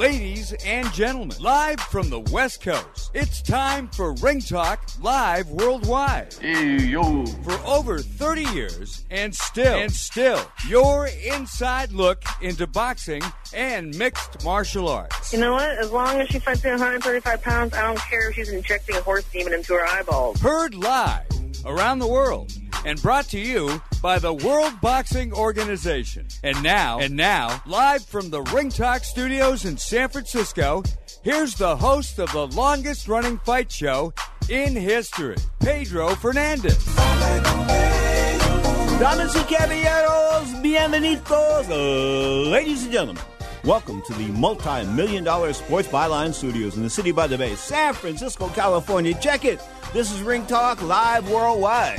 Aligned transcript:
Ladies 0.00 0.54
and 0.64 0.90
gentlemen, 0.94 1.36
live 1.40 1.78
from 1.78 2.08
the 2.08 2.20
West 2.20 2.62
Coast, 2.62 3.10
it's 3.12 3.42
time 3.42 3.86
for 3.88 4.14
Ring 4.14 4.40
Talk 4.40 4.80
Live 5.02 5.50
Worldwide. 5.50 6.32
Hey, 6.40 6.78
yo. 6.78 7.26
For 7.26 7.52
over 7.66 7.98
30 7.98 8.44
years, 8.54 9.04
and 9.10 9.34
still, 9.34 9.78
and 9.78 9.92
still, 9.92 10.40
your 10.66 11.10
inside 11.22 11.92
look 11.92 12.22
into 12.40 12.66
boxing 12.66 13.20
and 13.52 13.94
mixed 13.98 14.42
martial 14.42 14.88
arts. 14.88 15.34
You 15.34 15.40
know 15.40 15.52
what? 15.52 15.68
As 15.68 15.90
long 15.90 16.18
as 16.18 16.28
she 16.30 16.38
fights 16.38 16.64
at 16.64 16.70
135 16.70 17.42
pounds, 17.42 17.74
I 17.74 17.82
don't 17.82 17.98
care 17.98 18.30
if 18.30 18.36
she's 18.36 18.48
injecting 18.48 18.96
a 18.96 19.02
horse 19.02 19.24
demon 19.24 19.52
into 19.52 19.74
her 19.74 19.84
eyeballs. 19.84 20.40
Heard 20.40 20.74
live 20.74 21.26
around 21.66 21.98
the 21.98 22.06
world 22.06 22.50
and 22.86 23.00
brought 23.02 23.26
to 23.26 23.38
you 23.38 23.82
by 24.02 24.18
the 24.18 24.32
World 24.32 24.80
Boxing 24.80 25.32
Organization. 25.32 26.26
And 26.42 26.62
now, 26.62 27.00
and 27.00 27.16
now, 27.16 27.62
live 27.66 28.04
from 28.04 28.30
the 28.30 28.42
Ring 28.42 28.70
Talk 28.70 29.04
Studios 29.04 29.64
in 29.64 29.76
San 29.90 30.08
Francisco, 30.08 30.84
here's 31.24 31.56
the 31.56 31.74
host 31.74 32.20
of 32.20 32.30
the 32.30 32.46
longest 32.46 33.08
running 33.08 33.38
fight 33.38 33.72
show 33.72 34.14
in 34.48 34.76
history, 34.76 35.34
Pedro 35.58 36.14
Fernandez. 36.14 36.78
Damas 39.00 39.34
y 39.34 39.42
caballeros, 39.48 40.62
bienvenidos, 40.62 41.68
ladies 42.52 42.84
and 42.84 42.92
gentlemen. 42.92 43.24
Welcome 43.64 44.00
to 44.06 44.14
the 44.14 44.28
multi 44.28 44.86
million 44.92 45.24
dollar 45.24 45.52
Sports 45.52 45.88
Byline 45.88 46.32
Studios 46.34 46.76
in 46.76 46.84
the 46.84 46.90
city 46.90 47.10
by 47.10 47.26
the 47.26 47.36
bay, 47.36 47.56
San 47.56 47.92
Francisco, 47.92 48.46
California. 48.50 49.12
Check 49.14 49.44
it. 49.44 49.60
This 49.92 50.12
is 50.12 50.22
Ring 50.22 50.46
Talk 50.46 50.80
live 50.82 51.28
worldwide. 51.28 51.98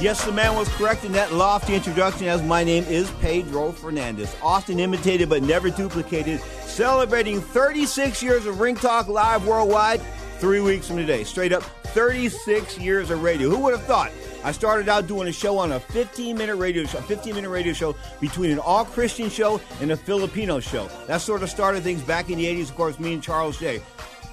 Yes, 0.00 0.24
the 0.24 0.32
man 0.32 0.54
was 0.54 0.66
correct 0.70 1.04
in 1.04 1.12
that 1.12 1.34
lofty 1.34 1.74
introduction, 1.74 2.26
as 2.26 2.42
my 2.42 2.64
name 2.64 2.84
is 2.84 3.10
Pedro 3.20 3.70
Fernandez, 3.70 4.34
often 4.42 4.80
imitated 4.80 5.28
but 5.28 5.42
never 5.42 5.68
duplicated, 5.68 6.40
celebrating 6.40 7.38
36 7.38 8.22
years 8.22 8.46
of 8.46 8.60
Ring 8.60 8.76
Talk 8.76 9.08
live 9.08 9.46
worldwide, 9.46 10.00
three 10.38 10.60
weeks 10.60 10.88
from 10.88 10.96
today. 10.96 11.22
Straight 11.22 11.52
up 11.52 11.62
36 11.88 12.78
years 12.78 13.10
of 13.10 13.22
radio. 13.22 13.50
Who 13.50 13.58
would 13.58 13.76
have 13.76 13.84
thought? 13.84 14.10
I 14.42 14.52
started 14.52 14.88
out 14.88 15.06
doing 15.06 15.28
a 15.28 15.32
show 15.32 15.58
on 15.58 15.72
a 15.72 15.80
15 15.80 16.34
minute 16.34 16.56
radio 16.56 16.84
show, 16.84 17.02
15 17.02 17.34
minute 17.34 17.50
radio 17.50 17.74
show 17.74 17.94
between 18.22 18.52
an 18.52 18.58
all 18.58 18.86
Christian 18.86 19.28
show 19.28 19.60
and 19.82 19.92
a 19.92 19.98
Filipino 19.98 20.60
show. 20.60 20.88
That 21.08 21.20
sort 21.20 21.42
of 21.42 21.50
started 21.50 21.82
things 21.82 22.00
back 22.00 22.30
in 22.30 22.38
the 22.38 22.46
80s, 22.46 22.70
of 22.70 22.76
course, 22.76 22.98
me 22.98 23.12
and 23.12 23.22
Charles 23.22 23.58
J. 23.58 23.82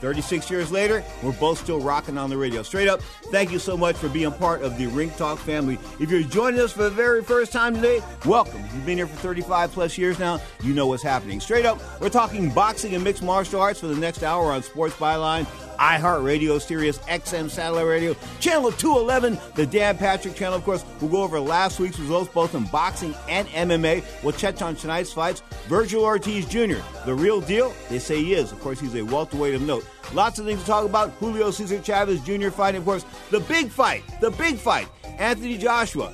36 0.02 0.50
years 0.50 0.72
later, 0.72 1.04
we're 1.24 1.32
both 1.34 1.60
still 1.60 1.80
rocking 1.80 2.18
on 2.18 2.30
the 2.30 2.38
radio. 2.38 2.64
Straight 2.64 2.88
up, 2.88 3.02
thank 3.32 3.52
you 3.52 3.60
so 3.60 3.76
much 3.76 3.96
for 3.96 4.10
being 4.10 4.32
part 4.32 4.62
of 4.62 4.78
the 4.78 4.88
Ring 4.88 5.10
Talk 5.12 5.40
family. 5.40 5.78
If 6.00 6.10
you're 6.10 6.24
joining 6.24 6.60
us 6.60 6.72
for 6.72 6.84
the 6.84 6.90
very 6.90 7.24
first 7.24 7.52
time 7.52 7.76
today, 7.76 8.02
welcome. 8.26 8.62
You've 8.62 8.86
been 8.86 8.98
here 8.98 9.08
for 9.08 9.18
35 9.18 9.72
plus 9.72 9.98
years 9.98 10.20
now. 10.20 10.40
You 10.62 10.74
know 10.74 10.88
what's 10.88 11.04
happening. 11.04 11.40
Straight 11.40 11.66
up, 11.66 11.82
we're 12.00 12.10
talking 12.10 12.50
boxing 12.50 12.96
and 12.96 13.04
mixed 13.04 13.24
martial 13.24 13.62
arts 13.62 13.80
for 13.80 13.88
the 13.88 13.96
next 13.96 14.24
hour 14.24 14.52
on 14.52 14.64
Sports 14.64 14.96
Byline 14.96 15.48
iHeartRadio, 15.78 16.62
Sirius 16.62 17.00
XM 17.00 17.50
Satellite 17.50 17.86
Radio, 17.86 18.16
Channel 18.40 18.72
211, 18.72 19.38
the 19.56 19.66
Dan 19.66 19.98
Patrick 19.98 20.36
Channel. 20.36 20.58
Of 20.58 20.64
course, 20.64 20.86
we'll 21.02 21.12
go 21.12 21.22
over 21.22 21.40
last 21.40 21.80
week's 21.80 22.00
results 22.00 22.32
both 22.34 22.56
in 22.56 22.66
boxing 22.66 23.16
and 23.30 23.48
MMA. 23.50 24.04
We'll 24.24 24.34
touch 24.34 24.62
on 24.62 24.76
tonight's 24.76 25.14
fights. 25.14 25.42
Vergil 25.68 26.02
Ortiz 26.02 26.46
Jr., 26.46 26.82
the 27.06 27.14
real 27.14 27.42
deal? 27.42 27.74
They 27.90 28.00
say 28.00 28.24
he 28.24 28.34
is. 28.34 28.52
Of 28.52 28.60
course, 28.60 28.80
he's 28.80 28.96
a 28.96 29.04
welterweight 29.04 29.56
of 29.56 29.62
note. 29.62 29.86
Lots 30.14 30.40
of 30.40 30.46
things 30.46 30.62
to 30.62 30.66
talk 30.66 30.86
about. 30.86 31.12
Julio 31.20 31.52
Cesar 31.52 31.82
Chavez 31.82 32.22
Jr. 32.22 32.50
fighting, 32.50 32.80
of 32.80 32.86
course, 32.86 33.06
the 33.30 33.42
big 33.42 33.70
fight, 33.70 34.04
the 34.22 34.32
big 34.32 34.58
fight. 34.58 34.88
Anthony 35.20 35.58
Joshua 35.58 36.14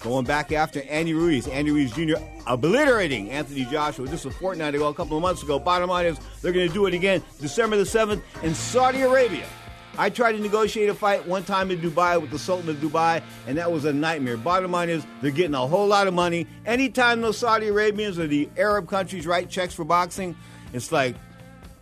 going 0.00 0.24
back 0.24 0.52
after 0.52 0.82
Andy 0.82 1.14
Ruiz. 1.14 1.46
Andy 1.48 1.70
Ruiz 1.70 1.92
Jr. 1.92 2.22
obliterating 2.46 3.30
Anthony 3.30 3.64
Joshua 3.64 4.06
just 4.08 4.26
a 4.26 4.30
fortnight 4.30 4.74
ago, 4.74 4.88
a 4.88 4.94
couple 4.94 5.16
of 5.16 5.22
months 5.22 5.42
ago. 5.42 5.58
Bottom 5.58 5.90
line 5.90 6.06
is 6.06 6.18
they're 6.42 6.52
going 6.52 6.68
to 6.68 6.74
do 6.74 6.86
it 6.86 6.94
again 6.94 7.22
December 7.40 7.76
the 7.76 7.84
7th 7.84 8.22
in 8.42 8.54
Saudi 8.54 9.02
Arabia. 9.02 9.46
I 10.00 10.10
tried 10.10 10.32
to 10.32 10.38
negotiate 10.38 10.88
a 10.88 10.94
fight 10.94 11.26
one 11.26 11.42
time 11.42 11.72
in 11.72 11.80
Dubai 11.80 12.20
with 12.20 12.30
the 12.30 12.38
Sultan 12.38 12.68
of 12.68 12.76
Dubai, 12.76 13.20
and 13.48 13.58
that 13.58 13.72
was 13.72 13.84
a 13.84 13.92
nightmare. 13.92 14.36
Bottom 14.36 14.70
line 14.70 14.88
is 14.88 15.04
they're 15.20 15.32
getting 15.32 15.54
a 15.54 15.66
whole 15.66 15.88
lot 15.88 16.06
of 16.06 16.14
money. 16.14 16.46
Anytime 16.64 17.20
those 17.20 17.36
Saudi 17.36 17.66
Arabians 17.66 18.16
or 18.16 18.28
the 18.28 18.48
Arab 18.56 18.88
countries 18.88 19.26
write 19.26 19.50
checks 19.50 19.74
for 19.74 19.84
boxing, 19.84 20.36
it's 20.72 20.92
like, 20.92 21.16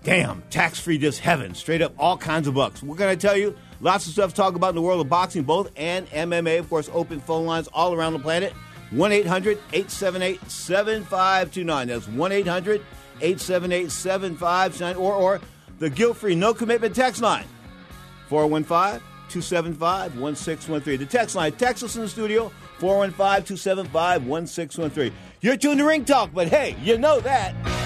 damn, 0.03 0.43
tax 0.49 0.81
free 0.81 0.97
just 0.97 1.21
heaven. 1.21 1.55
Straight 1.55 1.83
up, 1.83 1.93
all 1.99 2.17
kinds 2.17 2.49
of 2.49 2.55
bucks. 2.55 2.83
What 2.83 2.97
can 2.97 3.09
I 3.09 3.17
tell 3.17 3.37
you? 3.37 3.55
Lots 3.81 4.07
of 4.07 4.13
stuff 4.13 4.31
to 4.31 4.37
talk 4.37 4.55
about 4.55 4.71
in 4.71 4.75
the 4.75 4.83
world 4.83 5.01
of 5.01 5.09
boxing, 5.09 5.43
both 5.43 5.71
and 5.77 6.07
MMA. 6.09 6.59
Of 6.59 6.69
course, 6.69 6.89
open 6.93 7.21
phone 7.21 7.47
lines 7.47 7.69
all 7.69 7.95
around 7.95 8.15
the 8.15 8.19
planet. 8.19 8.53
1 8.91 9.13
800 9.13 9.59
878 9.73 10.51
7529. 10.51 11.89
That's 11.89 12.09
1 12.09 12.33
800 12.33 12.81
878 13.21 13.91
7529. 13.91 14.97
Or 14.97 15.41
the 15.79 15.91
guilt 15.91 16.17
free 16.17 16.35
no 16.35 16.55
commitment 16.55 16.95
text 16.95 17.21
line 17.21 17.47
415 18.29 19.01
275 19.29 20.19
1613. 20.19 20.99
The 20.99 21.07
text 21.07 21.37
line, 21.37 21.53
text 21.53 21.83
us 21.83 21.97
in 21.97 22.03
the 22.03 22.09
studio 22.09 22.51
415 22.79 23.45
275 23.45 24.27
1613. 24.27 25.13
You're 25.41 25.57
tuned 25.57 25.79
to 25.79 25.87
Ring 25.87 26.05
Talk, 26.05 26.31
but 26.33 26.49
hey, 26.49 26.77
you 26.83 26.97
know 26.97 27.21
that. 27.21 27.86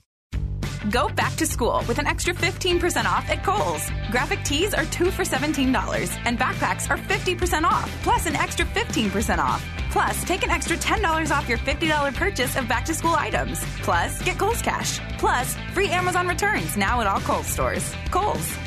Go 0.89 1.09
back 1.09 1.35
to 1.35 1.45
school 1.45 1.83
with 1.87 1.99
an 1.99 2.07
extra 2.07 2.33
15% 2.33 3.05
off 3.05 3.29
at 3.29 3.43
Kohl's. 3.43 3.87
Graphic 4.09 4.43
tees 4.43 4.73
are 4.73 4.85
2 4.85 5.11
for 5.11 5.23
$17 5.23 6.17
and 6.25 6.39
backpacks 6.39 6.89
are 6.89 6.97
50% 6.97 7.63
off, 7.63 7.87
plus 8.01 8.25
an 8.25 8.35
extra 8.35 8.65
15% 8.65 9.37
off. 9.37 9.63
Plus, 9.91 10.23
take 10.23 10.43
an 10.43 10.49
extra 10.49 10.75
$10 10.77 11.31
off 11.31 11.47
your 11.47 11.59
$50 11.59 12.15
purchase 12.15 12.55
of 12.55 12.67
back 12.67 12.85
to 12.85 12.95
school 12.95 13.13
items. 13.13 13.63
Plus, 13.83 14.21
get 14.23 14.39
Kohl's 14.39 14.61
Cash. 14.61 14.99
Plus, 15.19 15.55
free 15.73 15.89
Amazon 15.89 16.27
returns 16.27 16.75
now 16.77 16.99
at 16.99 17.07
all 17.07 17.19
Kohl's 17.19 17.45
stores. 17.47 17.93
Kohl's. 18.09 18.57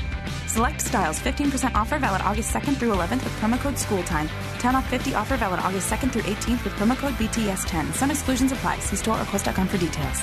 Select 0.46 0.80
styles 0.80 1.18
15% 1.18 1.74
offer 1.74 1.98
valid 1.98 2.20
August 2.20 2.54
2nd 2.54 2.76
through 2.76 2.92
11th 2.92 3.24
with 3.24 3.32
promo 3.40 3.58
code 3.58 3.76
SCHOOLTIME. 3.76 4.28
10 4.60 4.76
off 4.76 4.88
50 4.88 5.14
offer 5.16 5.36
valid 5.36 5.58
August 5.60 5.90
2nd 5.90 6.12
through 6.12 6.22
18th 6.22 6.62
with 6.62 6.74
promo 6.74 6.96
code 6.96 7.14
BTS10. 7.14 7.92
Some 7.94 8.12
exclusions 8.12 8.52
apply. 8.52 8.78
See 8.78 8.96
store 8.96 9.20
or 9.20 9.24
Kohl's.com 9.24 9.66
for 9.66 9.78
details. 9.78 10.22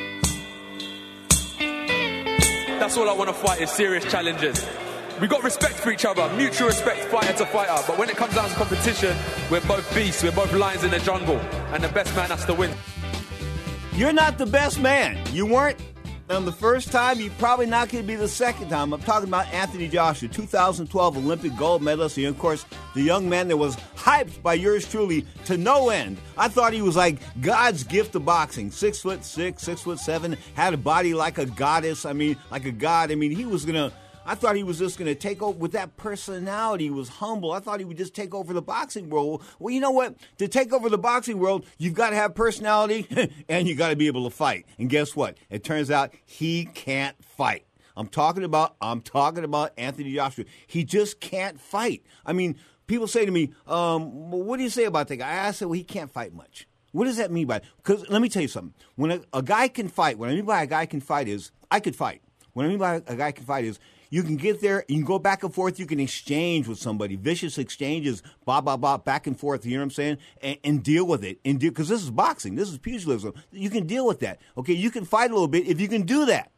That's 2.91 2.99
all 2.99 3.09
I 3.09 3.13
want 3.13 3.29
to 3.29 3.33
fight 3.33 3.61
is 3.61 3.71
serious 3.71 4.03
challenges. 4.11 4.67
We 5.21 5.29
got 5.29 5.45
respect 5.45 5.75
for 5.75 5.91
each 5.91 6.03
other, 6.03 6.29
mutual 6.35 6.67
respect, 6.67 7.05
fighter 7.05 7.31
to 7.37 7.45
fighter. 7.45 7.81
But 7.87 7.97
when 7.97 8.09
it 8.09 8.17
comes 8.17 8.35
down 8.35 8.49
to 8.49 8.55
competition, 8.55 9.15
we're 9.49 9.61
both 9.61 9.95
beasts, 9.95 10.21
we're 10.23 10.33
both 10.33 10.51
lions 10.51 10.83
in 10.83 10.91
the 10.91 10.99
jungle, 10.99 11.37
and 11.71 11.81
the 11.81 11.87
best 11.87 12.13
man 12.17 12.29
has 12.31 12.43
to 12.47 12.53
win. 12.53 12.69
You're 13.93 14.11
not 14.11 14.37
the 14.37 14.45
best 14.45 14.81
man. 14.81 15.17
You 15.31 15.45
weren't 15.45 15.77
on 16.31 16.45
the 16.45 16.51
first 16.51 16.91
time. 16.91 17.19
You're 17.19 17.31
probably 17.31 17.65
not 17.65 17.89
going 17.89 18.03
to 18.03 18.07
be 18.07 18.15
the 18.15 18.27
second 18.27 18.69
time. 18.69 18.93
I'm 18.93 19.01
talking 19.01 19.27
about 19.27 19.47
Anthony 19.53 19.87
Joshua, 19.87 20.29
2012 20.29 21.17
Olympic 21.17 21.55
gold 21.57 21.81
medalist. 21.81 22.17
And 22.17 22.27
of 22.27 22.39
course, 22.39 22.65
the 22.95 23.01
young 23.01 23.27
man 23.27 23.47
that 23.49 23.57
was 23.57 23.75
hyped 23.95 24.41
by 24.41 24.53
yours 24.53 24.89
truly 24.89 25.25
to 25.45 25.57
no 25.57 25.89
end. 25.89 26.17
I 26.37 26.47
thought 26.47 26.73
he 26.73 26.81
was 26.81 26.95
like 26.95 27.17
God's 27.41 27.83
gift 27.83 28.13
to 28.13 28.19
boxing. 28.19 28.71
Six 28.71 28.99
foot 28.99 29.23
six, 29.23 29.63
six 29.63 29.81
foot 29.81 29.99
seven, 29.99 30.37
had 30.53 30.73
a 30.73 30.77
body 30.77 31.13
like 31.13 31.37
a 31.37 31.45
goddess. 31.45 32.05
I 32.05 32.13
mean, 32.13 32.37
like 32.49 32.65
a 32.65 32.71
god. 32.71 33.11
I 33.11 33.15
mean, 33.15 33.31
he 33.31 33.45
was 33.45 33.65
going 33.65 33.75
to. 33.75 33.95
I 34.25 34.35
thought 34.35 34.55
he 34.55 34.63
was 34.63 34.77
just 34.77 34.99
going 34.99 35.07
to 35.07 35.19
take 35.19 35.41
over 35.41 35.57
with 35.57 35.71
that 35.71 35.97
personality. 35.97 36.85
He 36.85 36.89
was 36.91 37.09
humble. 37.09 37.51
I 37.51 37.59
thought 37.59 37.79
he 37.79 37.85
would 37.85 37.97
just 37.97 38.13
take 38.13 38.35
over 38.35 38.53
the 38.53 38.61
boxing 38.61 39.09
world. 39.09 39.43
Well, 39.59 39.73
you 39.73 39.79
know 39.79 39.91
what? 39.91 40.15
To 40.37 40.47
take 40.47 40.71
over 40.73 40.89
the 40.89 40.97
boxing 40.97 41.39
world, 41.39 41.65
you've 41.77 41.95
got 41.95 42.11
to 42.11 42.15
have 42.15 42.35
personality 42.35 43.07
and 43.49 43.67
you've 43.67 43.77
got 43.77 43.89
to 43.89 43.95
be 43.95 44.07
able 44.07 44.23
to 44.25 44.35
fight. 44.35 44.65
And 44.77 44.89
guess 44.89 45.15
what? 45.15 45.37
It 45.49 45.63
turns 45.63 45.89
out 45.89 46.13
he 46.25 46.65
can't 46.65 47.15
fight. 47.23 47.65
I'm 47.97 48.07
talking 48.07 48.43
about 48.43 48.75
I'm 48.81 49.01
talking 49.01 49.43
about 49.43 49.73
Anthony 49.77 50.13
Joshua. 50.13 50.45
He 50.65 50.83
just 50.83 51.19
can't 51.19 51.59
fight. 51.59 52.03
I 52.25 52.33
mean, 52.33 52.55
people 52.87 53.07
say 53.07 53.25
to 53.25 53.31
me, 53.31 53.51
um, 53.67 54.31
"What 54.31 54.57
do 54.57 54.63
you 54.63 54.69
say 54.69 54.85
about 54.85 55.09
that 55.09 55.17
guy?" 55.17 55.45
I 55.45 55.51
said, 55.51 55.65
"Well, 55.65 55.73
he 55.73 55.83
can't 55.83 56.09
fight 56.09 56.33
much." 56.33 56.67
What 56.93 57.05
does 57.05 57.17
that 57.17 57.31
mean 57.31 57.47
by? 57.47 57.61
Because 57.77 58.07
let 58.09 58.21
me 58.21 58.29
tell 58.29 58.41
you 58.41 58.47
something. 58.47 58.73
When 58.95 59.11
a, 59.11 59.21
a 59.33 59.41
guy 59.41 59.67
can 59.67 59.87
fight, 59.87 60.17
what 60.17 60.29
I 60.29 60.35
mean 60.35 60.45
by 60.45 60.63
a 60.63 60.67
guy 60.67 60.85
can 60.85 61.01
fight 61.01 61.27
is 61.27 61.51
I 61.69 61.79
could 61.79 61.95
fight. 61.95 62.21
What 62.53 62.65
I 62.65 62.69
mean 62.69 62.79
by 62.79 63.01
a 63.07 63.15
guy 63.15 63.31
can 63.31 63.45
fight 63.45 63.65
is 63.65 63.79
you 64.11 64.23
can 64.23 64.35
get 64.35 64.61
there, 64.61 64.83
you 64.87 64.97
can 64.97 65.05
go 65.05 65.17
back 65.17 65.43
and 65.43 65.53
forth, 65.53 65.79
you 65.79 65.87
can 65.87 65.99
exchange 65.99 66.67
with 66.67 66.77
somebody, 66.77 67.15
vicious 67.15 67.57
exchanges, 67.57 68.21
blah, 68.45 68.61
blah, 68.61 68.77
blah, 68.77 68.97
back 68.97 69.25
and 69.25 69.39
forth, 69.39 69.65
you 69.65 69.71
know 69.71 69.79
what 69.79 69.85
I'm 69.85 69.91
saying? 69.91 70.17
And, 70.41 70.57
and 70.63 70.83
deal 70.83 71.07
with 71.07 71.23
it. 71.23 71.39
And 71.43 71.59
Because 71.59 71.87
this 71.87 72.03
is 72.03 72.11
boxing, 72.11 72.55
this 72.55 72.69
is 72.69 72.77
pugilism. 72.77 73.33
You 73.51 73.69
can 73.69 73.87
deal 73.87 74.05
with 74.05 74.19
that. 74.19 74.39
Okay, 74.57 74.73
you 74.73 74.91
can 74.91 75.05
fight 75.05 75.31
a 75.31 75.33
little 75.33 75.47
bit 75.47 75.65
if 75.65 75.79
you 75.79 75.87
can 75.87 76.03
do 76.03 76.25
that. 76.25 76.51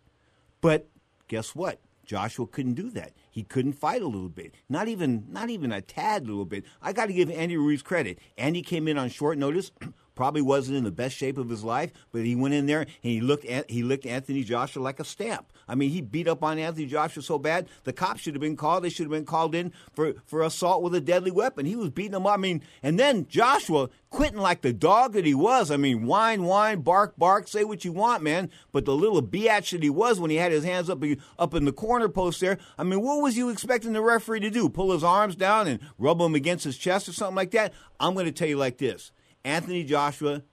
But 0.62 0.90
guess 1.28 1.56
what? 1.56 1.80
Joshua 2.06 2.48
couldn't 2.48 2.74
do 2.74 2.90
that. 2.92 3.14
He 3.30 3.44
couldn't 3.44 3.74
fight 3.74 4.02
a 4.02 4.08
little 4.08 4.30
bit, 4.30 4.54
not 4.68 4.88
even 4.88 5.26
not 5.30 5.50
even 5.50 5.72
a 5.72 5.82
tad 5.82 6.28
little 6.28 6.46
bit. 6.46 6.66
I 6.82 6.92
got 6.92 7.06
to 7.06 7.14
give 7.14 7.32
Andy 7.32 7.56
Ruiz 7.56 7.82
credit. 7.82 8.20
Andy 8.38 8.62
came 8.62 8.88
in 8.88 8.98
on 8.98 9.10
short 9.10 9.38
notice, 9.38 9.72
probably 10.16 10.42
wasn't 10.42 10.78
in 10.78 10.84
the 10.84 10.92
best 10.92 11.16
shape 11.16 11.38
of 11.38 11.50
his 11.50 11.64
life, 11.64 11.92
but 12.12 12.24
he 12.24 12.36
went 12.36 12.54
in 12.54 12.66
there 12.66 12.82
and 12.82 12.90
he 13.02 13.22
looked 13.22 13.46
at 13.46 13.70
he 13.70 13.84
licked 13.84 14.06
Anthony 14.06 14.44
Joshua 14.44 14.82
like 14.82 15.00
a 15.00 15.06
stamp. 15.06 15.52
I 15.68 15.76
mean, 15.76 15.92
he 15.92 16.02
beat 16.02 16.28
up 16.28 16.44
on 16.44 16.60
Anthony 16.60 16.86
Joshua 16.86 17.24
so 17.24 17.40
bad 17.40 17.68
the 17.84 17.94
cops 17.94 18.22
should 18.22 18.36
have 18.36 18.42
been 18.42 18.58
called. 18.58 18.84
They 18.84 18.90
should 18.90 19.06
have 19.06 19.12
been 19.12 19.26
called 19.26 19.56
in 19.56 19.72
for 19.94 20.14
for 20.26 20.44
assault 20.44 20.84
with 20.84 20.96
a 20.96 21.02
deadly 21.02 21.32
weapon. 21.32 21.66
He 21.66 21.76
was 21.76 21.90
beating 21.90 22.14
him 22.14 22.28
up. 22.28 22.34
I 22.34 22.38
mean, 22.38 22.62
and 22.82 23.00
then 23.00 23.28
Joshua 23.28 23.90
quitting 24.10 24.40
like 24.40 24.62
the 24.62 24.72
dog 24.72 25.14
that 25.14 25.26
he 25.26 25.34
was. 25.34 25.72
I 25.72 25.78
mean, 25.78 26.06
whine, 26.06 26.44
whine, 26.44 26.82
bark, 26.82 27.18
bark, 27.18 27.48
say 27.48 27.64
what 27.64 27.84
you 27.84 27.92
want, 27.92 28.24
man. 28.24 28.50
But 28.72 28.86
the 28.86 28.96
little 28.96 29.22
biatch 29.22 29.72
that 29.72 29.84
he 29.84 29.90
was 29.90 30.20
when 30.20 30.30
he 30.30 30.38
had 30.38 30.52
his 30.52 30.64
hands 30.64 30.90
up 30.90 31.04
up 31.40 31.54
in 31.54 31.66
the 31.66 31.74
corner 31.74 32.08
post 32.10 32.40
there. 32.40 32.60
I 32.78 32.84
mean, 32.84 33.02
what 33.02 33.22
was 33.22 33.38
you 33.38 33.50
expecting 33.50 33.94
the 33.94 34.02
referee 34.02 34.42
to 34.42 34.50
do? 34.50 34.70
Pull 34.70 34.92
his 34.92 35.04
arms 35.04 35.36
down 35.36 35.68
and 35.68 35.80
rub 35.98 36.20
them 36.20 36.36
against 36.36 36.66
his 36.66 36.78
chest 36.78 37.10
or 37.10 37.14
something 37.14 37.36
like 37.36 37.52
that? 37.52 37.74
I'm 38.00 38.14
going 38.14 38.26
to 38.26 38.32
tell 38.32 38.48
you 38.48 38.58
like 38.58 38.78
this. 38.78 39.12
Anthony 39.44 39.84
Joshua, 39.84 40.44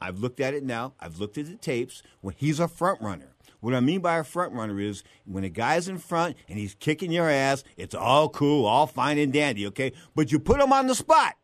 I've 0.00 0.18
looked 0.18 0.40
at 0.40 0.54
it 0.54 0.62
now. 0.62 0.94
I've 1.00 1.18
looked 1.18 1.38
at 1.38 1.46
the 1.46 1.54
tapes. 1.56 2.02
When 2.20 2.34
he's 2.36 2.60
a 2.60 2.68
front 2.68 3.00
runner. 3.00 3.32
What 3.60 3.74
I 3.74 3.80
mean 3.80 4.00
by 4.00 4.18
a 4.18 4.24
front 4.24 4.52
runner 4.52 4.78
is 4.78 5.02
when 5.24 5.42
a 5.42 5.48
guy's 5.48 5.88
in 5.88 5.98
front 5.98 6.36
and 6.48 6.58
he's 6.58 6.74
kicking 6.74 7.10
your 7.10 7.28
ass, 7.28 7.64
it's 7.76 7.94
all 7.94 8.28
cool, 8.28 8.66
all 8.66 8.86
fine 8.86 9.18
and 9.18 9.32
dandy, 9.32 9.66
okay? 9.68 9.92
But 10.14 10.30
you 10.30 10.38
put 10.38 10.60
him 10.60 10.72
on 10.72 10.86
the 10.86 10.94
spot. 10.94 11.36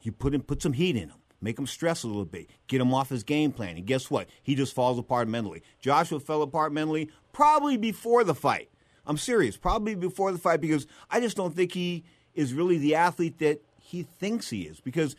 You 0.00 0.12
put 0.12 0.34
him, 0.34 0.42
put 0.42 0.62
some 0.62 0.72
heat 0.72 0.96
in 0.96 1.08
him, 1.08 1.18
make 1.40 1.58
him 1.58 1.66
stress 1.66 2.04
a 2.04 2.06
little 2.06 2.24
bit, 2.24 2.48
get 2.68 2.80
him 2.80 2.94
off 2.94 3.08
his 3.08 3.22
game 3.22 3.52
plan, 3.52 3.76
and 3.76 3.86
guess 3.86 4.10
what? 4.10 4.28
He 4.42 4.54
just 4.54 4.74
falls 4.74 4.98
apart 4.98 5.28
mentally. 5.28 5.62
Joshua 5.80 6.20
fell 6.20 6.42
apart 6.42 6.72
mentally 6.72 7.10
probably 7.32 7.76
before 7.76 8.24
the 8.24 8.34
fight. 8.34 8.70
I'm 9.04 9.18
serious, 9.18 9.56
probably 9.56 9.94
before 9.94 10.32
the 10.32 10.38
fight 10.38 10.60
because 10.60 10.86
I 11.10 11.20
just 11.20 11.36
don't 11.36 11.54
think 11.54 11.72
he 11.72 12.04
is 12.34 12.54
really 12.54 12.78
the 12.78 12.94
athlete 12.94 13.38
that 13.40 13.60
he 13.80 14.04
thinks 14.04 14.50
he 14.50 14.62
is 14.62 14.80
because 14.80 15.16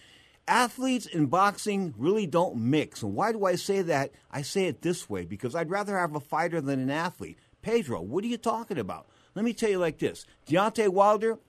athletes 0.48 1.06
in 1.06 1.28
boxing 1.28 1.94
really 1.98 2.28
don't 2.28 2.58
mix. 2.58 3.02
And 3.02 3.14
why 3.14 3.32
do 3.32 3.46
I 3.46 3.56
say 3.56 3.82
that? 3.84 4.12
I 4.32 4.42
say 4.42 4.66
it 4.66 4.82
this 4.82 5.10
way 5.10 5.26
because 5.26 5.56
I'd 5.56 5.70
rather 5.70 5.98
have 5.98 6.16
a 6.16 6.20
fighter 6.20 6.62
than 6.62 6.80
an 6.80 6.90
athlete. 6.90 7.38
Pedro, 7.62 8.02
what 8.02 8.24
are 8.24 8.28
you 8.28 8.38
talking 8.38 8.78
about? 8.78 9.08
Let 9.36 9.46
me 9.46 9.54
tell 9.54 9.70
you 9.70 9.80
like 9.80 10.00
this 10.00 10.26
Deontay 10.48 10.90
Wilder, 10.90 11.40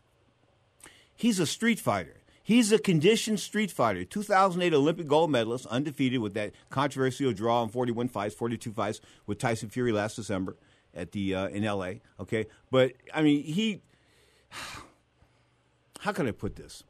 he's 1.15 1.39
a 1.39 1.47
street 1.47 1.81
fighter. 1.81 2.17
He's 2.43 2.73
a 2.73 2.79
conditioned 2.79 3.41
street 3.41 3.71
fighter. 3.71 4.05
2008 4.05 4.75
Olympic 4.75 5.07
gold 5.07 5.31
medalist, 5.31 5.65
undefeated 5.67 6.21
with 6.21 6.35
that 6.35 6.53
controversial 6.69 7.33
draw 7.33 7.63
in 7.63 7.71
41 7.71 8.09
fights, 8.09 8.35
42 8.35 8.71
fights 8.71 9.01
with 9.27 9.39
Tyson 9.39 9.71
Fury 9.71 9.93
last 9.93 10.17
December 10.17 10.57
at 10.95 11.13
the 11.13 11.35
uh, 11.35 11.49
in 11.49 11.65
LA. 11.65 11.95
Okay, 12.21 12.47
but 12.71 12.93
I 13.13 13.23
mean 13.23 13.43
he. 13.43 13.83
How 16.01 16.13
can 16.13 16.29
I 16.29 16.33
put 16.33 16.57
this? 16.57 16.85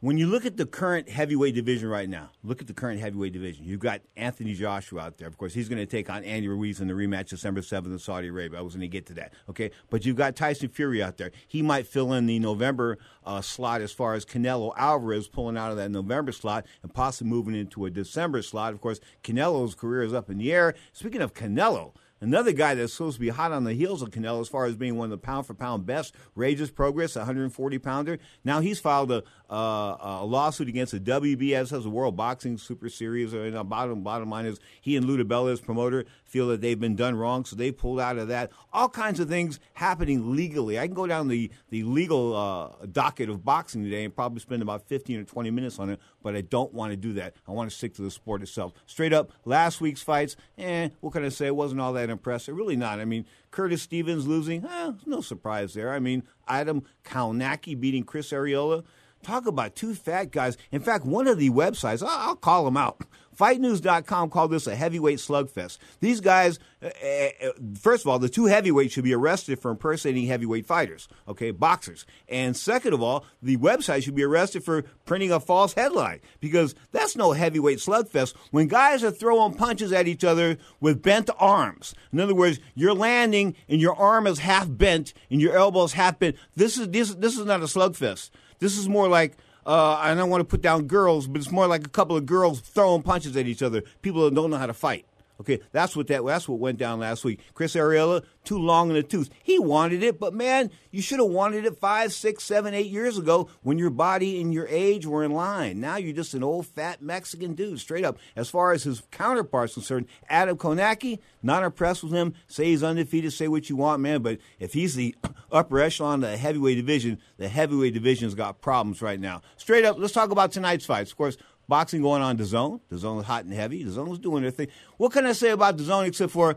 When 0.00 0.18
you 0.18 0.26
look 0.26 0.44
at 0.44 0.58
the 0.58 0.66
current 0.66 1.08
heavyweight 1.08 1.54
division 1.54 1.88
right 1.88 2.08
now, 2.08 2.30
look 2.44 2.60
at 2.60 2.66
the 2.66 2.74
current 2.74 3.00
heavyweight 3.00 3.32
division. 3.32 3.64
You've 3.64 3.80
got 3.80 4.02
Anthony 4.14 4.54
Joshua 4.54 5.00
out 5.00 5.16
there. 5.16 5.26
Of 5.26 5.38
course, 5.38 5.54
he's 5.54 5.68
going 5.68 5.78
to 5.78 5.86
take 5.86 6.10
on 6.10 6.22
Andy 6.22 6.48
Ruiz 6.48 6.80
in 6.80 6.88
the 6.88 6.94
rematch 6.94 7.28
December 7.28 7.62
7th 7.62 7.86
in 7.86 7.98
Saudi 7.98 8.28
Arabia. 8.28 8.58
I 8.58 8.62
was 8.62 8.74
going 8.74 8.82
to 8.82 8.88
get 8.88 9.06
to 9.06 9.14
that. 9.14 9.32
Okay. 9.48 9.70
But 9.88 10.04
you've 10.04 10.16
got 10.16 10.36
Tyson 10.36 10.68
Fury 10.68 11.02
out 11.02 11.16
there. 11.16 11.30
He 11.48 11.62
might 11.62 11.86
fill 11.86 12.12
in 12.12 12.26
the 12.26 12.38
November 12.38 12.98
uh, 13.24 13.40
slot 13.40 13.80
as 13.80 13.90
far 13.90 14.14
as 14.14 14.26
Canelo 14.26 14.72
Alvarez 14.76 15.28
pulling 15.28 15.56
out 15.56 15.70
of 15.70 15.78
that 15.78 15.90
November 15.90 16.32
slot 16.32 16.66
and 16.82 16.92
possibly 16.92 17.30
moving 17.30 17.54
into 17.54 17.86
a 17.86 17.90
December 17.90 18.42
slot. 18.42 18.74
Of 18.74 18.82
course, 18.82 19.00
Canelo's 19.24 19.74
career 19.74 20.02
is 20.02 20.12
up 20.12 20.28
in 20.28 20.38
the 20.38 20.52
air. 20.52 20.74
Speaking 20.92 21.22
of 21.22 21.32
Canelo, 21.32 21.92
Another 22.20 22.52
guy 22.52 22.74
that's 22.74 22.94
supposed 22.94 23.16
to 23.16 23.20
be 23.20 23.28
hot 23.28 23.52
on 23.52 23.64
the 23.64 23.74
heels 23.74 24.00
of 24.00 24.10
Canelo 24.10 24.40
as 24.40 24.48
far 24.48 24.64
as 24.64 24.74
being 24.74 24.96
one 24.96 25.06
of 25.06 25.10
the 25.10 25.18
pound 25.18 25.46
for 25.46 25.52
pound 25.52 25.84
best, 25.84 26.14
Regis 26.34 26.70
Prograis, 26.70 27.14
140 27.14 27.78
pounder. 27.78 28.18
Now 28.42 28.60
he's 28.60 28.80
filed 28.80 29.12
a, 29.12 29.22
uh, 29.50 29.96
a 30.00 30.24
lawsuit 30.24 30.68
against 30.68 30.92
the 30.92 31.00
WBS, 31.00 31.56
as 31.66 31.70
has 31.70 31.84
the 31.84 31.90
World 31.90 32.16
Boxing 32.16 32.58
Super 32.58 32.88
Series. 32.88 33.32
And 33.32 33.54
the 33.54 33.64
bottom 33.64 34.02
bottom 34.02 34.30
line 34.30 34.46
is 34.46 34.58
he 34.80 34.96
and 34.96 35.06
Lou 35.06 35.22
DiBella, 35.22 35.50
his 35.50 35.60
promoter, 35.60 36.04
feel 36.24 36.48
that 36.48 36.60
they've 36.60 36.78
been 36.78 36.96
done 36.96 37.16
wrong, 37.16 37.44
so 37.44 37.56
they 37.56 37.70
pulled 37.70 38.00
out 38.00 38.18
of 38.18 38.28
that. 38.28 38.50
All 38.72 38.88
kinds 38.88 39.20
of 39.20 39.28
things 39.28 39.60
happening 39.74 40.34
legally. 40.34 40.78
I 40.78 40.86
can 40.86 40.94
go 40.94 41.06
down 41.06 41.28
the 41.28 41.50
the 41.70 41.82
legal 41.84 42.36
uh, 42.36 42.86
docket 42.86 43.28
of 43.28 43.44
boxing 43.44 43.84
today 43.84 44.04
and 44.04 44.14
probably 44.14 44.40
spend 44.40 44.62
about 44.62 44.86
15 44.88 45.20
or 45.20 45.24
20 45.24 45.50
minutes 45.50 45.78
on 45.78 45.90
it, 45.90 46.00
but 46.22 46.34
I 46.34 46.40
don't 46.40 46.72
want 46.72 46.92
to 46.92 46.96
do 46.96 47.12
that. 47.14 47.34
I 47.46 47.52
want 47.52 47.70
to 47.70 47.76
stick 47.76 47.94
to 47.94 48.02
the 48.02 48.10
sport 48.10 48.42
itself. 48.42 48.72
Straight 48.86 49.12
up, 49.12 49.32
last 49.44 49.80
week's 49.80 50.02
fights, 50.02 50.36
eh, 50.58 50.90
what 51.00 51.12
can 51.12 51.24
I 51.24 51.28
say? 51.28 51.46
It 51.46 51.56
wasn't 51.56 51.80
all 51.80 51.92
that 51.94 52.10
impressive. 52.10 52.56
Really 52.56 52.76
not. 52.76 53.00
I 53.00 53.04
mean, 53.04 53.24
Curtis 53.50 53.82
Stevens 53.82 54.26
losing, 54.26 54.64
eh, 54.64 54.92
no 55.06 55.20
surprise 55.20 55.74
there. 55.74 55.92
I 55.92 55.98
mean, 55.98 56.24
Adam 56.48 56.82
Kownacki 57.04 57.78
beating 57.78 58.04
Chris 58.04 58.30
Arreola. 58.30 58.84
Talk 59.26 59.46
about 59.46 59.74
two 59.74 59.92
fat 59.92 60.30
guys. 60.30 60.56
In 60.70 60.80
fact, 60.80 61.04
one 61.04 61.26
of 61.26 61.36
the 61.36 61.50
websites, 61.50 62.00
I'll, 62.06 62.36
call 62.36 62.64
them 62.64 62.76
out. 62.76 63.00
FightNews.com 63.36 64.30
called 64.30 64.52
this 64.52 64.68
a 64.68 64.76
heavyweight 64.76 65.18
slugfest. 65.18 65.78
These 65.98 66.20
guys, 66.20 66.60
uh, 66.80 66.86
uh, 66.86 67.50
first 67.76 68.04
of 68.04 68.08
all, 68.08 68.20
the 68.20 68.28
two 68.28 68.44
heavyweights 68.44 68.94
should 68.94 69.02
be 69.02 69.12
arrested 69.12 69.58
for 69.58 69.72
impersonating 69.72 70.26
heavyweight 70.26 70.64
fighters, 70.64 71.08
okay, 71.26 71.50
boxers. 71.50 72.06
And 72.28 72.56
second 72.56 72.94
of 72.94 73.02
all, 73.02 73.26
the 73.42 73.56
website 73.56 74.04
should 74.04 74.14
be 74.14 74.22
arrested 74.22 74.62
for 74.62 74.82
printing 75.04 75.32
a 75.32 75.40
false 75.40 75.74
headline 75.74 76.20
because 76.38 76.76
that's 76.92 77.16
no 77.16 77.32
heavyweight 77.32 77.78
slugfest 77.78 78.36
when 78.52 78.68
guys 78.68 79.02
are 79.02 79.10
throwing 79.10 79.54
punches 79.54 79.92
at 79.92 80.06
each 80.06 80.22
other 80.22 80.56
with 80.80 81.02
bent 81.02 81.30
arms. 81.36 81.96
In 82.12 82.20
other 82.20 82.34
words, 82.34 82.60
you're 82.76 82.94
landing 82.94 83.56
and 83.68 83.80
your 83.80 83.96
arm 83.96 84.28
is 84.28 84.38
half 84.38 84.68
bent 84.70 85.14
and 85.32 85.40
your 85.40 85.56
elbow 85.56 85.82
is 85.82 85.94
half 85.94 86.20
bent. 86.20 86.36
This 86.54 86.78
is 86.78 86.90
this, 86.90 87.12
this 87.16 87.36
is 87.36 87.44
not 87.44 87.60
a 87.60 87.64
slugfest. 87.64 88.30
This 88.58 88.76
is 88.76 88.88
more 88.88 89.08
like 89.08 89.36
uh, 89.66 89.96
I 90.00 90.14
don't 90.14 90.30
want 90.30 90.40
to 90.40 90.44
put 90.44 90.62
down 90.62 90.86
girls, 90.86 91.26
but 91.26 91.40
it's 91.40 91.50
more 91.50 91.66
like 91.66 91.84
a 91.84 91.90
couple 91.90 92.16
of 92.16 92.24
girls 92.24 92.60
throwing 92.60 93.02
punches 93.02 93.36
at 93.36 93.46
each 93.46 93.62
other. 93.62 93.82
People 94.00 94.24
that 94.24 94.34
don't 94.34 94.50
know 94.50 94.58
how 94.58 94.66
to 94.66 94.74
fight. 94.74 95.04
Okay, 95.40 95.60
that's 95.70 95.94
what 95.94 96.06
that 96.06 96.24
that's 96.24 96.48
what 96.48 96.58
went 96.58 96.78
down 96.78 97.00
last 97.00 97.24
week. 97.24 97.40
Chris 97.52 97.74
Arreola, 97.74 98.24
too 98.44 98.58
long 98.58 98.88
in 98.88 98.94
the 98.94 99.02
tooth. 99.02 99.28
He 99.42 99.58
wanted 99.58 100.02
it, 100.02 100.18
but 100.18 100.32
man, 100.32 100.70
you 100.90 101.02
should 101.02 101.18
have 101.18 101.28
wanted 101.28 101.66
it 101.66 101.78
five, 101.78 102.12
six, 102.12 102.42
seven, 102.42 102.72
eight 102.72 102.90
years 102.90 103.18
ago 103.18 103.50
when 103.62 103.76
your 103.76 103.90
body 103.90 104.40
and 104.40 104.54
your 104.54 104.66
age 104.68 105.04
were 105.04 105.24
in 105.24 105.32
line. 105.32 105.78
Now 105.80 105.96
you're 105.96 106.14
just 106.14 106.32
an 106.32 106.42
old 106.42 106.66
fat 106.66 107.02
Mexican 107.02 107.54
dude, 107.54 107.80
straight 107.80 108.04
up. 108.04 108.18
As 108.34 108.48
far 108.48 108.72
as 108.72 108.84
his 108.84 109.02
counterparts 109.10 109.74
concerned, 109.74 110.06
Adam 110.30 110.56
Kownacki, 110.56 111.18
not 111.42 111.64
impressed 111.64 112.02
with 112.02 112.12
him. 112.12 112.34
Say 112.46 112.66
he's 112.66 112.82
undefeated, 112.82 113.32
say 113.32 113.48
what 113.48 113.68
you 113.68 113.76
want, 113.76 114.00
man. 114.00 114.22
But 114.22 114.38
if 114.58 114.72
he's 114.72 114.94
the 114.94 115.14
upper 115.52 115.78
echelon 115.80 116.24
of 116.24 116.30
the 116.30 116.36
heavyweight 116.36 116.76
division, 116.76 117.20
the 117.36 117.48
heavyweight 117.48 117.94
division's 117.94 118.34
got 118.34 118.60
problems 118.62 119.02
right 119.02 119.20
now. 119.20 119.42
Straight 119.58 119.84
up, 119.84 119.98
let's 119.98 120.14
talk 120.14 120.30
about 120.30 120.52
tonight's 120.52 120.86
fights. 120.86 121.10
Of 121.10 121.18
course, 121.18 121.36
boxing 121.68 122.02
going 122.02 122.22
on 122.22 122.36
DAZN. 122.36 122.80
The 122.88 122.98
zone 122.98 123.20
is 123.20 123.26
hot 123.26 123.44
and 123.44 123.52
heavy. 123.52 123.82
The 123.82 123.90
zone 123.92 124.10
is 124.10 124.18
doing 124.18 124.42
their 124.42 124.50
thing. 124.50 124.68
What 124.96 125.12
can 125.12 125.26
I 125.26 125.32
say 125.32 125.50
about 125.50 125.76
DAZN 125.76 126.06
except 126.06 126.32
for 126.32 126.56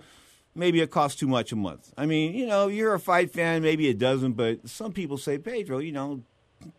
maybe 0.55 0.81
it 0.81 0.91
costs 0.91 1.19
too 1.19 1.27
much 1.27 1.51
a 1.51 1.55
month? 1.55 1.93
I 1.97 2.05
mean, 2.05 2.33
you 2.33 2.45
know, 2.47 2.67
you're 2.67 2.93
a 2.93 2.99
fight 2.99 3.31
fan, 3.31 3.61
maybe 3.61 3.87
it 3.87 3.97
doesn't, 3.97 4.33
but 4.33 4.67
some 4.67 4.91
people 4.93 5.17
say, 5.17 5.37
Pedro, 5.37 5.79
you 5.79 5.91
know, 5.91 6.23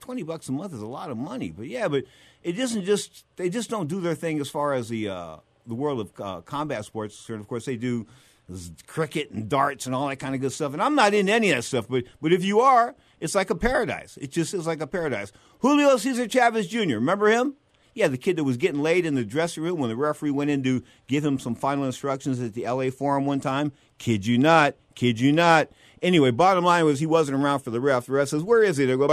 20 0.00 0.22
bucks 0.25 0.49
a 0.49 0.52
month 0.52 0.75
is 0.75 0.82
a 0.82 0.87
lot 0.87 1.10
of 1.10 1.16
money. 1.16 1.50
But 1.50 1.66
yeah, 1.66 1.88
but 1.88 2.04
it 2.42 2.58
isn't 2.58 2.84
just, 2.84 3.25
they 3.37 3.49
just 3.49 3.70
don't 3.70 3.88
do 3.88 4.00
their 4.00 4.14
thing 4.14 4.40
as 4.40 4.50
far 4.50 4.75
as 4.75 4.88
the, 4.88 5.08
uh, 5.08 5.37
the 5.66 5.75
world 5.75 6.00
of 6.00 6.12
uh, 6.20 6.40
combat 6.42 6.84
sports. 6.84 7.28
And 7.28 7.40
Of 7.40 7.49
course, 7.49 7.64
they 7.64 7.76
do 7.76 8.06
cricket 8.87 9.30
and 9.30 9.49
darts 9.49 9.87
and 9.87 9.94
all 9.94 10.08
that 10.08 10.16
kind 10.16 10.34
of 10.34 10.40
good 10.40 10.52
stuff. 10.52 10.72
And 10.72 10.82
I'm 10.82 10.94
not 10.94 11.14
in 11.14 11.28
any 11.28 11.50
of 11.50 11.56
that 11.56 11.62
stuff, 11.62 11.87
but 11.88 12.04
but 12.20 12.32
if 12.32 12.44
you 12.44 12.60
are, 12.60 12.94
it's 13.20 13.34
like 13.34 13.50
a 13.50 13.54
paradise. 13.54 14.18
It 14.20 14.30
just 14.30 14.54
is 14.54 14.66
like 14.66 14.80
a 14.80 14.87
paradise. 14.87 15.32
Julio 15.60 15.96
Cesar 15.96 16.28
Chavez 16.28 16.66
Jr. 16.66 16.94
Remember 16.94 17.28
him? 17.28 17.54
Yeah, 17.94 18.09
the 18.09 18.18
kid 18.18 18.37
that 18.37 18.44
was 18.44 18.56
getting 18.56 18.82
laid 18.82 19.04
in 19.04 19.14
the 19.14 19.25
dressing 19.25 19.62
room 19.62 19.78
when 19.78 19.90
the 19.90 19.97
referee 19.97 20.30
went 20.30 20.50
in 20.50 20.62
to 20.62 20.82
give 21.06 21.25
him 21.25 21.38
some 21.38 21.54
final 21.54 21.85
instructions 21.85 22.40
at 22.40 22.54
the 22.54 22.66
LA 22.66 22.90
Forum 22.90 23.26
one 23.26 23.40
time. 23.40 23.73
Kid 23.99 24.26
you 24.26 24.38
not, 24.38 24.75
kid 24.94 25.20
you 25.20 25.32
not. 25.32 25.68
Anyway, 26.02 26.30
bottom 26.30 26.64
line 26.64 26.85
was 26.87 26.99
he 27.00 27.06
wasn't 27.06 27.42
around 27.42 27.59
for 27.61 27.70
the 27.70 27.80
ref. 27.80 28.06
The 28.06 28.12
ref 28.12 28.28
says, 28.28 28.42
"Where 28.42 28.62
is 28.62 28.78
he?" 28.78 28.87
They 28.87 28.97
go, 28.97 29.06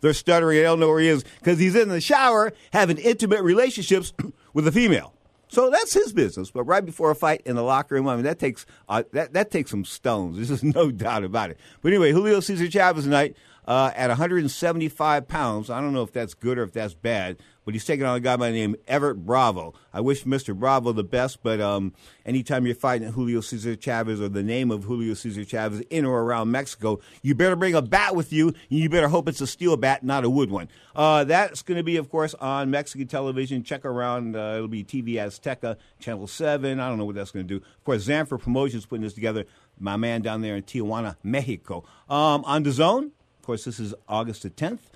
they're 0.00 0.14
stuttering. 0.14 0.58
They 0.58 0.62
don't 0.62 0.78
know 0.78 0.88
where 0.88 1.00
he 1.00 1.08
is 1.08 1.24
because 1.40 1.58
he's 1.58 1.74
in 1.74 1.88
the 1.88 2.00
shower 2.00 2.52
having 2.72 2.98
intimate 2.98 3.42
relationships 3.42 4.12
with 4.52 4.68
a 4.68 4.72
female. 4.72 5.14
So 5.48 5.70
that's 5.70 5.94
his 5.94 6.12
business. 6.12 6.50
But 6.50 6.64
right 6.64 6.84
before 6.84 7.10
a 7.10 7.14
fight 7.14 7.42
in 7.46 7.56
the 7.56 7.62
locker 7.62 7.94
room, 7.94 8.06
I 8.06 8.14
mean, 8.14 8.24
that 8.24 8.38
takes 8.38 8.66
uh, 8.88 9.02
that 9.12 9.32
that 9.32 9.50
takes 9.50 9.70
some 9.70 9.84
stones. 9.84 10.36
There's 10.48 10.62
no 10.62 10.90
doubt 10.90 11.24
about 11.24 11.50
it. 11.50 11.58
But 11.82 11.88
anyway, 11.88 12.12
Julio 12.12 12.40
Cesar 12.40 12.70
Chavez 12.70 13.04
tonight 13.04 13.36
uh, 13.68 13.92
at 13.94 14.08
175 14.08 15.28
pounds. 15.28 15.68
I 15.68 15.82
don't 15.82 15.92
know 15.92 16.02
if 16.02 16.10
that's 16.10 16.32
good 16.32 16.56
or 16.56 16.62
if 16.62 16.72
that's 16.72 16.94
bad, 16.94 17.36
but 17.66 17.74
he's 17.74 17.84
taking 17.84 18.06
on 18.06 18.16
a 18.16 18.20
guy 18.20 18.34
by 18.34 18.50
the 18.50 18.56
name 18.56 18.76
Evert 18.88 19.26
Bravo. 19.26 19.74
I 19.92 20.00
wish 20.00 20.24
Mr. 20.24 20.58
Bravo 20.58 20.92
the 20.92 21.04
best, 21.04 21.42
but 21.42 21.60
um, 21.60 21.92
anytime 22.24 22.64
you're 22.64 22.74
fighting 22.74 23.12
Julio 23.12 23.42
Cesar 23.42 23.76
Chavez 23.76 24.22
or 24.22 24.30
the 24.30 24.42
name 24.42 24.70
of 24.70 24.84
Julio 24.84 25.12
Cesar 25.12 25.44
Chavez 25.44 25.80
in 25.90 26.06
or 26.06 26.22
around 26.22 26.50
Mexico, 26.50 26.98
you 27.20 27.34
better 27.34 27.56
bring 27.56 27.74
a 27.74 27.82
bat 27.82 28.16
with 28.16 28.32
you, 28.32 28.48
and 28.48 28.56
you 28.70 28.88
better 28.88 29.08
hope 29.08 29.28
it's 29.28 29.42
a 29.42 29.46
steel 29.46 29.76
bat, 29.76 30.02
not 30.02 30.24
a 30.24 30.30
wood 30.30 30.50
one. 30.50 30.68
Uh, 30.96 31.24
that's 31.24 31.60
going 31.60 31.76
to 31.76 31.84
be, 31.84 31.98
of 31.98 32.08
course, 32.08 32.32
on 32.40 32.70
Mexican 32.70 33.06
television. 33.06 33.62
Check 33.62 33.84
around. 33.84 34.34
Uh, 34.34 34.54
it'll 34.56 34.68
be 34.68 34.82
TV 34.82 35.16
Azteca, 35.16 35.76
Channel 36.00 36.26
7. 36.26 36.80
I 36.80 36.88
don't 36.88 36.96
know 36.96 37.04
what 37.04 37.16
that's 37.16 37.32
going 37.32 37.46
to 37.46 37.58
do. 37.58 37.62
Of 37.62 37.84
course, 37.84 38.06
Zanfer 38.06 38.40
Promotions 38.40 38.86
putting 38.86 39.02
this 39.02 39.12
together. 39.12 39.44
My 39.78 39.98
man 39.98 40.22
down 40.22 40.40
there 40.40 40.56
in 40.56 40.62
Tijuana, 40.62 41.16
Mexico. 41.22 41.84
Um, 42.08 42.44
on 42.46 42.64
DAZN, 42.64 43.12
course, 43.48 43.64
this 43.64 43.80
is 43.80 43.94
August 44.06 44.42
the 44.42 44.50
10th. 44.50 44.90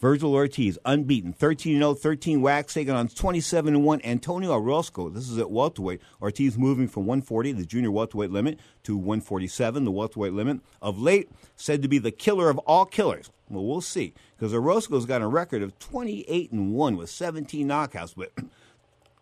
Vergil 0.00 0.32
Ortiz, 0.32 0.78
unbeaten, 0.86 1.34
13 1.34 1.76
0, 1.76 1.92
13 1.92 2.40
wax, 2.40 2.72
taking 2.72 2.94
on 2.94 3.06
27 3.06 3.82
1 3.82 4.00
Antonio 4.02 4.52
Orozco. 4.52 5.10
This 5.10 5.28
is 5.28 5.36
at 5.36 5.50
welterweight. 5.50 6.00
Ortiz 6.22 6.56
moving 6.56 6.88
from 6.88 7.04
140, 7.04 7.52
the 7.52 7.66
junior 7.66 7.90
welterweight 7.90 8.30
limit, 8.30 8.58
to 8.84 8.96
147, 8.96 9.84
the 9.84 9.90
welterweight 9.90 10.32
limit. 10.32 10.60
Of 10.80 10.98
late, 10.98 11.30
said 11.54 11.82
to 11.82 11.88
be 11.88 11.98
the 11.98 12.10
killer 12.10 12.48
of 12.48 12.56
all 12.60 12.86
killers. 12.86 13.30
Well, 13.50 13.66
we'll 13.66 13.82
see, 13.82 14.14
because 14.38 14.54
Orozco's 14.54 15.04
got 15.04 15.20
a 15.20 15.26
record 15.26 15.62
of 15.62 15.78
28 15.78 16.50
and 16.50 16.72
1 16.72 16.96
with 16.96 17.10
17 17.10 17.68
knockouts, 17.68 18.14
but 18.16 18.32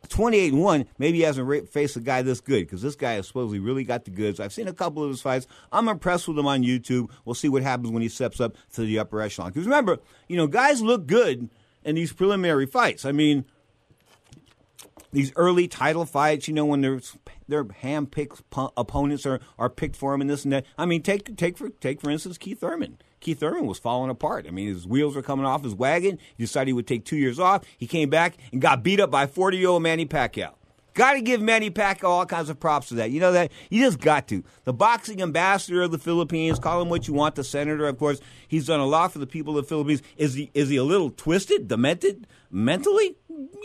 28 0.06 0.52
and 0.52 0.62
1, 0.62 0.86
maybe 0.98 1.18
he 1.18 1.25
hasn't 1.25 1.68
faced 1.68 1.96
a 1.96 2.00
guy 2.00 2.22
this 2.22 2.40
good 2.40 2.66
because 2.66 2.82
this 2.82 2.96
guy 2.96 3.12
has 3.12 3.26
supposedly 3.26 3.58
really 3.58 3.84
got 3.84 4.04
the 4.04 4.10
goods. 4.10 4.40
I've 4.40 4.52
seen 4.52 4.68
a 4.68 4.72
couple 4.72 5.02
of 5.02 5.10
his 5.10 5.22
fights. 5.22 5.46
I'm 5.72 5.88
impressed 5.88 6.28
with 6.28 6.38
him 6.38 6.46
on 6.46 6.62
YouTube. 6.62 7.10
We'll 7.25 7.34
see 7.34 7.48
what 7.48 7.62
happens 7.62 7.90
when 7.90 8.02
he 8.02 8.08
steps 8.08 8.40
up 8.40 8.56
to 8.75 8.82
the 8.82 8.98
upper 8.98 9.20
echelon. 9.20 9.50
Because 9.50 9.66
remember, 9.66 9.98
you 10.28 10.36
know, 10.36 10.46
guys 10.46 10.82
look 10.82 11.06
good 11.06 11.48
in 11.84 11.94
these 11.94 12.12
preliminary 12.12 12.66
fights. 12.66 13.04
I 13.04 13.12
mean, 13.12 13.44
these 15.12 15.32
early 15.36 15.68
title 15.68 16.04
fights, 16.04 16.48
you 16.48 16.54
know, 16.54 16.66
when 16.66 16.82
their 16.82 17.00
their 17.48 17.66
hand 17.80 18.12
picked 18.12 18.42
opponents 18.76 19.25
are, 19.25 19.40
are 19.58 19.70
picked 19.70 19.96
for 19.96 20.12
him 20.12 20.20
and 20.20 20.28
this 20.28 20.44
and 20.44 20.52
that. 20.52 20.66
I 20.76 20.84
mean, 20.84 21.02
take 21.02 21.36
take 21.36 21.56
for 21.56 21.70
take 21.70 22.00
for 22.00 22.10
instance 22.10 22.38
Keith 22.38 22.60
Thurman. 22.60 22.98
Keith 23.26 23.40
Thurman 23.40 23.66
was 23.66 23.80
falling 23.80 24.09
apart. 24.09 24.47
I 24.47 24.52
mean, 24.52 24.68
his 24.68 24.87
wheels 24.87 25.16
were 25.16 25.23
coming 25.23 25.47
off 25.47 25.64
his 25.64 25.75
wagon. 25.75 26.16
He 26.37 26.45
decided 26.45 26.68
he 26.68 26.73
would 26.73 26.87
take 26.87 27.04
two 27.04 27.16
years 27.16 27.40
off. 27.40 27.64
He 27.76 27.88
came 27.88 28.09
back 28.09 28.37
and 28.52 28.62
got 28.62 28.85
beat 28.85 29.00
up 29.00 29.11
by 29.11 29.26
40 29.26 29.56
year 29.56 29.68
old 29.68 29.83
Manny 29.83 30.06
Pacquiao. 30.06 30.52
Got 30.95 31.14
to 31.14 31.21
give 31.23 31.42
Manny 31.42 31.68
Pacquiao 31.68 32.04
all 32.04 32.25
kinds 32.25 32.50
of 32.50 32.61
props 32.61 32.90
for 32.90 32.95
that. 32.95 33.11
You 33.11 33.18
know 33.18 33.33
that? 33.33 33.50
You 33.68 33.85
just 33.85 33.99
got 33.99 34.28
to. 34.28 34.45
The 34.62 34.73
boxing 34.73 35.21
ambassador 35.21 35.83
of 35.83 35.90
the 35.90 35.99
Philippines, 35.99 36.61
call 36.61 36.80
him 36.80 36.88
what 36.88 37.09
you 37.09 37.14
want, 37.14 37.35
the 37.35 37.42
senator, 37.42 37.88
of 37.88 37.99
course. 37.99 38.21
He's 38.47 38.68
done 38.68 38.78
a 38.78 38.87
lot 38.87 39.11
for 39.11 39.18
the 39.18 39.26
people 39.26 39.59
of 39.59 39.64
the 39.64 39.68
Philippines. 39.68 40.02
Is 40.16 40.35
he, 40.35 40.52
is 40.54 40.68
he 40.68 40.76
a 40.76 40.85
little 40.85 41.11
twisted, 41.11 41.66
demented, 41.66 42.28
mentally? 42.49 43.16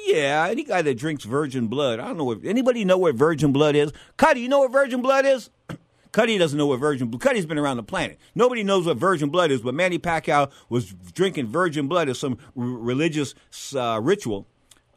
Yeah, 0.07 0.47
any 0.49 0.63
guy 0.63 0.81
that 0.81 0.95
drinks 0.95 1.23
virgin 1.23 1.67
blood. 1.67 1.99
I 1.99 2.07
don't 2.07 2.17
know 2.17 2.31
if 2.31 2.43
anybody 2.43 2.83
know 2.83 2.97
what 2.97 3.13
virgin 3.13 3.53
blood 3.53 3.75
is? 3.75 3.93
Cuddy, 4.17 4.41
you 4.41 4.49
know 4.49 4.59
what 4.59 4.71
virgin 4.71 5.03
blood 5.03 5.27
is? 5.27 5.51
Cuddy 6.11 6.37
doesn't 6.37 6.57
know 6.57 6.67
what 6.67 6.79
virgin 6.79 7.07
blood. 7.07 7.21
Cuddy's 7.21 7.45
been 7.45 7.57
around 7.57 7.77
the 7.77 7.83
planet. 7.83 8.19
Nobody 8.35 8.63
knows 8.63 8.85
what 8.85 8.97
virgin 8.97 9.29
blood 9.29 9.51
is, 9.51 9.61
but 9.61 9.73
Manny 9.73 9.97
Pacquiao 9.97 10.51
was 10.69 10.87
drinking 11.13 11.47
virgin 11.47 11.87
blood 11.87 12.09
as 12.09 12.19
some 12.19 12.37
r- 12.57 12.63
religious 12.63 13.33
uh, 13.75 13.99
ritual 14.01 14.47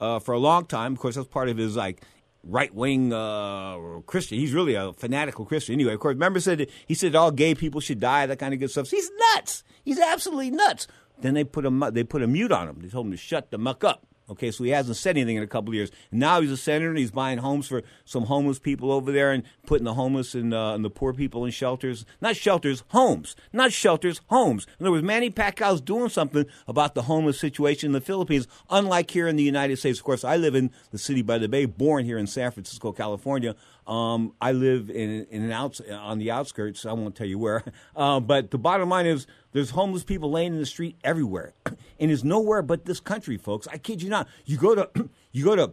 uh, 0.00 0.18
for 0.18 0.33
a 0.33 0.38
long 0.38 0.66
time. 0.66 0.92
Of 0.92 0.99
course, 0.99 1.14
that's 1.14 1.28
part 1.28 1.49
of 1.49 1.56
his 1.56 1.76
like 1.76 2.02
right 2.42 2.75
wing 2.75 3.12
uh, 3.12 4.00
Christian. 4.06 4.38
He's 4.38 4.52
really 4.52 4.75
a 4.75 4.92
fanatical 4.92 5.44
Christian. 5.44 5.75
Anyway, 5.75 5.94
of 5.94 6.00
course, 6.00 6.14
remember 6.14 6.40
said 6.40 6.68
he 6.87 6.94
said 6.94 7.14
all 7.14 7.30
gay 7.30 7.54
people 7.54 7.80
should 7.80 8.00
die, 8.00 8.26
that 8.26 8.38
kind 8.38 8.52
of 8.52 8.61
good 8.61 8.71
stuff. 8.71 8.88
So 8.88 8.97
he's 8.97 9.11
nuts. 9.35 9.62
He's 9.85 9.99
absolutely 10.00 10.50
nuts. 10.50 10.87
Then 11.21 11.35
they 11.35 11.44
put 11.44 11.64
a 11.64 11.90
they 11.92 12.02
put 12.04 12.23
a 12.23 12.26
mute 12.26 12.52
on 12.52 12.68
him. 12.68 12.80
They 12.80 12.88
told 12.88 13.06
him 13.06 13.12
to 13.12 13.18
shut 13.18 13.50
the 13.50 13.59
muck 13.59 13.85
up. 13.85 14.06
Okay, 14.30 14.50
so 14.50 14.64
he 14.64 14.70
hasn't 14.70 14.96
said 14.96 15.18
anything 15.18 15.36
in 15.36 15.42
a 15.42 15.46
couple 15.46 15.68
of 15.70 15.74
years. 15.74 15.90
Now 16.10 16.40
he's 16.40 16.50
a 16.50 16.56
senator 16.56 16.88
and 16.88 16.98
he's 16.98 17.10
buying 17.10 17.38
homes 17.38 17.66
for 17.66 17.82
some 18.06 18.24
homeless 18.24 18.58
people 18.58 18.90
over 18.90 19.12
there 19.12 19.32
and 19.32 19.42
putting 19.66 19.84
the 19.84 19.94
homeless 19.94 20.34
and, 20.34 20.54
uh, 20.54 20.72
and 20.72 20.82
the 20.82 20.88
poor 20.88 21.12
people 21.12 21.44
in 21.44 21.50
shelters. 21.50 22.06
Not 22.22 22.34
shelters, 22.34 22.84
homes. 22.88 23.36
Not 23.52 23.72
shelters, 23.72 24.22
homes. 24.28 24.66
In 24.80 24.86
other 24.86 24.92
words, 24.92 25.04
Manny 25.04 25.28
Pacquiao's 25.28 25.82
doing 25.82 26.08
something 26.08 26.46
about 26.66 26.94
the 26.94 27.02
homeless 27.02 27.38
situation 27.38 27.88
in 27.88 27.92
the 27.92 28.00
Philippines, 28.00 28.48
unlike 28.70 29.10
here 29.10 29.28
in 29.28 29.36
the 29.36 29.42
United 29.42 29.76
States. 29.76 29.98
Of 29.98 30.04
course, 30.04 30.24
I 30.24 30.38
live 30.38 30.54
in 30.54 30.70
the 30.90 30.98
city 30.98 31.20
by 31.20 31.36
the 31.36 31.48
bay, 31.48 31.66
born 31.66 32.06
here 32.06 32.16
in 32.16 32.26
San 32.26 32.50
Francisco, 32.50 32.92
California. 32.92 33.54
Um, 33.86 34.32
I 34.40 34.52
live 34.52 34.88
in, 34.88 35.26
in 35.30 35.42
an 35.42 35.52
outs, 35.52 35.82
on 35.90 36.18
the 36.18 36.30
outskirts. 36.30 36.86
I 36.86 36.92
won't 36.92 37.14
tell 37.14 37.26
you 37.26 37.38
where. 37.38 37.62
Uh, 37.96 38.18
but 38.18 38.50
the 38.50 38.58
bottom 38.58 38.88
line 38.88 39.06
is 39.06 39.26
there's 39.52 39.70
homeless 39.70 40.02
people 40.02 40.30
laying 40.30 40.52
in 40.52 40.58
the 40.58 40.66
street 40.66 40.96
everywhere. 41.04 41.52
And 41.98 42.10
is 42.10 42.24
nowhere 42.24 42.62
but 42.62 42.84
this 42.84 43.00
country, 43.00 43.36
folks. 43.36 43.66
I 43.68 43.78
kid 43.78 44.02
you 44.02 44.08
not. 44.08 44.28
You 44.44 44.56
go 44.56 44.74
to, 44.74 44.90
you 45.32 45.44
go 45.44 45.56
to, 45.56 45.72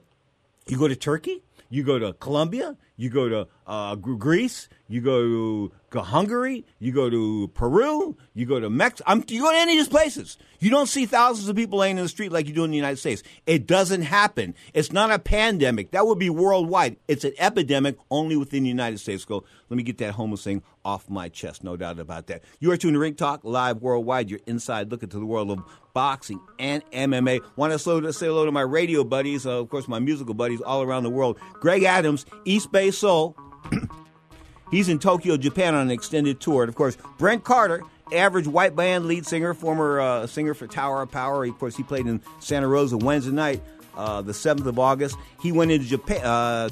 you 0.68 0.78
go 0.78 0.88
to 0.88 0.96
Turkey, 0.96 1.44
you 1.70 1.84
go 1.84 2.00
to 2.00 2.14
Colombia, 2.14 2.78
you 3.02 3.10
go 3.10 3.28
to 3.28 3.48
uh, 3.66 3.96
Greece, 3.96 4.70
you 4.88 5.02
go 5.02 5.72
to 5.92 6.02
Hungary, 6.02 6.66
you 6.78 6.92
go 6.92 7.10
to 7.10 7.48
Peru, 7.48 8.16
you 8.36 8.46
go 8.46 8.60
to 8.60 8.70
Mexico, 8.70 9.24
you 9.28 9.42
go 9.42 9.52
to 9.52 9.58
any 9.58 9.74
of 9.74 9.80
these 9.80 9.88
places. 9.88 10.38
You 10.60 10.70
don't 10.70 10.86
see 10.86 11.08
thousands 11.08 11.50
of 11.50 11.56
people 11.56 11.80
laying 11.80 11.98
in 11.98 12.04
the 12.04 12.10
street 12.10 12.32
like 12.32 12.48
you 12.48 12.54
do 12.54 12.64
in 12.64 12.70
the 12.70 12.78
United 12.78 12.98
States. 12.98 13.24
It 13.48 13.66
doesn't 13.66 14.04
happen. 14.04 14.54
It's 14.76 14.92
not 14.92 15.10
a 15.10 15.18
pandemic. 15.18 15.92
That 15.92 16.06
would 16.06 16.20
be 16.20 16.30
worldwide. 16.30 16.98
It's 17.08 17.24
an 17.24 17.34
epidemic 17.40 17.98
only 18.12 18.38
within 18.38 18.64
the 18.64 18.70
United 18.70 19.00
States. 19.00 19.26
Go, 19.26 19.44
let 19.70 19.78
me 19.78 19.82
get 19.82 19.98
that 19.98 20.12
homeless 20.14 20.44
thing 20.44 20.62
off 20.86 21.10
my 21.10 21.30
chest. 21.30 21.64
No 21.64 21.76
doubt 21.78 22.00
about 22.00 22.28
that. 22.28 22.44
You 22.60 22.72
are 22.72 22.78
tuned 22.78 22.94
to 22.94 23.00
Ring 23.00 23.16
Talk 23.16 23.42
live 23.44 23.82
worldwide. 23.82 24.30
You're 24.30 24.40
inside 24.46 24.92
looking 24.92 25.10
to 25.10 25.20
the 25.20 25.26
world 25.26 25.50
of 25.50 25.64
boxing 25.94 26.40
and 26.60 26.84
MMA. 26.92 27.42
Want 27.56 27.74
to 27.74 28.14
say 28.14 28.26
hello 28.28 28.46
to 28.46 28.52
my 28.52 28.62
radio 28.62 29.04
buddies, 29.04 29.46
uh, 29.46 29.60
of 29.60 29.70
course, 29.70 29.88
my 29.88 30.00
musical 30.00 30.34
buddies 30.34 30.62
all 30.62 30.84
around 30.84 31.04
the 31.04 31.10
world. 31.10 31.40
Greg 31.54 31.84
Adams, 31.84 32.26
East 32.46 32.72
Bay 32.72 32.91
Soul. 32.92 33.36
He's 34.72 34.88
in 34.88 35.00
Tokyo, 35.00 35.36
Japan 35.38 35.76
on 35.76 35.82
an 35.82 35.92
extended 35.92 36.40
tour. 36.40 36.64
And 36.64 36.70
of 36.70 36.76
course, 36.76 36.98
Brent 37.18 37.44
Carter, 37.44 37.84
average 38.14 38.48
white 38.48 38.76
band 38.76 39.06
lead 39.06 39.26
singer, 39.26 39.54
former 39.54 40.00
uh, 40.00 40.28
singer 40.28 40.54
for 40.54 40.68
Tower 40.68 41.02
of 41.02 41.12
Power. 41.12 41.44
Of 41.46 41.60
course, 41.60 41.76
he 41.76 41.84
played 41.84 42.08
in 42.08 42.22
Santa 42.40 42.68
Rosa 42.68 42.98
Wednesday 42.98 43.32
night, 43.32 43.62
uh, 43.96 44.22
the 44.22 44.32
7th 44.32 44.66
of 44.66 44.80
August. 44.80 45.18
He 45.42 45.52
went 45.52 45.72
into 45.72 45.88
Japan. 45.88 46.22
Uh, 46.24 46.70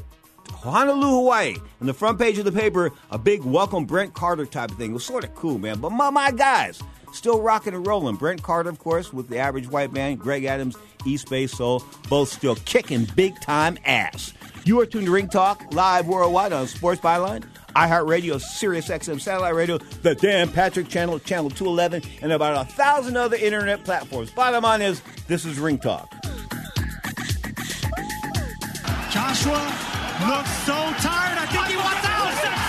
Honolulu, 0.51 1.07
Hawaii. 1.07 1.55
On 1.79 1.87
the 1.87 1.93
front 1.93 2.19
page 2.19 2.37
of 2.37 2.45
the 2.45 2.51
paper, 2.51 2.91
a 3.11 3.17
big 3.17 3.43
welcome 3.43 3.85
Brent 3.85 4.13
Carter 4.13 4.45
type 4.45 4.71
of 4.71 4.77
thing. 4.77 4.91
It 4.91 4.93
was 4.93 5.05
sort 5.05 5.23
of 5.23 5.35
cool, 5.35 5.57
man. 5.57 5.79
But 5.79 5.91
my, 5.91 6.09
my 6.09 6.31
guys, 6.31 6.81
still 7.13 7.41
rocking 7.41 7.73
and 7.73 7.85
rolling. 7.85 8.15
Brent 8.15 8.41
Carter, 8.41 8.69
of 8.69 8.79
course, 8.79 9.13
with 9.13 9.29
the 9.29 9.37
average 9.37 9.67
white 9.67 9.93
band. 9.93 10.19
Greg 10.19 10.45
Adams, 10.45 10.75
East 11.05 11.29
Bay 11.29 11.47
Soul, 11.47 11.83
both 12.09 12.29
still 12.29 12.55
kicking 12.55 13.07
big 13.15 13.39
time 13.41 13.77
ass. 13.85 14.33
You 14.69 14.79
are 14.81 14.85
tuned 14.85 15.07
to 15.07 15.11
Ring 15.11 15.27
Talk 15.27 15.73
live 15.73 16.07
worldwide 16.07 16.53
on 16.53 16.67
Sports 16.67 17.01
Byline 17.01 17.43
iHeartRadio, 17.75 18.39
Sirius 18.39 18.87
XM 18.87 19.19
Satellite 19.19 19.55
Radio, 19.55 19.79
the 19.79 20.13
Dan 20.13 20.47
Patrick 20.51 20.87
Channel, 20.87 21.17
Channel 21.17 21.49
211, 21.49 22.03
and 22.21 22.31
about 22.31 22.67
a 22.67 22.71
thousand 22.73 23.17
other 23.17 23.35
internet 23.35 23.83
platforms. 23.83 24.29
Bottom 24.29 24.63
line 24.63 24.83
is, 24.83 25.01
this 25.25 25.43
is 25.43 25.57
Ring 25.57 25.79
Talk. 25.79 26.11
Joshua 29.09 29.57
looks 30.27 30.53
so 30.67 30.77
tired. 31.01 31.39
I 31.39 31.47
think 31.49 31.65
he 31.65 31.75
wants 31.75 32.05
out. 32.05 32.68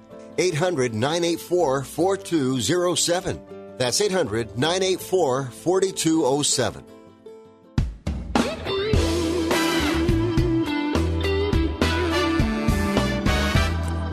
800 0.37 0.93
984 0.93 1.83
4207. 1.83 3.41
That's 3.77 3.99
800 3.99 4.57
984 4.57 5.45
4207. 5.45 6.83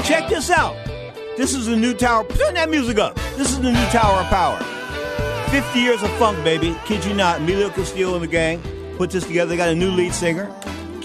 Check 0.04 0.28
this 0.28 0.50
out. 0.50 0.74
This 1.36 1.54
is 1.54 1.66
the 1.66 1.76
new 1.76 1.94
tower. 1.94 2.24
Turn 2.24 2.54
that 2.54 2.70
music 2.70 2.98
up. 2.98 3.14
This 3.36 3.50
is 3.50 3.60
the 3.60 3.70
new 3.70 3.86
Tower 3.90 4.20
of 4.22 4.26
Power. 4.26 4.58
50 5.50 5.78
years 5.78 6.02
of 6.02 6.10
funk, 6.12 6.42
baby. 6.42 6.76
Kid 6.86 7.04
you 7.04 7.14
not. 7.14 7.40
Emilio 7.40 7.70
Castillo 7.70 8.14
and 8.14 8.22
the 8.22 8.26
gang 8.26 8.60
put 8.96 9.10
this 9.10 9.24
together. 9.24 9.50
They 9.50 9.56
got 9.56 9.68
a 9.68 9.74
new 9.74 9.90
lead 9.90 10.12
singer. 10.12 10.50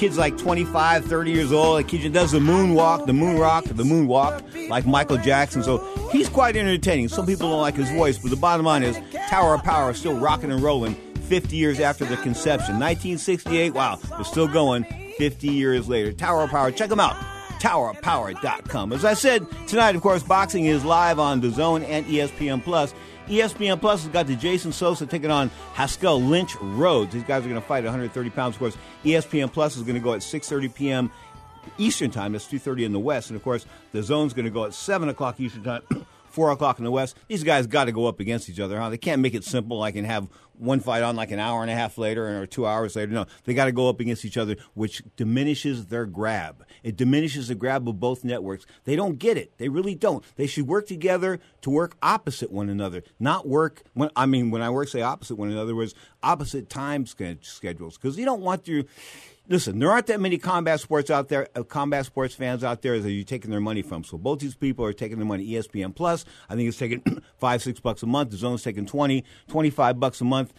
Kid's 0.04 0.18
like 0.18 0.38
25, 0.38 1.06
30 1.06 1.32
years 1.32 1.54
old. 1.54 1.76
Like, 1.76 1.88
kid 1.88 2.12
does 2.12 2.34
the 2.34 2.40
moonwalk, 2.40 3.06
the 3.06 3.14
moon 3.14 3.40
rock, 3.40 3.64
the 3.64 3.84
moonwalk, 3.84 4.68
like 4.68 4.86
Michael 4.86 5.16
Jackson. 5.16 5.64
So 5.64 5.78
he's 6.12 6.28
quite 6.28 6.58
entertaining. 6.58 7.08
Some 7.08 7.26
people 7.26 7.50
don't 7.50 7.62
like 7.62 7.76
his 7.76 7.90
voice, 7.90 8.18
but 8.18 8.30
the 8.30 8.36
bottom 8.36 8.66
line 8.66 8.84
is 8.84 9.00
Tower 9.30 9.56
of 9.56 9.64
Power 9.64 9.92
is 9.92 9.98
still 9.98 10.20
rocking 10.20 10.52
and 10.52 10.62
rolling 10.62 10.96
50 11.30 11.56
years 11.56 11.80
after 11.80 12.04
the 12.04 12.18
conception. 12.18 12.82
1968, 12.82 13.74
wow, 13.74 13.96
they're 13.96 14.26
still 14.26 14.50
going 14.50 14.84
50 15.18 15.48
years 15.48 15.88
later. 15.88 16.12
Tower 16.12 16.44
of 16.44 16.50
Power, 16.50 16.70
check 16.70 16.90
them 16.90 17.00
out 17.00 17.16
towerofpower.com. 17.64 18.92
As 18.92 19.06
I 19.06 19.14
said, 19.14 19.48
tonight, 19.68 19.96
of 19.96 20.02
course, 20.02 20.22
boxing 20.22 20.66
is 20.66 20.84
live 20.84 21.18
on 21.18 21.40
the 21.40 21.50
Zone 21.50 21.84
and 21.84 22.06
ESPN 22.08 22.62
Plus. 22.62 22.94
ESPN 23.28 23.80
Plus 23.80 24.04
has 24.04 24.12
got 24.12 24.28
the 24.28 24.36
Jason 24.36 24.72
Sosa 24.72 25.06
taking 25.06 25.32
on 25.32 25.50
Haskell 25.74 26.22
Lynch 26.22 26.56
Rhodes. 26.60 27.14
These 27.14 27.24
guys 27.24 27.46
are 27.46 27.50
going 27.50 27.62
to 27.62 27.66
fight 27.66 27.80
at 27.80 27.86
130 27.86 28.30
pounds. 28.32 28.56
Of 28.56 28.60
course, 28.60 28.78
ESPN 29.06 29.52
Plus 29.52 29.78
is 29.78 29.84
going 29.84 29.96
to 29.96 30.02
go 30.02 30.14
at 30.14 30.20
6:30 30.20 30.74
p.m. 30.76 31.12
Eastern 31.78 32.12
Time. 32.12 32.34
That's 32.34 32.48
2:30 32.48 32.86
in 32.86 32.92
the 32.92 33.00
West, 33.00 33.30
and 33.30 33.38
of 33.38 33.44
course, 33.44 33.66
the 33.94 34.04
Zone's 34.04 34.34
going 34.34 34.46
to 34.46 34.52
go 34.52 34.66
at 34.66 34.74
7 34.74 35.08
o'clock 35.10 35.40
Eastern 35.40 35.64
Time. 35.64 35.82
Four 36.34 36.50
o'clock 36.50 36.80
in 36.80 36.84
the 36.84 36.90
West. 36.90 37.16
These 37.28 37.44
guys 37.44 37.68
got 37.68 37.86
to 37.86 37.92
go 37.92 38.08
up 38.08 38.20
against 38.20 38.50
each 38.50 38.60
other, 38.60 38.80
huh? 38.80 38.90
They 38.90 38.98
can't 38.98 39.22
make 39.22 39.36
it 39.36 39.44
simple 39.44 39.78
like 39.78 39.94
can 39.94 40.04
have 40.04 40.28
one 40.58 40.80
fight 40.80 41.04
on 41.04 41.16
like 41.16 41.30
an 41.30 41.38
hour 41.38 41.62
and 41.62 41.70
a 41.70 41.76
half 41.76 42.00
later 42.00 42.42
or 42.42 42.48
two 42.48 42.66
hours 42.66 42.96
later. 42.96 43.12
No, 43.12 43.28
they 43.44 43.54
got 43.54 43.66
to 43.66 43.72
go 43.72 43.88
up 43.88 44.00
against 44.00 44.26
each 44.26 44.38
other, 44.38 44.56
which 44.74 45.04
diminishes 45.16 45.86
their 45.86 46.08
grab. 46.08 46.66
It 46.84 46.98
diminishes 46.98 47.48
the 47.48 47.56
grab 47.56 47.88
of 47.88 48.00
both 48.00 48.24
networks. 48.24 48.66
They 48.84 48.96
don't 48.96 49.18
get 49.18 49.38
it. 49.38 49.58
They 49.58 49.70
really 49.70 49.96
don't. 49.96 50.24
They 50.36 50.48
should 50.48 50.68
work 50.68 50.88
together 50.88 51.40
to 51.62 51.70
work 51.70 51.96
opposite 52.02 52.52
one 52.52 52.70
another, 52.70 53.04
not 53.20 53.48
work. 53.48 53.84
When 53.94 54.10
I 54.16 54.26
mean, 54.26 54.52
when 54.52 54.62
I 54.62 54.70
work, 54.70 54.90
say 54.90 55.02
opposite 55.02 55.36
one 55.36 55.52
another, 55.52 55.74
was 55.76 55.96
opposite 56.22 56.70
time 56.70 57.06
schedules 57.06 57.98
because 57.98 58.18
you 58.18 58.26
don't 58.26 58.42
want 58.42 58.66
to 58.66 58.86
listen, 59.48 59.80
there 59.80 59.92
aren't 59.92 60.08
that 60.08 60.20
many 60.20 60.38
combat 60.38 60.80
sports 60.80 61.10
out 61.10 61.30
there, 61.30 61.48
uh, 61.56 61.64
combat 61.64 62.06
sports 62.06 62.36
fans 62.36 62.64
out 62.64 62.82
there 62.82 63.00
that 63.00 63.12
you're 63.12 63.24
taking 63.24 63.52
their 63.52 63.60
money 63.60 63.82
from. 63.82 64.04
So 64.04 64.18
both 64.18 64.40
these 64.40 64.56
people 64.56 64.86
are 64.86 64.94
taking 64.94 65.18
their 65.18 65.26
money. 65.26 65.48
ESPN 65.48 65.96
Plus, 65.96 66.26
I 66.50 66.56
think 66.56 66.68
it's 66.68 66.78
taking 66.78 67.22
five, 67.38 67.62
six 67.62 67.80
bucks 67.80 68.04
a 68.04 68.08
month. 68.08 68.32
The 68.32 68.38
Zone's 68.38 68.64
taking 68.64 68.86
20, 68.86 69.24
25 69.48 70.00
bucks 70.00 70.22
a 70.22 70.26
month. 70.26 70.54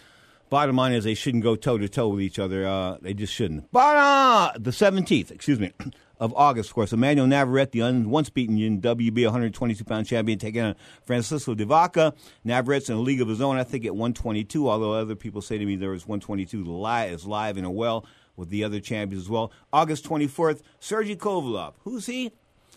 Bottom 0.51 0.77
line 0.77 0.93
is 0.93 1.05
they 1.05 1.15
shouldn't 1.15 1.43
go 1.43 1.57
toe 1.57 1.79
to 1.79 1.89
toe 1.89 2.09
with 2.09 2.21
each 2.21 2.39
other. 2.39 2.67
Uh, 2.67 2.99
they 3.01 3.15
just 3.15 3.33
shouldn't. 3.33 3.71
But 3.73 3.97
uh, 3.97 4.53
the 4.59 4.71
17th, 4.71 5.31
excuse 5.31 5.59
me, 5.59 5.73
of 6.19 6.33
August, 6.37 6.71
of 6.71 6.75
course, 6.75 6.93
Emmanuel 6.93 7.27
Navarrete, 7.27 7.73
the 7.73 7.83
un- 7.83 8.11
once 8.11 8.31
beaten 8.31 8.57
WB 8.81 9.25
122 9.25 9.85
pound 9.85 10.07
champion, 10.07 10.39
taking 10.39 10.63
on 10.63 10.75
Francisco 11.05 11.55
de 11.55 11.65
Vaca. 11.65 12.15
Navarrete's 12.45 12.89
in 12.89 12.97
a 12.97 13.01
league 13.01 13.21
of 13.21 13.29
his 13.29 13.41
own, 13.41 13.57
I 13.57 13.65
think, 13.65 13.85
at 13.85 13.93
122, 13.93 14.69
although 14.69 14.93
other 14.93 15.17
people 15.17 15.43
say 15.43 15.59
to 15.59 15.65
me 15.67 15.77
there 15.77 15.91
was 15.91 16.07
122 16.07 16.65
live, 16.65 17.13
is 17.13 17.27
live 17.27 17.57
in 17.57 17.65
a 17.65 17.71
well 17.71 18.07
with 18.37 18.49
the 18.49 18.65
other 18.65 18.81
champions 18.81 19.25
as 19.25 19.31
well. 19.31 19.53
August 19.73 20.05
24th, 20.05 20.63
Sergey 20.81 21.17
Kovalev. 21.17 21.75
Who's 21.85 22.07
he? 22.07 22.33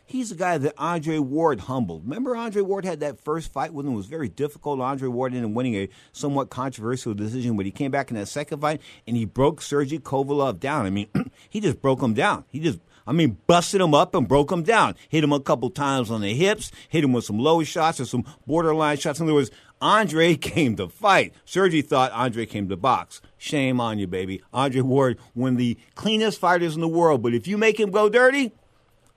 He's 0.06 0.30
the 0.30 0.36
guy 0.36 0.58
that 0.58 0.74
Andre 0.78 1.20
Ward 1.20 1.62
humbled. 1.62 2.04
Remember, 2.06 2.34
Andre 2.34 2.62
Ward 2.62 2.86
had 2.86 3.02
that 3.02 3.20
first 3.20 3.52
fight 3.52 3.74
with 3.74 3.86
him. 3.86 3.92
It 3.92 3.98
was 3.98 4.06
very 4.06 4.30
difficult. 4.30 4.80
Andre 4.80 5.10
Ward 5.10 5.34
ended 5.34 5.50
up 5.50 5.54
winning 5.54 5.76
a 5.76 5.90
somewhat 6.14 6.50
controversial 6.50 7.14
decision, 7.14 7.58
but 7.58 7.66
he 7.66 7.72
came 7.74 7.92
back 7.92 8.10
in 8.10 8.16
that 8.16 8.30
second 8.30 8.62
fight 8.62 8.80
and 9.06 9.18
he 9.18 9.26
broke 9.26 9.62
Sergey 9.62 10.00
Kovalev 10.00 10.62
down. 10.62 10.86
I 10.86 10.92
mean, 10.92 11.10
he 11.50 11.60
just 11.60 11.82
broke 11.82 12.02
him 12.02 12.14
down. 12.14 12.46
He 12.48 12.62
just 12.62 12.80
I 13.08 13.14
mean, 13.14 13.38
busted 13.48 13.80
him 13.80 13.94
up 13.94 14.14
and 14.14 14.28
broke 14.28 14.52
him 14.52 14.64
down. 14.64 14.96
Hit 15.08 15.24
him 15.24 15.32
a 15.32 15.40
couple 15.40 15.70
times 15.70 16.12
on 16.12 16.22
the 16.22 16.36
hips, 16.36 16.72
hit 16.90 17.04
him 17.04 17.14
with 17.14 17.24
some 17.24 17.40
low 17.40 17.64
shots 17.64 18.02
or 18.02 18.06
some 18.06 18.26
borderline 18.46 18.98
shots. 18.98 19.20
In 19.20 19.26
other 19.26 19.34
words, 19.34 19.50
Andre 19.82 20.36
came 20.36 20.76
to 20.76 20.90
fight. 20.90 21.34
Sergey 21.46 21.82
thought 21.82 22.12
Andre 22.12 22.46
came 22.46 22.68
to 22.68 22.76
box. 22.76 23.22
Shame 23.38 23.80
on 23.80 23.98
you, 23.98 24.08
baby. 24.08 24.42
Andre 24.54 24.82
Ward, 24.82 25.18
one 25.34 25.54
of 25.54 25.58
the 25.58 25.78
cleanest 25.96 26.40
fighters 26.40 26.76
in 26.76 26.82
the 26.82 26.88
world. 26.88 27.24
But 27.24 27.34
if 27.34 27.48
you 27.48 27.58
make 27.58 27.80
him 27.80 27.92
go 27.92 28.10
dirty, 28.10 28.52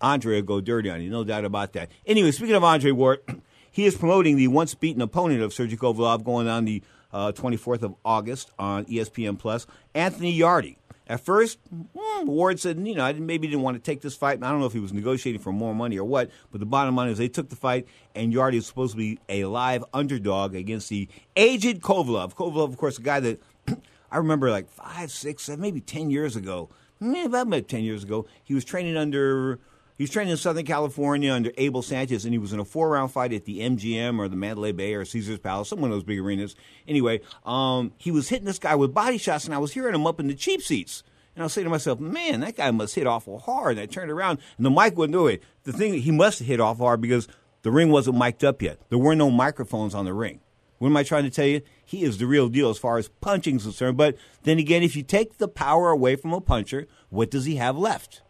Andre 0.00 0.36
will 0.36 0.46
go 0.46 0.60
dirty 0.60 0.88
on 0.88 1.02
you. 1.02 1.10
No 1.10 1.24
doubt 1.24 1.44
about 1.44 1.72
that. 1.72 1.90
Anyway, 2.06 2.30
speaking 2.30 2.54
of 2.54 2.64
Andre 2.64 2.92
Ward, 2.92 3.20
he 3.70 3.86
is 3.86 3.96
promoting 3.96 4.36
the 4.36 4.48
once 4.48 4.74
beaten 4.74 5.02
opponent 5.02 5.42
of 5.42 5.52
Sergey 5.52 5.76
Kovalev 5.76 6.22
going 6.22 6.48
on 6.48 6.64
the 6.64 6.82
uh, 7.12 7.32
24th 7.32 7.82
of 7.82 7.94
August 8.04 8.50
on 8.58 8.84
ESPN 8.84 9.38
Plus, 9.38 9.66
Anthony 9.94 10.32
Yarde. 10.32 10.76
At 11.10 11.18
first, 11.18 11.58
hmm, 11.68 12.26
Ward 12.28 12.60
said, 12.60 12.86
you 12.86 12.94
know, 12.94 13.02
I 13.02 13.12
maybe 13.14 13.48
didn't 13.48 13.62
want 13.62 13.76
to 13.76 13.82
take 13.82 14.00
this 14.00 14.14
fight. 14.14 14.40
I 14.44 14.48
don't 14.48 14.60
know 14.60 14.66
if 14.66 14.72
he 14.72 14.78
was 14.78 14.92
negotiating 14.92 15.40
for 15.40 15.50
more 15.52 15.74
money 15.74 15.98
or 15.98 16.04
what, 16.04 16.30
but 16.52 16.60
the 16.60 16.66
bottom 16.66 16.94
line 16.94 17.08
is 17.08 17.18
they 17.18 17.26
took 17.26 17.48
the 17.48 17.56
fight, 17.56 17.88
and 18.14 18.32
Yarde 18.32 18.54
is 18.54 18.68
supposed 18.68 18.92
to 18.92 18.96
be 18.96 19.18
a 19.28 19.46
live 19.46 19.84
underdog 19.92 20.54
against 20.54 20.88
the 20.88 21.08
aged 21.34 21.80
Kovalev. 21.80 22.36
Kovalev, 22.36 22.68
of 22.68 22.76
course, 22.76 22.98
a 22.98 23.02
guy 23.02 23.18
that 23.18 23.42
I 24.12 24.18
remember 24.18 24.52
like 24.52 24.68
five, 24.68 25.10
six, 25.10 25.42
seven, 25.42 25.60
maybe 25.60 25.80
10 25.80 26.10
years 26.10 26.36
ago, 26.36 26.68
about 27.00 27.66
10 27.66 27.82
years 27.82 28.04
ago, 28.04 28.28
he 28.44 28.54
was 28.54 28.64
training 28.64 28.96
under 28.96 29.58
he 30.00 30.04
was 30.04 30.10
training 30.10 30.30
in 30.30 30.38
Southern 30.38 30.64
California 30.64 31.30
under 31.30 31.52
Abel 31.58 31.82
Sanchez, 31.82 32.24
and 32.24 32.32
he 32.32 32.38
was 32.38 32.54
in 32.54 32.58
a 32.58 32.64
four-round 32.64 33.12
fight 33.12 33.34
at 33.34 33.44
the 33.44 33.60
MGM 33.60 34.18
or 34.18 34.28
the 34.28 34.34
Mandalay 34.34 34.72
Bay 34.72 34.94
or 34.94 35.04
Caesar's 35.04 35.38
Palace, 35.38 35.68
some 35.68 35.82
one 35.82 35.90
of 35.90 35.94
those 35.94 36.04
big 36.04 36.18
arenas. 36.18 36.56
Anyway, 36.88 37.20
um, 37.44 37.92
he 37.98 38.10
was 38.10 38.30
hitting 38.30 38.46
this 38.46 38.58
guy 38.58 38.74
with 38.76 38.94
body 38.94 39.18
shots, 39.18 39.44
and 39.44 39.54
I 39.54 39.58
was 39.58 39.74
hearing 39.74 39.94
him 39.94 40.06
up 40.06 40.18
in 40.18 40.26
the 40.26 40.34
cheap 40.34 40.62
seats. 40.62 41.02
And 41.34 41.42
I 41.42 41.44
was 41.44 41.52
saying 41.52 41.66
to 41.66 41.70
myself, 41.70 42.00
man, 42.00 42.40
that 42.40 42.56
guy 42.56 42.70
must 42.70 42.94
hit 42.94 43.06
awful 43.06 43.40
hard. 43.40 43.72
And 43.72 43.80
I 43.80 43.84
turned 43.84 44.10
around, 44.10 44.38
and 44.56 44.64
the 44.64 44.70
mic 44.70 44.96
wouldn't 44.96 45.12
do 45.12 45.26
it. 45.26 45.42
The 45.64 45.72
thing, 45.74 45.92
he 45.92 46.10
must 46.10 46.38
have 46.38 46.48
hit 46.48 46.60
awful 46.60 46.86
hard 46.86 47.02
because 47.02 47.28
the 47.60 47.70
ring 47.70 47.90
wasn't 47.90 48.16
mic'd 48.16 48.42
up 48.42 48.62
yet. 48.62 48.78
There 48.88 48.96
were 48.96 49.14
no 49.14 49.30
microphones 49.30 49.94
on 49.94 50.06
the 50.06 50.14
ring. 50.14 50.40
What 50.78 50.88
am 50.88 50.96
I 50.96 51.02
trying 51.02 51.24
to 51.24 51.30
tell 51.30 51.44
you? 51.44 51.60
He 51.84 52.04
is 52.04 52.16
the 52.16 52.26
real 52.26 52.48
deal 52.48 52.70
as 52.70 52.78
far 52.78 52.96
as 52.96 53.10
punching 53.20 53.56
is 53.56 53.64
concerned. 53.64 53.98
But 53.98 54.16
then 54.44 54.58
again, 54.58 54.82
if 54.82 54.96
you 54.96 55.02
take 55.02 55.36
the 55.36 55.46
power 55.46 55.90
away 55.90 56.16
from 56.16 56.32
a 56.32 56.40
puncher, 56.40 56.86
what 57.10 57.30
does 57.30 57.44
he 57.44 57.56
have 57.56 57.76
left? 57.76 58.22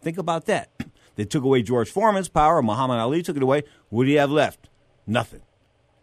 Think 0.00 0.18
about 0.18 0.44
that. 0.44 0.70
They 1.16 1.24
took 1.24 1.42
away 1.42 1.62
George 1.62 1.90
Foreman's 1.90 2.28
power. 2.28 2.62
Muhammad 2.62 2.98
Ali 2.98 3.22
took 3.22 3.36
it 3.36 3.42
away. 3.42 3.64
What 3.88 4.04
do 4.04 4.10
you 4.10 4.18
have 4.18 4.30
left? 4.30 4.68
Nothing. 5.06 5.42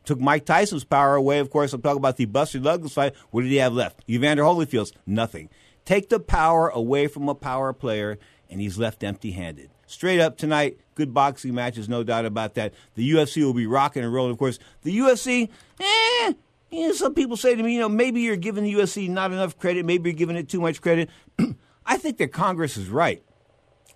Took 0.03 0.19
Mike 0.19 0.45
Tyson's 0.45 0.83
power 0.83 1.15
away. 1.15 1.39
Of 1.39 1.49
course, 1.49 1.71
I'm 1.71 1.81
talking 1.81 1.97
about 1.97 2.17
the 2.17 2.25
Buster 2.25 2.59
Douglas 2.59 2.93
fight. 2.93 3.15
What 3.31 3.43
did 3.43 3.51
he 3.51 3.57
have 3.57 3.73
left? 3.73 4.01
Evander 4.09 4.43
Holyfield's 4.43 4.91
nothing. 5.05 5.49
Take 5.85 6.09
the 6.09 6.19
power 6.19 6.67
away 6.69 7.07
from 7.07 7.29
a 7.29 7.35
power 7.35 7.71
player, 7.73 8.17
and 8.49 8.59
he's 8.59 8.77
left 8.77 9.03
empty-handed. 9.03 9.69
Straight 9.85 10.19
up 10.19 10.37
tonight, 10.37 10.79
good 10.95 11.13
boxing 11.13 11.53
matches, 11.53 11.87
no 11.87 12.03
doubt 12.03 12.25
about 12.25 12.55
that. 12.55 12.73
The 12.95 13.11
UFC 13.11 13.43
will 13.43 13.53
be 13.53 13.67
rocking 13.67 14.03
and 14.03 14.13
rolling. 14.13 14.31
Of 14.31 14.37
course, 14.37 14.59
the 14.81 14.97
UFC, 14.97 15.49
eh, 15.79 16.33
you 16.71 16.87
know, 16.87 16.93
some 16.93 17.13
people 17.13 17.37
say 17.37 17.55
to 17.55 17.61
me, 17.61 17.73
you 17.75 17.79
know, 17.79 17.89
maybe 17.89 18.21
you're 18.21 18.35
giving 18.35 18.63
the 18.63 18.73
UFC 18.73 19.09
not 19.09 19.31
enough 19.31 19.57
credit. 19.57 19.85
Maybe 19.85 20.09
you're 20.09 20.17
giving 20.17 20.35
it 20.35 20.49
too 20.49 20.61
much 20.61 20.81
credit. 20.81 21.09
I 21.85 21.97
think 21.97 22.17
that 22.17 22.31
Congress 22.31 22.77
is 22.77 22.89
right. 22.89 23.23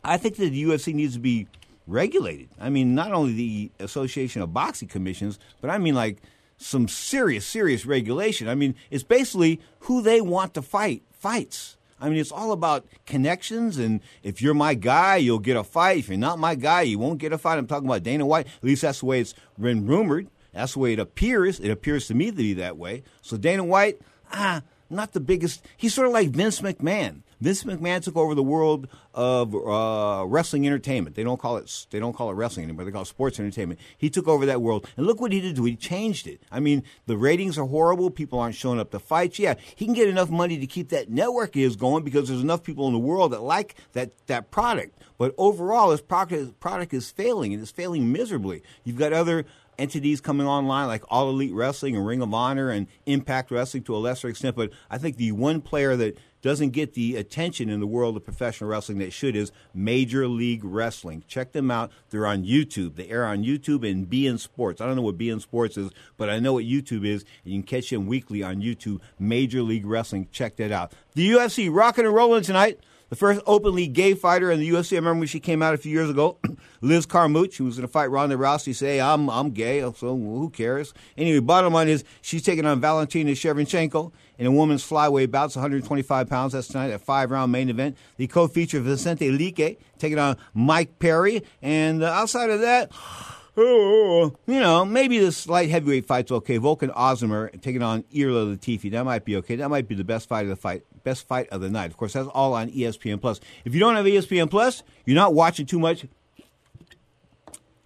I 0.08 0.18
think 0.18 0.38
that 0.38 0.50
the 0.50 0.64
UFC 0.64 0.94
needs 0.94 1.14
to 1.16 1.20
be 1.20 1.48
regulated. 1.86 2.50
I 2.60 2.70
mean, 2.70 2.96
not 2.96 3.12
only 3.12 3.34
the 3.34 3.72
Association 3.80 4.42
of 4.42 4.54
Boxing 4.54 4.88
Commissions, 4.88 5.38
but 5.62 5.70
I 5.70 5.78
mean 5.78 5.96
like 5.96 6.22
some 6.58 6.88
serious, 6.88 7.46
serious 7.46 7.86
regulation. 7.86 8.48
I 8.48 8.56
mean, 8.56 8.76
it's 8.90 9.04
basically 9.04 9.62
who 9.82 10.02
they 10.02 10.22
want 10.22 10.54
to 10.56 10.62
fight 10.62 11.04
fights. 11.12 11.78
I 12.00 12.10
mean, 12.10 12.20
it's 12.20 12.32
all 12.32 12.52
about 12.52 12.86
connections, 13.08 13.78
and 13.78 14.02
if 14.22 14.42
you're 14.42 14.54
my 14.54 14.76
guy, 14.76 15.16
you'll 15.16 15.40
get 15.40 15.58
a 15.58 15.64
fight. 15.64 15.98
If 15.98 16.10
you're 16.10 16.18
not 16.18 16.38
my 16.38 16.54
guy, 16.54 16.84
you 16.84 17.00
won't 17.00 17.20
get 17.20 17.34
a 17.34 17.40
fight. 17.40 17.58
I'm 17.58 17.66
talking 17.66 17.88
about 17.88 18.04
Dana 18.04 18.26
White. 18.26 18.46
At 18.46 18.64
least 18.64 18.84
that's 18.84 19.00
the 19.00 19.08
way 19.08 19.20
it's 19.20 19.34
been 19.60 19.88
rumored. 19.88 20.28
That's 20.54 20.74
the 20.74 20.80
way 20.80 20.94
it 20.94 21.00
appears. 21.00 21.60
It 21.60 21.70
appears 21.72 22.08
to 22.08 22.14
me 22.14 22.30
to 22.30 22.38
be 22.38 22.54
that 22.54 22.78
way. 22.78 23.04
So 23.22 23.36
Dana 23.36 23.64
White, 23.64 24.00
ah, 24.32 24.62
not 24.90 25.14
the 25.14 25.20
biggest. 25.20 25.66
He's 25.76 25.94
sort 25.94 26.08
of 26.08 26.14
like 26.14 26.30
Vince 26.30 26.62
McMahon. 26.62 27.24
Vince 27.40 27.64
McMahon 27.64 28.02
took 28.02 28.16
over 28.16 28.34
the 28.34 28.44
world 28.44 28.88
of 29.14 29.54
uh, 29.54 30.26
wrestling 30.26 30.66
entertainment. 30.66 31.16
They 31.16 31.24
don't 31.24 31.40
call 31.40 31.58
it 31.58 31.88
they 31.92 32.00
don't 32.00 32.14
call 32.14 32.30
it 32.30 32.34
wrestling 32.34 32.66
anymore. 32.66 32.86
They 32.86 32.92
call 32.92 33.04
it 33.04 33.08
sports 33.08 33.40
entertainment. 33.40 33.80
He 33.98 34.10
took 34.10 34.28
over 34.28 34.46
that 34.46 34.62
world, 34.62 34.88
and 34.98 35.06
look 35.06 35.22
what 35.22 35.32
he 35.32 35.42
did. 35.42 35.58
He 35.58 35.76
changed 35.76 36.28
it. 36.28 36.42
I 36.52 36.60
mean, 36.60 36.84
the 37.06 37.18
ratings 37.18 37.58
are 37.58 37.66
horrible. 37.66 38.10
People 38.10 38.40
aren't 38.40 38.56
showing 38.56 38.80
up 38.80 38.92
to 38.92 39.00
fights. 39.00 39.40
Yeah, 39.40 39.56
he 39.76 39.86
can 39.86 39.94
get 39.94 40.08
enough 40.08 40.30
money 40.30 40.58
to 40.60 40.68
keep 40.68 40.90
that 40.90 41.10
network 41.10 41.56
is 41.56 41.76
going 41.76 42.04
because 42.04 42.28
there's 42.28 42.42
enough 42.42 42.64
people 42.64 42.88
in 42.88 42.94
the 42.94 43.00
world 43.00 43.34
that 43.34 43.42
like 43.42 43.76
that 43.94 44.12
that 44.28 44.52
product. 44.52 44.98
But 45.18 45.34
overall, 45.38 45.92
his 45.92 46.02
product, 46.02 46.60
product 46.60 46.94
is 46.94 47.10
failing, 47.10 47.54
and 47.54 47.62
it's 47.62 47.72
failing 47.72 48.12
miserably. 48.12 48.62
You've 48.84 48.98
got 48.98 49.14
other 49.14 49.46
entities 49.78 50.22
coming 50.22 50.48
online 50.48 50.88
like 50.88 51.04
All 51.10 51.30
Elite 51.30 51.54
Wrestling 51.54 51.96
and 51.96 52.06
Ring 52.06 52.22
of 52.22 52.34
Honor 52.34 52.70
and 52.70 52.88
Impact 53.06 53.52
Wrestling 53.52 53.84
to 53.84 53.96
a 53.96 53.98
lesser 53.98 54.28
extent. 54.28 54.56
But 54.56 54.72
I 54.90 54.98
think 54.98 55.18
the 55.18 55.32
one 55.32 55.62
player 55.62 55.96
that 55.96 56.18
doesn't 56.42 56.70
get 56.70 56.94
the 56.94 57.16
attention 57.16 57.70
in 57.70 57.80
the 57.80 57.88
world 57.88 58.16
of 58.18 58.24
professional 58.24 58.70
wrestling 58.70 59.00
that 59.00 59.14
should 59.14 59.36
is 59.36 59.52
Major 59.74 60.28
League 60.28 60.64
Wrestling. 60.64 61.24
Check 61.28 61.52
them 61.52 61.72
out. 61.72 61.92
They're 62.10 62.28
on 62.28 62.44
YouTube. 62.44 62.96
They 62.96 63.10
air 63.10 63.26
on 63.26 63.44
YouTube 63.44 63.90
and 63.90 64.10
beIN 64.10 64.40
Sports. 64.40 64.82
I 64.82 64.86
don't 64.86 64.96
know 64.96 65.02
what 65.02 65.18
beIN 65.18 65.42
Sports 65.42 65.78
is, 65.78 65.92
but 66.18 66.30
I 66.30 66.40
know 66.40 66.54
what 66.54 66.66
YouTube 66.66 67.06
is. 67.06 67.24
And 67.44 67.54
you 67.54 67.62
can 67.62 67.64
catch 67.64 67.90
them 67.90 68.08
weekly 68.08 68.44
on 68.44 68.62
YouTube. 68.62 69.00
Major 69.20 69.62
League 69.62 69.86
Wrestling. 69.86 70.28
Check 70.32 70.58
that 70.58 70.72
out. 70.72 70.94
The 71.16 71.30
UFC 71.32 71.74
rocking 71.74 72.06
and 72.06 72.14
rolling 72.14 72.44
tonight 72.44 72.80
the 73.10 73.16
first 73.16 73.42
openly 73.46 73.88
gay 73.88 74.14
fighter 74.14 74.52
in 74.52 74.60
the 74.60 74.70
UFC. 74.70 74.94
I 74.94 74.96
remember 74.98 75.20
when 75.20 75.28
she 75.28 75.40
came 75.40 75.62
out 75.62 75.74
a 75.74 75.78
few 75.78 75.92
years 75.92 76.10
ago, 76.10 76.38
Liz 76.82 77.06
Carmouche, 77.06 77.56
who 77.58 77.66
was 77.66 77.78
going 77.78 77.88
to 77.88 77.92
fight 77.92 78.12
Ronda 78.12 78.36
Rousey, 78.36 78.76
say, 78.76 79.00
I'm, 79.00 79.30
I'm 79.30 79.52
gay, 79.52 79.82
so 79.96 80.16
who 80.16 80.50
cares? 80.50 80.94
Anyway, 81.18 81.40
bottom 81.40 81.74
line 81.74 81.88
is 81.88 82.04
she's 82.22 82.44
taking 82.44 82.66
on 82.66 82.82
Valentina 82.82 83.32
Shevchenko 83.32 84.12
in 84.38 84.46
a 84.46 84.52
women's 84.52 84.88
flyweight 84.88 85.32
bouts, 85.32 85.56
125 85.56 86.30
pounds. 86.30 86.54
That's 86.54 86.68
tonight, 86.68 86.92
at 86.92 87.02
five 87.02 87.32
round 87.32 87.52
main 87.52 87.70
event. 87.70 87.98
The 88.18 88.28
co 88.28 88.48
feature 88.48 88.80
Vicente 88.80 89.30
Luque 89.30 89.78
taking 89.98 90.20
on 90.20 90.38
Mike 90.54 91.00
Perry. 91.00 91.44
And 91.62 92.04
uh, 92.04 92.08
outside 92.08 92.50
of 92.50 92.62
that, 92.62 92.92
you 93.58 94.32
know, 94.48 94.86
maybe 94.86 95.18
this 95.18 95.48
light 95.48 95.70
heavyweight 95.70 96.06
fight's 96.06 96.32
okay. 96.32 96.60
Volkan 96.60 96.94
Oezdemir 96.94 97.60
taking 97.62 97.82
on 97.82 98.04
Ilir 98.14 98.56
Latifi. 98.56 98.92
That 98.92 99.04
might 99.04 99.26
be 99.26 99.36
okay. 99.38 99.56
That 99.56 99.70
might 99.70 99.88
be 99.88 99.96
the 99.96 100.04
best 100.04 100.30
fight 100.30 100.44
of 100.44 100.50
the 100.50 100.56
fight, 100.56 100.84
best 101.04 101.28
fight 101.28 101.50
of 101.50 101.62
the 101.62 101.70
night. 101.70 101.90
Of 101.90 101.98
course, 101.98 102.14
that's 102.14 102.28
all 102.28 102.54
on 102.54 102.70
ESPN 102.70 103.20
Plus. 103.20 103.40
If 103.66 103.74
you 103.74 103.80
don't 103.80 103.96
have 103.96 104.06
ESPN 104.06 104.50
Plus, 104.50 104.84
you're 105.06 105.16
not 105.16 105.34
watching 105.34 105.66
too 105.66 105.80
much 105.80 106.06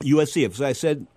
UFC. 0.01 0.45
As 0.45 0.61
I 0.61 0.73
said, 0.73 1.07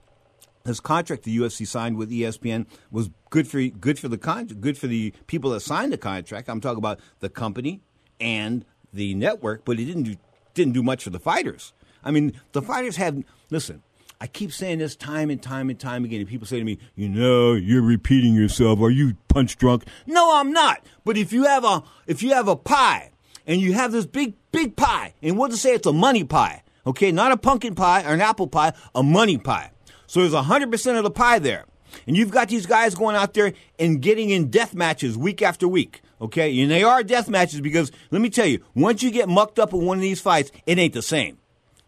this 0.64 0.80
contract 0.80 1.24
the 1.24 1.36
UFC 1.36 1.66
signed 1.66 1.96
with 1.96 2.10
ESPN 2.10 2.66
was 2.90 3.10
good 3.30 3.46
for 3.46 3.62
good 3.62 3.98
for 3.98 4.08
the 4.08 4.16
con- 4.16 4.46
good 4.46 4.78
for 4.78 4.86
the 4.86 5.12
people 5.26 5.50
that 5.50 5.60
signed 5.60 5.92
the 5.92 5.98
contract. 5.98 6.48
I'm 6.48 6.60
talking 6.60 6.78
about 6.78 7.00
the 7.20 7.28
company 7.28 7.82
and 8.18 8.64
the 8.92 9.14
network, 9.14 9.64
but 9.64 9.78
it 9.78 9.84
didn't 9.84 10.04
do, 10.04 10.16
didn't 10.54 10.72
do 10.72 10.82
much 10.82 11.04
for 11.04 11.10
the 11.10 11.18
fighters. 11.18 11.74
I 12.02 12.10
mean, 12.10 12.32
the 12.52 12.62
fighters 12.62 12.96
have 12.96 13.22
listen. 13.50 13.82
I 14.20 14.26
keep 14.26 14.52
saying 14.52 14.78
this 14.78 14.96
time 14.96 15.28
and 15.28 15.42
time 15.42 15.68
and 15.68 15.78
time 15.78 16.04
again, 16.04 16.20
and 16.20 16.28
people 16.28 16.46
say 16.46 16.58
to 16.58 16.64
me, 16.64 16.78
"You 16.94 17.10
know, 17.10 17.52
you're 17.52 17.82
repeating 17.82 18.34
yourself. 18.34 18.80
Are 18.80 18.90
you 18.90 19.16
punch 19.28 19.58
drunk?" 19.58 19.84
No, 20.06 20.36
I'm 20.36 20.50
not. 20.50 20.82
But 21.04 21.18
if 21.18 21.30
you 21.30 21.44
have 21.44 21.64
a 21.64 21.82
if 22.06 22.22
you 22.22 22.32
have 22.32 22.48
a 22.48 22.56
pie 22.56 23.10
and 23.46 23.60
you 23.60 23.74
have 23.74 23.92
this 23.92 24.06
big 24.06 24.34
big 24.50 24.76
pie, 24.76 25.12
and 25.20 25.36
we'll 25.36 25.50
just 25.50 25.60
say 25.60 25.74
it's 25.74 25.86
a 25.86 25.92
money 25.92 26.24
pie, 26.24 26.62
okay, 26.86 27.12
not 27.12 27.32
a 27.32 27.36
pumpkin 27.36 27.74
pie 27.74 28.02
or 28.04 28.14
an 28.14 28.22
apple 28.22 28.46
pie, 28.46 28.72
a 28.94 29.02
money 29.02 29.36
pie. 29.36 29.72
So 30.06 30.20
there's 30.20 30.34
hundred 30.34 30.70
percent 30.70 30.98
of 30.98 31.04
the 31.04 31.10
pie 31.10 31.38
there, 31.38 31.64
and 32.06 32.16
you've 32.16 32.30
got 32.30 32.48
these 32.48 32.66
guys 32.66 32.94
going 32.94 33.16
out 33.16 33.34
there 33.34 33.52
and 33.78 34.00
getting 34.00 34.30
in 34.30 34.50
death 34.50 34.74
matches 34.74 35.16
week 35.16 35.42
after 35.42 35.66
week. 35.68 36.02
Okay, 36.20 36.60
and 36.60 36.70
they 36.70 36.82
are 36.82 37.02
death 37.02 37.28
matches 37.28 37.60
because 37.60 37.90
let 38.10 38.20
me 38.20 38.30
tell 38.30 38.46
you, 38.46 38.62
once 38.74 39.02
you 39.02 39.10
get 39.10 39.28
mucked 39.28 39.58
up 39.58 39.72
in 39.72 39.84
one 39.84 39.98
of 39.98 40.02
these 40.02 40.20
fights, 40.20 40.50
it 40.66 40.78
ain't 40.78 40.94
the 40.94 41.02
same. 41.02 41.38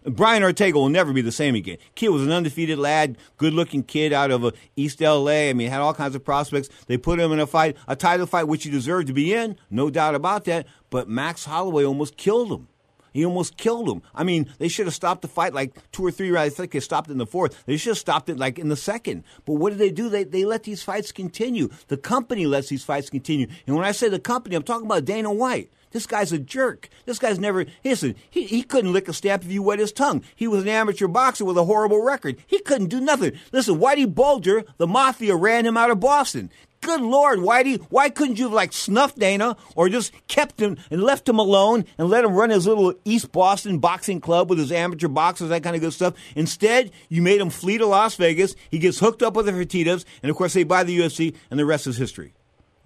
Brian 0.06 0.44
Ortega 0.44 0.78
will 0.78 0.88
never 0.88 1.12
be 1.12 1.20
the 1.20 1.32
same 1.32 1.56
again. 1.56 1.78
Kid 1.96 2.10
was 2.10 2.22
an 2.22 2.30
undefeated 2.30 2.78
lad, 2.78 3.18
good 3.38 3.52
looking 3.52 3.82
kid 3.82 4.12
out 4.12 4.30
of 4.30 4.44
uh, 4.44 4.52
East 4.76 5.00
LA. 5.00 5.48
I 5.48 5.52
mean, 5.52 5.68
had 5.68 5.80
all 5.80 5.94
kinds 5.94 6.14
of 6.14 6.24
prospects. 6.24 6.68
They 6.86 6.96
put 6.96 7.18
him 7.18 7.32
in 7.32 7.40
a 7.40 7.46
fight, 7.46 7.76
a 7.88 7.96
title 7.96 8.26
fight, 8.26 8.44
which 8.44 8.62
he 8.64 8.70
deserved 8.70 9.08
to 9.08 9.12
be 9.12 9.34
in, 9.34 9.56
no 9.68 9.90
doubt 9.90 10.14
about 10.14 10.44
that. 10.44 10.66
But 10.90 11.08
Max 11.08 11.44
Holloway 11.44 11.84
almost 11.84 12.16
killed 12.16 12.52
him. 12.52 12.68
He 13.16 13.24
almost 13.24 13.56
killed 13.56 13.88
him. 13.88 14.02
I 14.14 14.24
mean, 14.24 14.52
they 14.58 14.68
should 14.68 14.84
have 14.84 14.94
stopped 14.94 15.22
the 15.22 15.28
fight 15.28 15.54
like 15.54 15.74
two 15.90 16.04
or 16.04 16.10
three 16.10 16.30
rounds. 16.30 16.52
I 16.52 16.56
think 16.56 16.72
they 16.72 16.80
stopped 16.80 17.08
in 17.08 17.16
the 17.16 17.26
fourth. 17.26 17.64
They 17.64 17.78
should 17.78 17.92
have 17.92 17.98
stopped 17.98 18.28
it 18.28 18.36
like 18.36 18.58
in 18.58 18.68
the 18.68 18.76
second. 18.76 19.24
But 19.46 19.54
what 19.54 19.70
did 19.70 19.78
they 19.78 19.90
do? 19.90 20.10
They, 20.10 20.24
they 20.24 20.44
let 20.44 20.64
these 20.64 20.82
fights 20.82 21.12
continue. 21.12 21.70
The 21.88 21.96
company 21.96 22.44
lets 22.44 22.68
these 22.68 22.84
fights 22.84 23.08
continue. 23.08 23.46
And 23.66 23.74
when 23.74 23.86
I 23.86 23.92
say 23.92 24.10
the 24.10 24.18
company, 24.18 24.54
I'm 24.54 24.62
talking 24.62 24.84
about 24.84 25.06
Dana 25.06 25.32
White. 25.32 25.72
This 25.92 26.06
guy's 26.06 26.30
a 26.30 26.38
jerk. 26.38 26.90
This 27.06 27.18
guy's 27.18 27.38
never, 27.38 27.64
listen, 27.82 28.16
he, 28.28 28.44
he 28.44 28.62
couldn't 28.62 28.92
lick 28.92 29.08
a 29.08 29.14
stamp 29.14 29.44
if 29.44 29.50
you 29.50 29.62
wet 29.62 29.78
his 29.78 29.92
tongue. 29.92 30.22
He 30.34 30.46
was 30.46 30.62
an 30.62 30.68
amateur 30.68 31.08
boxer 31.08 31.46
with 31.46 31.56
a 31.56 31.64
horrible 31.64 32.02
record. 32.02 32.36
He 32.46 32.58
couldn't 32.60 32.88
do 32.88 33.00
nothing. 33.00 33.32
Listen, 33.50 33.78
Whitey 33.78 34.12
Bulger, 34.12 34.64
the 34.76 34.86
mafia 34.86 35.34
ran 35.36 35.64
him 35.64 35.78
out 35.78 35.90
of 35.90 36.00
Boston. 36.00 36.50
Good 36.80 37.00
Lord, 37.00 37.40
Whitey, 37.40 37.80
why 37.90 38.10
couldn't 38.10 38.38
you 38.38 38.44
have 38.44 38.52
like 38.52 38.72
snuffed 38.72 39.18
Dana 39.18 39.56
or 39.74 39.88
just 39.88 40.12
kept 40.28 40.60
him 40.60 40.76
and 40.90 41.02
left 41.02 41.28
him 41.28 41.38
alone 41.38 41.84
and 41.98 42.08
let 42.08 42.24
him 42.24 42.34
run 42.34 42.50
his 42.50 42.66
little 42.66 42.94
East 43.04 43.32
Boston 43.32 43.78
boxing 43.78 44.20
club 44.20 44.48
with 44.48 44.58
his 44.58 44.70
amateur 44.70 45.08
boxers, 45.08 45.48
that 45.48 45.62
kind 45.62 45.74
of 45.74 45.82
good 45.82 45.92
stuff? 45.92 46.14
Instead, 46.34 46.90
you 47.08 47.22
made 47.22 47.40
him 47.40 47.50
flee 47.50 47.78
to 47.78 47.86
Las 47.86 48.14
Vegas. 48.16 48.54
He 48.70 48.78
gets 48.78 49.00
hooked 49.00 49.22
up 49.22 49.34
with 49.34 49.46
the 49.46 49.52
Fertitas, 49.52 50.04
and 50.22 50.30
of 50.30 50.36
course, 50.36 50.52
they 50.52 50.64
buy 50.64 50.84
the 50.84 50.98
UFC, 50.98 51.34
and 51.50 51.58
the 51.58 51.66
rest 51.66 51.86
is 51.86 51.96
history. 51.96 52.34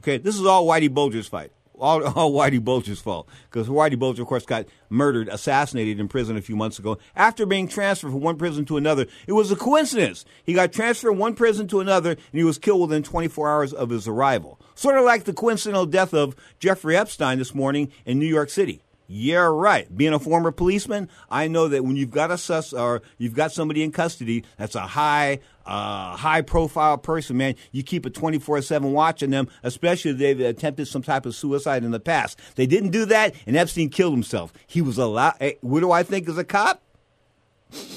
Okay, 0.01 0.17
this 0.17 0.37
is 0.39 0.47
all 0.47 0.67
Whitey 0.67 0.93
Bulger's 0.93 1.29
fight 1.29 1.53
all, 1.81 2.05
all 2.17 2.33
Whitey 2.33 2.63
Bulger's 2.63 3.01
fault 3.01 3.29
because 3.51 3.69
Whitey 3.69 3.99
Bulger, 3.99 4.23
of 4.23 4.29
course, 4.29 4.47
got 4.47 4.67
murdered, 4.89 5.29
assassinated 5.29 5.99
in 5.99 6.09
prison 6.09 6.37
a 6.37 6.43
few 6.43 6.57
months 6.57 6.79
ago 6.79 6.99
after 7.17 7.47
being 7.47 7.69
transferred 7.69 8.11
from 8.11 8.21
one 8.21 8.37
prison 8.37 8.65
to 8.67 8.77
another. 8.77 9.07
It 9.27 9.33
was 9.33 9.51
a 9.51 9.57
coincidence. 9.57 10.25
He 10.45 10.53
got 10.53 10.73
transferred 10.73 11.11
from 11.11 11.19
one 11.19 11.35
prison 11.35 11.69
to 11.69 11.81
another, 11.81 12.11
and 12.11 12.19
he 12.33 12.45
was 12.45 12.59
killed 12.59 12.83
within 12.83 13.03
24 13.03 13.49
hours 13.49 13.73
of 13.73 13.91
his 13.91 14.07
arrival. 14.07 14.61
Sort 14.75 14.99
of 14.99 15.05
like 15.05 15.25
the 15.25 15.33
coincidental 15.33 15.87
death 15.87 16.15
of 16.15 16.37
Jeffrey 16.59 16.97
Epstein 16.97 17.39
this 17.39 17.55
morning 17.55 17.91
in 18.05 18.19
New 18.19 18.27
York 18.27 18.51
City. 18.51 18.83
Yeah, 19.13 19.39
right. 19.39 19.93
Being 19.97 20.13
a 20.13 20.21
former 20.21 20.53
policeman, 20.53 21.09
I 21.29 21.49
know 21.49 21.67
that 21.67 21.85
when 21.85 21.97
you've 21.97 22.13
got 22.13 22.31
a 22.31 22.39
sus 22.39 22.73
or 22.73 23.03
you've 23.19 23.35
got 23.35 23.51
somebody 23.51 23.83
in 23.83 23.91
custody 23.91 24.45
that's 24.57 24.77
a 24.77 24.83
high, 24.83 25.41
uh, 25.67 26.17
high 26.17 26.43
profile 26.43 26.97
person, 26.97 27.37
man, 27.37 27.57
you 27.73 27.83
keep 27.83 28.07
a 28.07 28.11
24 28.11 28.63
7 28.63 28.93
watch 28.93 29.25
on 29.25 29.31
them, 29.31 29.49
especially 29.65 30.13
if 30.13 30.19
they've 30.19 30.39
attempted 30.39 30.87
some 30.87 31.03
type 31.03 31.27
of 31.27 31.35
suicide 31.35 31.83
in 31.83 31.91
the 31.91 31.99
past. 31.99 32.39
They 32.55 32.67
didn't 32.67 32.91
do 32.91 33.05
that, 33.07 33.35
and 33.49 33.57
Epstein 33.57 33.89
killed 33.89 34.13
himself. 34.13 34.53
He 34.69 34.81
was 34.81 34.97
allowed. 34.97 35.35
Hey, 35.41 35.59
what 35.61 35.81
do 35.81 35.91
I 35.91 36.05
think 36.05 36.29
as 36.29 36.39
a 36.39 36.45
cop? 36.45 36.81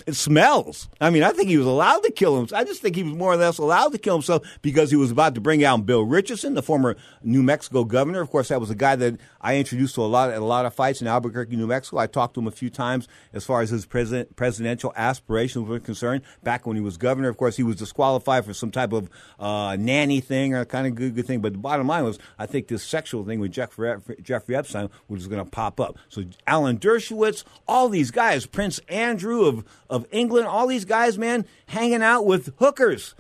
It 0.06 0.16
smells. 0.16 0.90
I 1.02 1.10
mean, 1.10 1.24
I 1.24 1.32
think 1.32 1.50
he 1.50 1.58
was 1.58 1.68
allowed 1.68 2.04
to 2.04 2.12
kill 2.12 2.38
himself. 2.38 2.62
I 2.62 2.64
just 2.64 2.82
think 2.82 2.96
he 2.96 3.04
was 3.04 3.14
more 3.14 3.34
or 3.34 3.38
less 3.38 3.58
allowed 3.58 3.92
to 3.94 3.98
kill 3.98 4.16
himself 4.16 4.44
because 4.62 4.92
he 4.92 4.98
was 4.98 5.12
about 5.12 5.36
to 5.36 5.42
bring 5.42 5.64
out 5.64 5.86
Bill 5.86 6.04
Richardson, 6.04 6.54
the 6.54 6.64
former 6.64 6.96
New 7.24 7.44
Mexico 7.44 7.84
governor. 7.84 8.22
Of 8.22 8.30
course, 8.30 8.50
that 8.50 8.60
was 8.60 8.70
a 8.70 8.76
guy 8.76 8.96
that 8.96 9.18
I 9.42 9.58
introduced 9.58 9.96
to 9.96 10.02
a 10.02 10.04
lot, 10.04 10.32
a 10.34 10.40
lot 10.40 10.66
of 10.66 10.74
fights 10.74 11.02
in 11.02 11.08
Albuquerque, 11.08 11.56
New 11.56 11.68
Mexico. 11.68 11.98
I 11.98 12.08
talked 12.08 12.36
to 12.36 12.42
him 12.42 12.48
a 12.48 12.52
few 12.52 12.70
times 12.70 13.08
as 13.34 13.46
far 13.46 13.62
as 13.62 13.70
his 13.70 13.86
president, 13.86 14.36
presidential 14.36 14.94
aspirations 14.96 15.68
were 15.68 15.80
concerned. 15.80 16.22
Back 16.44 16.68
when 16.68 16.76
he 16.76 16.82
was 16.82 16.98
governor, 16.98 17.30
of 17.30 17.38
course, 17.38 17.58
he 17.58 17.64
was 17.64 17.76
disqualified 17.76 18.46
for 18.46 18.54
some 18.54 18.72
type 18.72 18.94
of 18.94 19.10
uh, 19.40 19.76
nanny 19.80 20.22
thing 20.22 20.54
or 20.54 20.66
kind 20.66 20.88
of 20.88 20.96
good, 20.96 21.16
good 21.16 21.26
thing. 21.26 21.42
But 21.42 21.54
the 21.54 21.60
bottom 21.60 21.88
line 21.88 22.04
was, 22.04 22.20
I 22.38 22.46
think 22.46 22.68
this 22.68 22.84
sexual 22.84 23.26
thing 23.26 23.40
with 23.40 23.52
Jeffrey, 23.52 23.96
Jeffrey 24.22 24.56
Epstein 24.56 24.90
was 25.08 25.28
going 25.28 25.44
to 25.44 25.50
pop 25.50 25.80
up. 25.80 25.98
So 26.10 26.24
Alan 26.48 26.78
Dershowitz, 26.78 27.44
all 27.68 27.90
these 27.90 28.12
guys, 28.12 28.46
Prince 28.46 28.80
Andrew 28.88 29.46
of 29.46 29.63
of 29.90 30.06
England, 30.12 30.48
all 30.48 30.68
these 30.68 30.86
guys, 30.86 31.18
man, 31.18 31.46
hanging 31.68 32.04
out 32.04 32.26
with 32.26 32.54
hookers. 32.60 33.16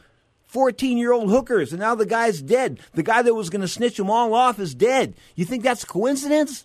14 0.48 1.00
year 1.00 1.12
old 1.12 1.32
hookers, 1.32 1.74
and 1.74 1.80
now 1.80 1.96
the 1.96 2.06
guy's 2.06 2.40
dead. 2.40 2.80
The 2.94 3.02
guy 3.02 3.24
that 3.24 3.34
was 3.34 3.50
going 3.50 3.62
to 3.62 3.68
snitch 3.68 3.98
them 3.98 4.12
all 4.12 4.36
off 4.36 4.60
is 4.60 4.76
dead. 4.76 5.16
You 5.34 5.46
think 5.46 5.64
that's 5.64 5.84
coincidence? 5.84 6.64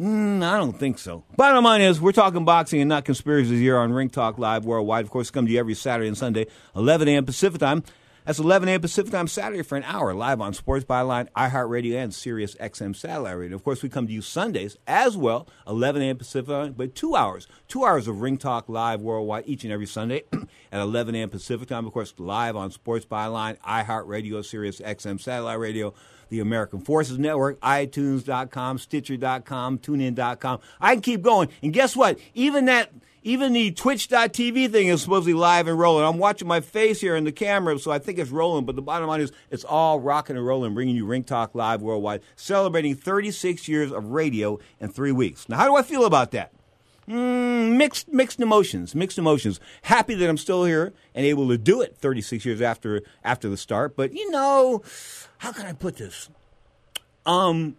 Mm, 0.00 0.42
I 0.42 0.56
don't 0.56 0.78
think 0.78 0.98
so. 0.98 1.22
Bottom 1.36 1.64
line 1.64 1.82
is, 1.82 2.00
we're 2.00 2.12
talking 2.12 2.44
boxing 2.44 2.80
and 2.80 2.88
not 2.88 3.04
conspiracies 3.04 3.60
here 3.60 3.76
on 3.76 3.92
Ring 3.92 4.08
Talk 4.08 4.38
Live 4.38 4.64
Worldwide. 4.64 5.04
Of 5.04 5.10
course, 5.10 5.30
come 5.30 5.46
to 5.46 5.52
you 5.52 5.60
every 5.60 5.74
Saturday 5.74 6.08
and 6.08 6.16
Sunday, 6.16 6.46
11 6.74 7.06
a.m. 7.08 7.26
Pacific 7.26 7.60
time. 7.60 7.84
That's 8.24 8.38
11 8.38 8.70
a.m. 8.70 8.80
Pacific 8.80 9.12
time 9.12 9.28
Saturday 9.28 9.62
for 9.62 9.76
an 9.76 9.84
hour 9.84 10.14
live 10.14 10.40
on 10.40 10.54
Sports 10.54 10.86
Byline, 10.86 11.28
iHeartRadio, 11.36 12.02
and 12.02 12.14
Sirius 12.14 12.54
XM 12.54 12.96
Satellite 12.96 13.36
Radio. 13.36 13.54
Of 13.54 13.64
course, 13.64 13.82
we 13.82 13.90
come 13.90 14.06
to 14.06 14.12
you 14.14 14.22
Sundays 14.22 14.78
as 14.86 15.14
well, 15.14 15.46
11 15.68 16.00
a.m. 16.00 16.16
Pacific 16.16 16.48
time, 16.48 16.72
but 16.72 16.94
two 16.94 17.14
hours, 17.16 17.46
two 17.68 17.84
hours 17.84 18.08
of 18.08 18.22
Ring 18.22 18.38
Talk 18.38 18.70
live 18.70 19.02
worldwide 19.02 19.44
each 19.46 19.64
and 19.64 19.72
every 19.74 19.84
Sunday 19.84 20.22
at 20.72 20.80
11 20.80 21.14
a.m. 21.14 21.28
Pacific 21.28 21.68
time. 21.68 21.86
Of 21.86 21.92
course, 21.92 22.14
live 22.16 22.56
on 22.56 22.70
Sports 22.70 23.04
Byline, 23.04 23.58
iHeartRadio, 23.58 24.42
Sirius 24.42 24.80
XM 24.80 25.20
Satellite 25.20 25.58
Radio 25.58 25.92
the 26.30 26.40
American 26.40 26.80
Forces 26.80 27.18
Network, 27.18 27.60
iTunes.com, 27.60 28.78
Stitcher.com, 28.78 29.78
TuneIn.com. 29.78 30.60
I 30.80 30.94
can 30.94 31.02
keep 31.02 31.20
going. 31.22 31.50
And 31.62 31.72
guess 31.72 31.94
what? 31.94 32.18
Even 32.32 32.64
that 32.64 32.90
even 33.24 33.54
the 33.54 33.70
Twitch.tv 33.72 34.70
thing 34.70 34.88
is 34.88 35.00
supposedly 35.02 35.32
live 35.32 35.66
and 35.66 35.78
rolling. 35.78 36.04
I'm 36.04 36.18
watching 36.18 36.46
my 36.46 36.60
face 36.60 37.00
here 37.00 37.16
in 37.16 37.24
the 37.24 37.32
camera, 37.32 37.78
so 37.78 37.90
I 37.90 37.98
think 37.98 38.18
it's 38.18 38.30
rolling. 38.30 38.66
But 38.66 38.76
the 38.76 38.82
bottom 38.82 39.08
line 39.08 39.22
is, 39.22 39.32
it's 39.50 39.64
all 39.64 39.98
rocking 39.98 40.36
and 40.36 40.46
rolling, 40.46 40.74
bringing 40.74 40.94
you 40.94 41.06
Ring 41.06 41.24
Talk 41.24 41.54
Live 41.54 41.80
worldwide, 41.80 42.20
celebrating 42.36 42.94
36 42.94 43.66
years 43.66 43.90
of 43.90 44.10
radio 44.10 44.58
in 44.78 44.90
three 44.90 45.10
weeks. 45.10 45.48
Now, 45.48 45.56
how 45.56 45.66
do 45.66 45.74
I 45.74 45.82
feel 45.82 46.04
about 46.04 46.32
that? 46.32 46.52
Mm, 47.08 47.76
mixed 47.76 48.08
mixed 48.12 48.40
emotions, 48.40 48.94
mixed 48.94 49.18
emotions. 49.18 49.58
Happy 49.82 50.14
that 50.14 50.28
I'm 50.28 50.38
still 50.38 50.64
here 50.64 50.92
and 51.14 51.24
able 51.24 51.48
to 51.48 51.58
do 51.58 51.80
it 51.80 51.96
36 51.96 52.44
years 52.44 52.60
after 52.60 53.02
after 53.22 53.48
the 53.48 53.56
start. 53.56 53.96
But 53.96 54.12
you 54.12 54.30
know, 54.30 54.82
how 55.38 55.52
can 55.52 55.66
I 55.66 55.72
put 55.72 55.96
this? 55.96 56.28
Um, 57.26 57.76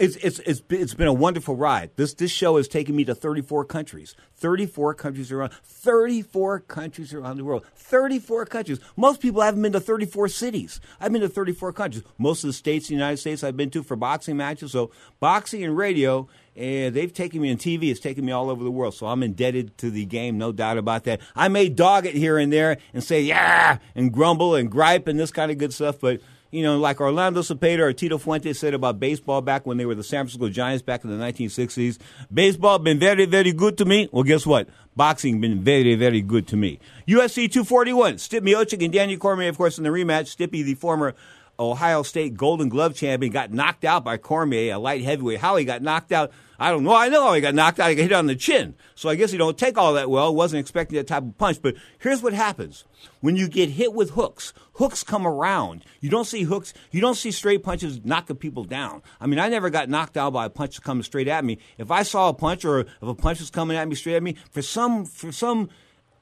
it's 0.00 0.16
it's 0.16 0.40
it's 0.40 0.60
it's 0.70 0.94
been 0.94 1.06
a 1.06 1.12
wonderful 1.12 1.54
ride. 1.54 1.90
This 1.94 2.14
this 2.14 2.32
show 2.32 2.56
has 2.56 2.66
taken 2.66 2.96
me 2.96 3.04
to 3.04 3.14
34 3.14 3.64
countries. 3.64 4.16
34 4.36 4.94
countries 4.94 5.30
around 5.30 5.52
34 5.62 6.60
countries 6.60 7.14
around 7.14 7.36
the 7.36 7.44
world. 7.44 7.64
34 7.76 8.46
countries. 8.46 8.80
Most 8.96 9.20
people 9.20 9.40
haven't 9.40 9.62
been 9.62 9.72
to 9.72 9.80
34 9.80 10.28
cities. 10.28 10.80
I've 11.00 11.12
been 11.12 11.20
to 11.20 11.28
34 11.28 11.72
countries. 11.72 12.02
Most 12.18 12.42
of 12.42 12.48
the 12.48 12.54
states 12.54 12.90
in 12.90 12.96
the 12.96 12.98
United 12.98 13.18
States 13.18 13.44
I've 13.44 13.56
been 13.56 13.70
to 13.70 13.84
for 13.84 13.94
boxing 13.94 14.36
matches. 14.36 14.72
So 14.72 14.90
boxing 15.20 15.62
and 15.62 15.76
radio 15.76 16.28
and 16.56 16.94
they've 16.94 17.12
taken 17.12 17.40
me 17.40 17.50
on 17.50 17.56
TV. 17.56 17.90
It's 17.90 18.00
taken 18.00 18.24
me 18.24 18.32
all 18.32 18.50
over 18.50 18.64
the 18.64 18.70
world. 18.70 18.94
So 18.94 19.06
I'm 19.06 19.22
indebted 19.22 19.78
to 19.78 19.90
the 19.90 20.04
game, 20.04 20.38
no 20.38 20.52
doubt 20.52 20.78
about 20.78 21.04
that. 21.04 21.20
I 21.34 21.48
may 21.48 21.68
dog 21.68 22.06
it 22.06 22.14
here 22.14 22.38
and 22.38 22.52
there 22.52 22.78
and 22.92 23.02
say, 23.02 23.22
yeah, 23.22 23.78
and 23.94 24.12
grumble 24.12 24.54
and 24.54 24.70
gripe 24.70 25.06
and 25.06 25.18
this 25.18 25.30
kind 25.30 25.50
of 25.50 25.58
good 25.58 25.72
stuff. 25.72 26.00
But, 26.00 26.20
you 26.54 26.62
know, 26.62 26.78
like 26.78 27.00
Orlando 27.00 27.42
Cepeda 27.42 27.80
or 27.80 27.92
Tito 27.92 28.16
Fuentes 28.16 28.60
said 28.60 28.74
about 28.74 29.00
baseball 29.00 29.42
back 29.42 29.66
when 29.66 29.76
they 29.76 29.86
were 29.86 29.96
the 29.96 30.04
San 30.04 30.24
Francisco 30.24 30.48
Giants 30.48 30.82
back 30.82 31.02
in 31.02 31.10
the 31.10 31.16
1960s, 31.16 31.98
baseball 32.32 32.78
been 32.78 33.00
very, 33.00 33.26
very 33.26 33.52
good 33.52 33.76
to 33.78 33.84
me. 33.84 34.08
Well, 34.12 34.22
guess 34.22 34.46
what? 34.46 34.68
Boxing 34.94 35.40
been 35.40 35.64
very, 35.64 35.96
very 35.96 36.22
good 36.22 36.46
to 36.48 36.56
me. 36.56 36.78
UFC 37.08 37.50
241, 37.50 38.14
Stipe 38.14 38.42
Miocic 38.42 38.84
and 38.84 38.92
Daniel 38.92 39.18
Cormier, 39.18 39.48
of 39.48 39.56
course, 39.56 39.78
in 39.78 39.84
the 39.84 39.90
rematch. 39.90 40.36
Stipe, 40.36 40.52
the 40.52 40.74
former 40.74 41.16
Ohio 41.58 42.04
State 42.04 42.36
Golden 42.36 42.68
Glove 42.68 42.94
champion, 42.94 43.32
got 43.32 43.52
knocked 43.52 43.84
out 43.84 44.04
by 44.04 44.16
Cormier, 44.16 44.74
a 44.74 44.78
light 44.78 45.02
heavyweight. 45.02 45.40
How 45.40 45.56
he 45.56 45.64
got 45.64 45.82
knocked 45.82 46.12
out, 46.12 46.30
I 46.58 46.70
don't 46.70 46.84
know. 46.84 46.94
I 46.94 47.08
know 47.08 47.24
how 47.24 47.34
he 47.34 47.40
got 47.40 47.54
knocked 47.54 47.80
out. 47.80 47.90
He 47.90 47.96
got 47.96 48.02
hit 48.02 48.12
on 48.12 48.26
the 48.26 48.36
chin. 48.36 48.74
So 48.94 49.08
I 49.08 49.14
guess 49.14 49.32
he 49.32 49.38
don't 49.38 49.58
take 49.58 49.76
all 49.76 49.94
that 49.94 50.10
well. 50.10 50.34
Wasn't 50.34 50.60
expecting 50.60 50.96
that 50.96 51.06
type 51.06 51.22
of 51.22 51.36
punch. 51.38 51.60
But 51.60 51.74
here's 51.98 52.22
what 52.22 52.32
happens. 52.32 52.84
When 53.20 53.36
you 53.36 53.48
get 53.48 53.70
hit 53.70 53.92
with 53.92 54.10
hooks, 54.10 54.52
hooks 54.74 55.02
come 55.02 55.26
around. 55.26 55.84
You 56.00 56.10
don't 56.10 56.26
see 56.26 56.42
hooks. 56.42 56.72
You 56.90 57.00
don't 57.00 57.16
see 57.16 57.30
straight 57.30 57.62
punches 57.62 58.04
knocking 58.04 58.36
people 58.36 58.64
down. 58.64 59.02
I 59.20 59.26
mean, 59.26 59.38
I 59.38 59.48
never 59.48 59.70
got 59.70 59.88
knocked 59.88 60.16
out 60.16 60.32
by 60.32 60.46
a 60.46 60.50
punch 60.50 60.80
coming 60.82 61.02
straight 61.02 61.28
at 61.28 61.44
me. 61.44 61.58
If 61.78 61.90
I 61.90 62.02
saw 62.02 62.28
a 62.28 62.34
punch 62.34 62.64
or 62.64 62.80
if 62.80 62.88
a 63.02 63.14
punch 63.14 63.40
was 63.40 63.50
coming 63.50 63.76
at 63.76 63.88
me 63.88 63.94
straight 63.94 64.16
at 64.16 64.22
me, 64.22 64.36
for 64.50 64.62
some, 64.62 65.04
for 65.04 65.32
some 65.32 65.68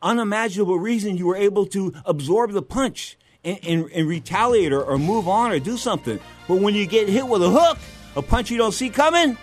unimaginable 0.01 0.79
reason, 0.79 1.17
you 1.17 1.27
were 1.27 1.37
able 1.37 1.67
to 1.67 1.93
absorb 2.05 2.53
the 2.53 2.63
punch 2.63 3.17
and, 3.45 3.59
and, 3.65 3.91
and 3.93 4.09
retaliate 4.09 4.73
or, 4.73 4.83
or 4.83 4.99
move 4.99 5.29
on 5.29 5.53
or 5.53 5.59
do 5.59 5.77
something. 5.77 6.19
But 6.49 6.57
when 6.57 6.75
you 6.75 6.87
get 6.87 7.09
hit 7.09 7.27
with 7.27 7.43
a 7.43 7.51
hook, 7.51 7.79
a 8.17 8.23
punch 8.23 8.51
you 8.51 8.59
don't 8.59 8.73
see 8.73 8.91
coming, 8.91 9.37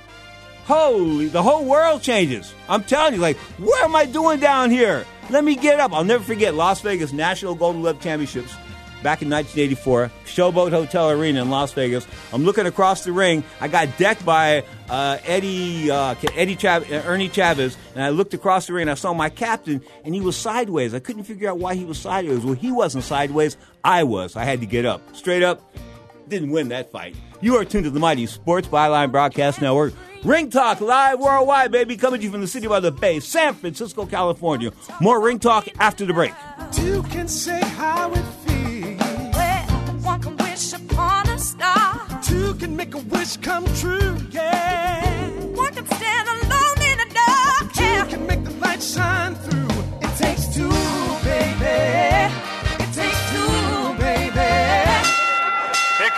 holy, 0.70 1.28
the 1.28 1.42
whole 1.42 1.66
world 1.66 2.02
changes. 2.04 2.54
I'm 2.70 2.84
telling 2.84 3.16
you, 3.16 3.20
like, 3.20 3.38
what 3.58 3.84
am 3.84 3.96
I 3.96 4.06
doing 4.06 4.40
down 4.40 4.70
here? 4.70 5.04
Let 5.32 5.44
me 5.44 5.56
get 5.56 5.80
up. 5.80 5.92
I'll 5.92 6.04
never 6.04 6.24
forget 6.24 6.54
Las 6.54 6.82
Vegas 6.82 7.12
National 7.12 7.56
Golden 7.56 7.82
Glove 7.82 8.00
Championships 8.00 8.54
back 9.02 9.22
in 9.24 9.30
1984, 9.30 10.12
Showboat 10.26 10.70
Hotel 10.72 11.10
Arena 11.10 11.42
in 11.42 11.50
Las 11.50 11.74
Vegas. 11.74 12.06
I'm 12.32 12.44
looking 12.44 12.68
across 12.68 13.04
the 13.04 13.12
ring. 13.12 13.44
I 13.60 13.68
got 13.68 13.98
decked 13.98 14.24
by 14.24 14.64
uh, 14.90 15.18
Eddie 15.24 15.90
uh, 15.90 16.14
Eddie 16.36 16.56
Chav- 16.56 16.92
uh, 16.92 17.08
Ernie 17.08 17.30
Chavez, 17.30 17.76
and 17.96 18.04
I 18.04 18.10
looked 18.10 18.36
across 18.36 18.68
the 18.68 18.74
ring. 18.74 18.84
and 18.84 18.92
I 18.92 18.96
saw 18.96 19.14
my 19.14 19.30
captain, 19.30 19.82
and 20.06 20.14
he 20.14 20.22
was 20.22 20.36
sideways. 20.36 20.94
I 20.94 21.00
couldn't 21.00 21.24
figure 21.24 21.50
out 21.50 21.58
why 21.58 21.74
he 21.74 21.86
was 21.86 21.98
sideways. 21.98 22.44
Well, 22.46 22.54
he 22.54 22.72
wasn't 22.72 23.04
sideways. 23.06 23.58
I 23.84 24.04
was. 24.04 24.36
I 24.36 24.44
had 24.44 24.60
to 24.60 24.68
get 24.68 24.86
up 24.86 25.02
straight 25.16 25.42
up. 25.44 25.64
Didn't 26.30 26.52
win 26.52 26.68
that 26.70 26.92
fight. 26.92 27.16
You 27.42 27.58
are 27.58 27.66
tuned 27.66 27.86
to 27.86 27.90
the 27.90 28.00
Mighty 28.00 28.28
Sports 28.28 28.68
Byline 28.68 29.12
Broadcast 29.12 29.62
Network. 29.62 29.96
Ring 30.24 30.52
Talk 30.52 30.80
live 30.80 31.20
worldwide, 31.20 31.72
baby, 31.72 31.98
coming 31.98 32.20
to 32.20 32.24
you 32.24 32.32
from 32.32 32.42
the 32.42 32.48
city 32.48 32.68
by 32.68 32.80
the 32.80 32.92
bay, 32.92 33.20
San 33.20 33.56
Francisco, 33.56 34.06
California. 34.06 34.72
More 35.02 35.20
Ring 35.20 35.40
Talk 35.40 35.68
after 35.80 36.06
the 36.06 36.14
break. 36.14 36.34
Two 36.72 37.02
can 37.04 37.28
say 37.28 37.60
how 37.60 38.12
it 38.14 38.24
feels. 38.46 39.00
Well, 39.34 39.66
one 40.04 40.22
can 40.22 40.38
wish 40.38 40.72
upon 40.74 41.30
a 41.30 41.40
star. 41.40 42.22
Two 42.22 42.54
can 42.56 42.76
make 42.76 42.94
a 42.94 43.00
wish 43.00 43.38
come 43.38 43.66
true, 43.78 44.16
yeah. 44.30 45.30
One 45.32 45.74
can 45.74 45.88
stand 45.88 46.28
alone 46.28 46.82
in 46.92 46.98
the 47.00 47.16
dark. 47.16 47.74
Two 47.74 47.84
yeah. 47.84 48.06
can 48.06 48.28
make 48.28 48.44
the 48.44 48.52
light 48.60 48.84
shine 48.84 49.34
through. 49.34 49.68
It 50.02 50.16
takes 50.18 50.54
two, 50.54 50.70
baby. 51.24 52.49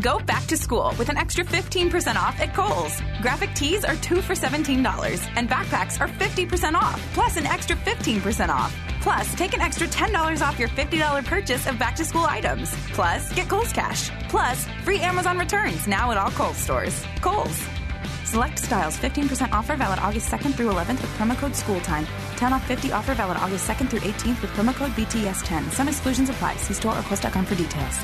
Go 0.00 0.18
back 0.18 0.46
to 0.46 0.56
school 0.56 0.92
with 0.98 1.08
an 1.08 1.16
extra 1.16 1.44
15% 1.44 2.16
off 2.16 2.38
at 2.40 2.54
Kohl's. 2.54 3.00
Graphic 3.22 3.54
tees 3.54 3.84
are 3.84 3.96
2 3.96 4.20
for 4.20 4.34
$17 4.34 5.28
and 5.34 5.48
backpacks 5.48 6.00
are 6.00 6.08
50% 6.08 6.74
off, 6.74 7.00
plus 7.14 7.36
an 7.36 7.46
extra 7.46 7.74
15% 7.74 8.48
off. 8.50 8.76
Plus, 9.00 9.34
take 9.34 9.54
an 9.54 9.60
extra 9.60 9.88
$10 9.88 10.46
off 10.46 10.58
your 10.58 10.68
$50 10.68 11.24
purchase 11.24 11.66
of 11.66 11.78
back 11.78 11.96
to 11.96 12.04
school 12.04 12.24
items. 12.24 12.74
Plus, 12.92 13.32
get 13.32 13.48
Kohl's 13.48 13.72
Cash. 13.72 14.10
Plus, 14.28 14.66
free 14.84 15.00
Amazon 15.00 15.38
returns 15.38 15.86
now 15.86 16.10
at 16.10 16.16
all 16.16 16.30
Kohl's 16.32 16.58
stores. 16.58 17.04
Kohl's. 17.20 17.66
Select 18.24 18.58
styles 18.58 18.98
15% 18.98 19.52
offer 19.52 19.74
valid 19.74 19.98
August 20.00 20.30
2nd 20.30 20.54
through 20.54 20.70
11th 20.70 21.00
with 21.00 21.10
promo 21.16 21.36
code 21.38 21.56
SCHOOLTIME. 21.56 22.06
10 22.36 22.52
off 22.52 22.66
50 22.66 22.92
offer 22.92 23.14
valid 23.14 23.38
August 23.38 23.66
2nd 23.66 23.88
through 23.88 24.00
18th 24.00 24.42
with 24.42 24.50
promo 24.50 24.74
code 24.74 24.90
BTS10. 24.92 25.70
Some 25.70 25.88
exclusions 25.88 26.28
apply. 26.28 26.56
See 26.56 26.74
store 26.74 26.98
or 26.98 27.02
quest.com 27.02 27.46
for 27.46 27.54
details. 27.54 27.98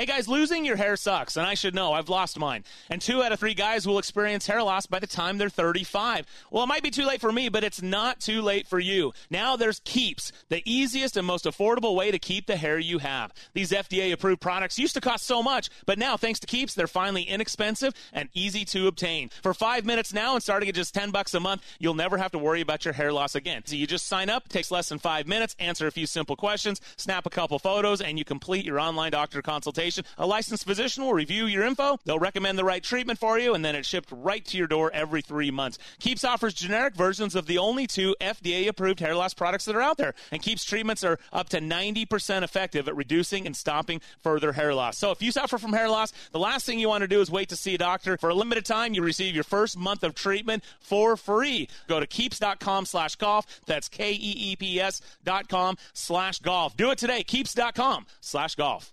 Hey 0.00 0.06
guys, 0.06 0.28
losing 0.28 0.64
your 0.64 0.76
hair 0.76 0.96
sucks, 0.96 1.36
and 1.36 1.46
I 1.46 1.52
should 1.52 1.74
know. 1.74 1.92
I've 1.92 2.08
lost 2.08 2.38
mine. 2.38 2.64
And 2.88 3.02
two 3.02 3.22
out 3.22 3.32
of 3.32 3.38
three 3.38 3.52
guys 3.52 3.86
will 3.86 3.98
experience 3.98 4.46
hair 4.46 4.62
loss 4.62 4.86
by 4.86 4.98
the 4.98 5.06
time 5.06 5.36
they're 5.36 5.50
35. 5.50 6.24
Well, 6.50 6.64
it 6.64 6.68
might 6.68 6.82
be 6.82 6.90
too 6.90 7.04
late 7.04 7.20
for 7.20 7.30
me, 7.30 7.50
but 7.50 7.64
it's 7.64 7.82
not 7.82 8.18
too 8.18 8.40
late 8.40 8.66
for 8.66 8.78
you. 8.78 9.12
Now 9.28 9.56
there's 9.56 9.82
Keeps, 9.84 10.32
the 10.48 10.62
easiest 10.64 11.18
and 11.18 11.26
most 11.26 11.44
affordable 11.44 11.94
way 11.94 12.10
to 12.10 12.18
keep 12.18 12.46
the 12.46 12.56
hair 12.56 12.78
you 12.78 12.96
have. 12.96 13.34
These 13.52 13.72
FDA 13.72 14.10
approved 14.10 14.40
products 14.40 14.78
used 14.78 14.94
to 14.94 15.02
cost 15.02 15.26
so 15.26 15.42
much, 15.42 15.68
but 15.84 15.98
now 15.98 16.16
thanks 16.16 16.40
to 16.40 16.46
Keeps, 16.46 16.72
they're 16.72 16.86
finally 16.86 17.24
inexpensive 17.24 17.92
and 18.14 18.30
easy 18.32 18.64
to 18.64 18.86
obtain. 18.86 19.28
For 19.42 19.52
five 19.52 19.84
minutes 19.84 20.14
now 20.14 20.32
and 20.32 20.42
starting 20.42 20.70
at 20.70 20.74
just 20.74 20.94
10 20.94 21.10
bucks 21.10 21.34
a 21.34 21.40
month, 21.40 21.62
you'll 21.78 21.92
never 21.92 22.16
have 22.16 22.32
to 22.32 22.38
worry 22.38 22.62
about 22.62 22.86
your 22.86 22.94
hair 22.94 23.12
loss 23.12 23.34
again. 23.34 23.64
So 23.66 23.76
you 23.76 23.86
just 23.86 24.06
sign 24.06 24.30
up, 24.30 24.48
takes 24.48 24.70
less 24.70 24.88
than 24.88 24.98
five 24.98 25.26
minutes, 25.26 25.54
answer 25.58 25.86
a 25.86 25.92
few 25.92 26.06
simple 26.06 26.36
questions, 26.36 26.80
snap 26.96 27.26
a 27.26 27.30
couple 27.30 27.58
photos, 27.58 28.00
and 28.00 28.18
you 28.18 28.24
complete 28.24 28.64
your 28.64 28.80
online 28.80 29.12
doctor 29.12 29.42
consultation. 29.42 29.89
A 30.18 30.26
licensed 30.26 30.66
physician 30.66 31.04
will 31.04 31.14
review 31.14 31.46
your 31.46 31.64
info. 31.64 31.98
They'll 32.04 32.18
recommend 32.18 32.58
the 32.58 32.64
right 32.64 32.82
treatment 32.82 33.18
for 33.18 33.38
you, 33.38 33.54
and 33.54 33.64
then 33.64 33.74
it's 33.74 33.88
shipped 33.88 34.10
right 34.12 34.44
to 34.46 34.56
your 34.58 34.66
door 34.66 34.90
every 34.92 35.22
three 35.22 35.50
months. 35.50 35.78
Keeps 35.98 36.24
offers 36.24 36.54
generic 36.54 36.94
versions 36.94 37.34
of 37.34 37.46
the 37.46 37.58
only 37.58 37.86
two 37.86 38.14
FDA 38.20 38.68
approved 38.68 39.00
hair 39.00 39.14
loss 39.14 39.34
products 39.34 39.64
that 39.64 39.76
are 39.76 39.82
out 39.82 39.96
there. 39.96 40.14
And 40.30 40.42
Keeps 40.42 40.64
treatments 40.64 41.04
are 41.04 41.18
up 41.32 41.48
to 41.50 41.60
90% 41.60 42.42
effective 42.42 42.88
at 42.88 42.96
reducing 42.96 43.46
and 43.46 43.56
stopping 43.56 44.00
further 44.22 44.52
hair 44.52 44.74
loss. 44.74 44.98
So 44.98 45.10
if 45.10 45.22
you 45.22 45.32
suffer 45.32 45.58
from 45.58 45.72
hair 45.72 45.88
loss, 45.88 46.12
the 46.32 46.38
last 46.38 46.66
thing 46.66 46.78
you 46.78 46.88
want 46.88 47.02
to 47.02 47.08
do 47.08 47.20
is 47.20 47.30
wait 47.30 47.48
to 47.50 47.56
see 47.56 47.74
a 47.74 47.78
doctor. 47.78 48.16
For 48.16 48.30
a 48.30 48.34
limited 48.34 48.64
time, 48.64 48.94
you 48.94 49.02
receive 49.02 49.34
your 49.34 49.44
first 49.44 49.76
month 49.76 50.02
of 50.02 50.14
treatment 50.14 50.64
for 50.80 51.16
free. 51.16 51.68
Go 51.88 52.00
to 52.00 52.06
keeps.com 52.06 52.86
slash 52.86 53.16
golf. 53.16 53.46
That's 53.66 53.88
K-E-E-P-S 53.88 55.00
dot 55.24 55.48
com 55.48 55.76
slash 55.92 56.38
golf. 56.40 56.76
Do 56.76 56.90
it 56.90 56.98
today. 56.98 57.22
Keeps.com 57.22 58.06
slash 58.20 58.54
golf. 58.54 58.92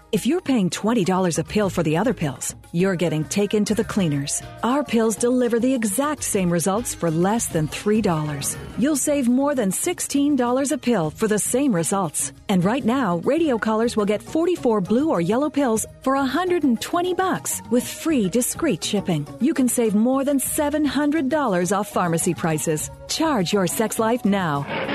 If 0.11 0.25
you're 0.25 0.41
paying 0.41 0.69
$20 0.69 1.37
a 1.37 1.43
pill 1.45 1.69
for 1.69 1.83
the 1.83 1.95
other 1.95 2.13
pills, 2.13 2.53
you're 2.73 2.97
getting 2.97 3.23
taken 3.23 3.63
to 3.63 3.73
the 3.73 3.85
cleaners. 3.85 4.43
Our 4.61 4.83
pills 4.83 5.15
deliver 5.15 5.57
the 5.57 5.73
exact 5.73 6.23
same 6.23 6.49
results 6.49 6.93
for 6.93 7.09
less 7.09 7.47
than 7.47 7.69
$3. 7.69 8.57
You'll 8.77 8.97
save 8.97 9.29
more 9.29 9.55
than 9.55 9.71
$16 9.71 10.71
a 10.71 10.77
pill 10.77 11.11
for 11.11 11.29
the 11.29 11.39
same 11.39 11.73
results. 11.73 12.33
And 12.49 12.61
right 12.61 12.83
now, 12.83 13.21
radio 13.23 13.57
callers 13.57 13.95
will 13.95 14.05
get 14.05 14.21
44 14.21 14.81
blue 14.81 15.09
or 15.11 15.21
yellow 15.21 15.49
pills 15.49 15.85
for 16.01 16.15
120 16.15 17.13
bucks 17.13 17.61
with 17.69 17.87
free 17.87 18.27
discreet 18.27 18.83
shipping. 18.83 19.25
You 19.39 19.53
can 19.53 19.69
save 19.69 19.95
more 19.95 20.25
than 20.25 20.39
$700 20.39 21.71
off 21.71 21.87
pharmacy 21.87 22.33
prices. 22.33 22.91
Charge 23.07 23.53
your 23.53 23.65
sex 23.65 23.97
life 23.97 24.25
now 24.25 24.90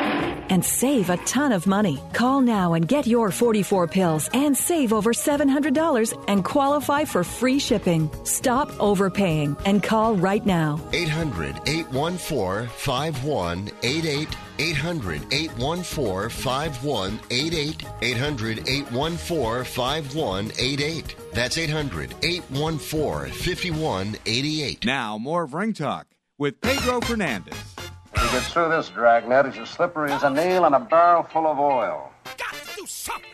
and 0.50 0.64
save 0.64 1.10
a 1.10 1.16
ton 1.18 1.52
of 1.52 1.66
money. 1.66 1.98
Call 2.12 2.40
now 2.40 2.74
and 2.74 2.86
get 2.86 3.06
your 3.06 3.30
44 3.30 3.86
pills 3.88 4.30
and 4.32 4.56
save 4.56 4.92
over 4.92 5.12
$700 5.12 6.24
and 6.28 6.44
qualify 6.44 7.04
for 7.04 7.24
free 7.24 7.58
shipping. 7.58 8.10
Stop 8.24 8.70
overpaying 8.80 9.56
and 9.64 9.82
call 9.82 10.16
right 10.16 10.44
now. 10.46 10.80
800 10.92 11.60
814 11.66 12.68
5188. 12.68 14.28
800 14.58 15.22
814 15.32 16.30
5188. 16.30 17.84
800 18.02 18.68
814 18.68 19.64
5188. 19.64 21.16
That's 21.32 21.58
800 21.58 22.14
814 22.22 23.32
5188. 23.32 24.84
Now, 24.84 25.18
more 25.18 25.42
of 25.42 25.54
Ring 25.54 25.72
Talk 25.72 26.06
with 26.38 26.60
Pedro 26.60 27.00
Fernandez. 27.00 27.54
To 28.16 28.22
get 28.32 28.42
through 28.44 28.70
this 28.70 28.88
dragnet 28.88 29.46
is 29.46 29.58
as 29.58 29.68
slippery 29.68 30.10
as 30.10 30.22
a 30.22 30.30
nail 30.30 30.64
in 30.66 30.74
a 30.74 30.80
barrel 30.80 31.22
full 31.22 31.46
of 31.46 31.58
oil. 31.58 32.10
Got 32.24 32.54
to 32.54 32.76
do 32.76 32.86
something. 32.86 33.30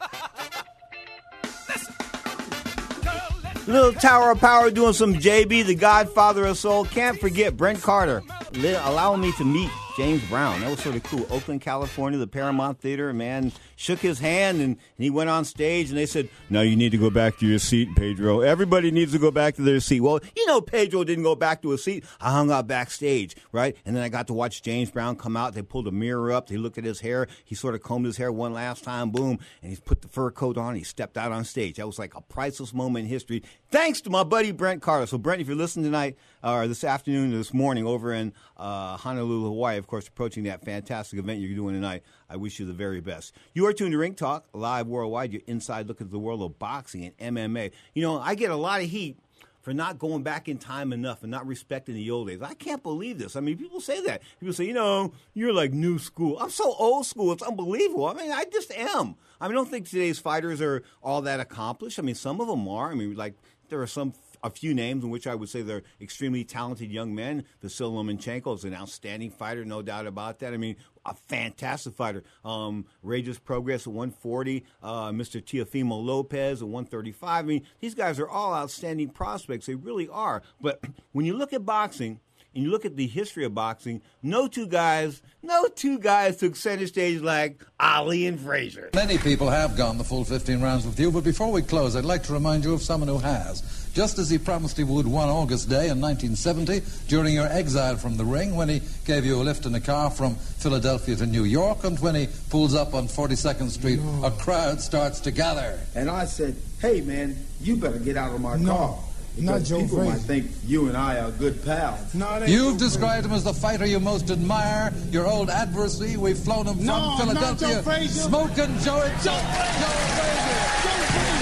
Little 3.66 3.92
Tower 3.92 4.32
of 4.32 4.40
Power 4.40 4.70
doing 4.70 4.92
some 4.92 5.14
JB, 5.14 5.66
the 5.66 5.74
Godfather 5.74 6.46
of 6.46 6.58
Soul. 6.58 6.84
Can't 6.84 7.18
forget 7.18 7.56
Brent 7.56 7.82
Carter. 7.82 8.22
Allow 8.54 9.16
me 9.16 9.32
to 9.32 9.44
meet 9.44 9.70
James 9.96 10.22
Brown. 10.28 10.60
That 10.60 10.70
was 10.70 10.80
sort 10.80 10.94
of 10.94 11.02
cool. 11.04 11.26
Oakland, 11.30 11.62
California, 11.62 12.18
the 12.18 12.26
Paramount 12.26 12.80
Theater. 12.80 13.08
A 13.08 13.14
man 13.14 13.50
shook 13.76 13.98
his 13.98 14.18
hand 14.18 14.60
and, 14.60 14.76
and 14.76 15.04
he 15.04 15.08
went 15.08 15.30
on 15.30 15.46
stage 15.46 15.88
and 15.88 15.96
they 15.96 16.04
said, 16.04 16.28
"Now 16.50 16.60
you 16.60 16.76
need 16.76 16.90
to 16.90 16.98
go 16.98 17.08
back 17.08 17.38
to 17.38 17.46
your 17.46 17.58
seat, 17.58 17.88
Pedro. 17.96 18.40
Everybody 18.40 18.90
needs 18.90 19.12
to 19.12 19.18
go 19.18 19.30
back 19.30 19.54
to 19.54 19.62
their 19.62 19.80
seat." 19.80 20.00
Well, 20.00 20.20
you 20.36 20.46
know, 20.46 20.60
Pedro 20.60 21.02
didn't 21.02 21.24
go 21.24 21.34
back 21.34 21.62
to 21.62 21.70
his 21.70 21.82
seat. 21.82 22.04
I 22.20 22.30
hung 22.30 22.50
out 22.50 22.66
backstage, 22.66 23.36
right? 23.52 23.74
And 23.86 23.96
then 23.96 24.02
I 24.02 24.10
got 24.10 24.26
to 24.26 24.34
watch 24.34 24.62
James 24.62 24.90
Brown 24.90 25.16
come 25.16 25.34
out. 25.34 25.54
They 25.54 25.62
pulled 25.62 25.88
a 25.88 25.92
mirror 25.92 26.30
up. 26.30 26.48
They 26.48 26.58
looked 26.58 26.76
at 26.76 26.84
his 26.84 27.00
hair. 27.00 27.26
He 27.46 27.54
sort 27.54 27.74
of 27.74 27.82
combed 27.82 28.04
his 28.04 28.18
hair 28.18 28.30
one 28.30 28.52
last 28.52 28.84
time. 28.84 29.10
Boom, 29.10 29.38
and 29.62 29.70
he 29.72 29.78
put 29.78 30.02
the 30.02 30.08
fur 30.08 30.30
coat 30.30 30.58
on. 30.58 30.74
he 30.74 30.84
stepped 30.84 31.16
out 31.16 31.32
on 31.32 31.44
stage. 31.44 31.76
That 31.76 31.86
was 31.86 31.98
like 31.98 32.14
a 32.14 32.20
priceless 32.20 32.74
moment 32.74 33.04
in 33.04 33.08
history. 33.08 33.42
Thanks 33.70 34.02
to 34.02 34.10
my 34.10 34.24
buddy 34.24 34.52
Brent 34.52 34.82
Carter. 34.82 35.06
So 35.06 35.16
Brent, 35.16 35.40
if 35.40 35.46
you're 35.46 35.56
listening 35.56 35.86
tonight 35.86 36.18
or 36.46 36.68
this 36.68 36.84
afternoon 36.84 37.32
this 37.32 37.52
morning 37.52 37.84
over 37.84 38.12
in 38.12 38.32
uh, 38.56 38.96
Honolulu, 38.96 39.48
Hawaii, 39.48 39.78
of 39.78 39.88
course, 39.88 40.06
approaching 40.06 40.44
that 40.44 40.64
fantastic 40.64 41.18
event 41.18 41.40
you're 41.40 41.56
doing 41.56 41.74
tonight. 41.74 42.04
I 42.30 42.36
wish 42.36 42.60
you 42.60 42.66
the 42.66 42.72
very 42.72 43.00
best. 43.00 43.34
You 43.52 43.66
are 43.66 43.72
tuned 43.72 43.92
to 43.92 43.98
Ring 43.98 44.14
Talk, 44.14 44.46
live 44.52 44.86
worldwide, 44.86 45.32
your 45.32 45.42
inside 45.48 45.88
look 45.88 46.00
at 46.00 46.10
the 46.10 46.20
world 46.20 46.42
of 46.42 46.56
boxing 46.58 47.12
and 47.18 47.36
MMA. 47.36 47.72
You 47.94 48.02
know, 48.02 48.20
I 48.20 48.36
get 48.36 48.50
a 48.50 48.56
lot 48.56 48.80
of 48.80 48.88
heat 48.88 49.18
for 49.60 49.74
not 49.74 49.98
going 49.98 50.22
back 50.22 50.48
in 50.48 50.58
time 50.58 50.92
enough 50.92 51.22
and 51.22 51.32
not 51.32 51.44
respecting 51.44 51.96
the 51.96 52.08
old 52.12 52.28
days. 52.28 52.40
I 52.40 52.54
can't 52.54 52.84
believe 52.84 53.18
this. 53.18 53.34
I 53.34 53.40
mean, 53.40 53.58
people 53.58 53.80
say 53.80 54.00
that. 54.02 54.22
People 54.38 54.54
say, 54.54 54.66
you 54.66 54.74
know, 54.74 55.12
you're 55.34 55.52
like 55.52 55.72
new 55.72 55.98
school. 55.98 56.38
I'm 56.38 56.50
so 56.50 56.72
old 56.74 57.06
school. 57.06 57.32
It's 57.32 57.42
unbelievable. 57.42 58.06
I 58.06 58.14
mean, 58.14 58.30
I 58.30 58.44
just 58.44 58.70
am. 58.70 59.16
I 59.40 59.48
mean, 59.48 59.56
I 59.56 59.58
don't 59.58 59.68
think 59.68 59.88
today's 59.88 60.20
fighters 60.20 60.62
are 60.62 60.84
all 61.02 61.22
that 61.22 61.40
accomplished. 61.40 61.98
I 61.98 62.02
mean, 62.02 62.14
some 62.14 62.40
of 62.40 62.46
them 62.46 62.68
are. 62.68 62.92
I 62.92 62.94
mean, 62.94 63.16
like, 63.16 63.34
there 63.68 63.82
are 63.82 63.86
some 63.88 64.12
a 64.46 64.50
few 64.50 64.72
names 64.72 65.02
in 65.02 65.10
which 65.10 65.26
I 65.26 65.34
would 65.34 65.48
say 65.48 65.62
they're 65.62 65.82
extremely 66.00 66.44
talented 66.44 66.90
young 66.90 67.14
men. 67.14 67.44
Vasyl 67.62 67.92
Lomachenko 67.92 68.54
is 68.56 68.64
an 68.64 68.74
outstanding 68.74 69.30
fighter, 69.30 69.64
no 69.64 69.82
doubt 69.82 70.06
about 70.06 70.38
that. 70.38 70.54
I 70.54 70.56
mean, 70.56 70.76
a 71.04 71.14
fantastic 71.14 71.94
fighter. 71.94 72.22
Um, 72.44 72.86
Prograis 73.04 73.80
at 73.80 73.86
140, 73.86 74.64
uh, 74.82 75.10
Mr. 75.10 75.42
Teofimo 75.42 76.02
Lopez 76.02 76.62
at 76.62 76.68
135. 76.68 77.44
I 77.44 77.46
mean, 77.46 77.66
these 77.80 77.94
guys 77.94 78.18
are 78.20 78.28
all 78.28 78.54
outstanding 78.54 79.10
prospects. 79.10 79.66
They 79.66 79.74
really 79.74 80.08
are. 80.08 80.42
But 80.60 80.82
when 81.12 81.26
you 81.26 81.36
look 81.36 81.52
at 81.52 81.66
boxing, 81.66 82.20
and 82.54 82.64
you 82.64 82.70
look 82.70 82.86
at 82.86 82.96
the 82.96 83.06
history 83.06 83.44
of 83.44 83.54
boxing, 83.54 84.00
no 84.22 84.48
two 84.48 84.66
guys, 84.66 85.20
no 85.42 85.68
two 85.68 85.98
guys 85.98 86.38
took 86.38 86.56
center 86.56 86.86
stage 86.86 87.20
like 87.20 87.62
Ali 87.78 88.26
and 88.26 88.40
Frazier. 88.40 88.88
Many 88.94 89.18
people 89.18 89.50
have 89.50 89.76
gone 89.76 89.98
the 89.98 90.04
full 90.04 90.24
15 90.24 90.62
rounds 90.62 90.86
with 90.86 90.98
you, 90.98 91.10
but 91.12 91.22
before 91.22 91.52
we 91.52 91.60
close, 91.60 91.94
I'd 91.94 92.06
like 92.06 92.22
to 92.24 92.32
remind 92.32 92.64
you 92.64 92.72
of 92.72 92.80
someone 92.80 93.08
who 93.08 93.18
has. 93.18 93.85
Just 93.96 94.18
as 94.18 94.28
he 94.28 94.36
promised 94.36 94.76
he 94.76 94.84
would 94.84 95.06
one 95.06 95.30
August 95.30 95.70
day 95.70 95.88
in 95.88 96.02
1970 96.02 96.82
during 97.08 97.32
your 97.32 97.46
exile 97.46 97.96
from 97.96 98.18
the 98.18 98.26
ring 98.26 98.54
when 98.54 98.68
he 98.68 98.82
gave 99.06 99.24
you 99.24 99.36
a 99.36 99.42
lift 99.42 99.64
in 99.64 99.74
a 99.74 99.80
car 99.80 100.10
from 100.10 100.34
Philadelphia 100.34 101.16
to 101.16 101.24
New 101.24 101.44
York 101.44 101.82
and 101.82 101.98
when 102.00 102.14
he 102.14 102.28
pulls 102.50 102.74
up 102.74 102.92
on 102.92 103.08
42nd 103.08 103.70
Street, 103.70 103.98
No. 103.98 104.26
a 104.26 104.30
crowd 104.32 104.82
starts 104.82 105.20
to 105.20 105.30
gather. 105.30 105.80
And 105.94 106.10
I 106.10 106.26
said, 106.26 106.56
hey, 106.82 107.00
man, 107.00 107.38
you 107.62 107.76
better 107.76 107.98
get 107.98 108.18
out 108.18 108.34
of 108.34 108.40
my 108.42 108.58
No, 108.58 108.70
car. 108.76 108.98
not 109.38 109.54
Because 109.64 109.68
Joe 109.70 109.80
people 109.80 110.04
might 110.04 110.18
think 110.20 110.50
you 110.66 110.88
and 110.88 110.96
I 110.98 111.18
are 111.20 111.30
good 111.30 111.64
pals. 111.64 112.12
No, 112.14 112.44
You've 112.44 112.76
described 112.76 113.24
him 113.24 113.32
as 113.32 113.44
the 113.44 113.54
fighter 113.54 113.86
you 113.86 113.98
most 113.98 114.30
admire, 114.30 114.92
your 115.10 115.26
old 115.26 115.48
adversary. 115.48 116.18
We've 116.18 116.38
flown 116.38 116.66
him 116.66 116.84
No, 116.84 117.16
from 117.18 117.32
not 117.32 117.58
Philadelphia. 117.58 117.68
Joe 117.76 117.82
Frazier. 117.82 118.22
Smoking 118.28 118.76
Joe. 118.80 119.08
Joe, 119.24 119.40
Joe 119.40 119.40
Joe, 119.80 121.35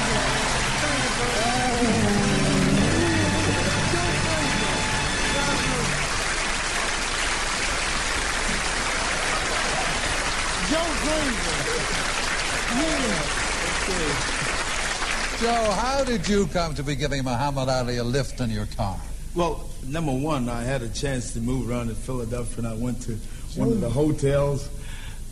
how 15.72 16.05
did 16.05 16.28
you 16.28 16.46
come 16.48 16.74
to 16.74 16.82
be 16.82 16.94
giving 16.94 17.24
Muhammad 17.24 17.68
Ali 17.68 17.96
a 17.96 18.05
lift 18.05 18.40
in 18.40 18.50
your 18.50 18.66
car? 18.76 18.98
Well, 19.34 19.68
number 19.86 20.12
one, 20.12 20.48
I 20.48 20.62
had 20.62 20.82
a 20.82 20.88
chance 20.88 21.32
to 21.32 21.40
move 21.40 21.70
around 21.70 21.88
in 21.88 21.94
Philadelphia, 21.94 22.59
and 22.59 22.66
I 22.66 22.74
went 22.74 23.00
to 23.02 23.12
one 23.57 23.68
of 23.72 23.80
the 23.80 23.88
hotels, 23.88 24.68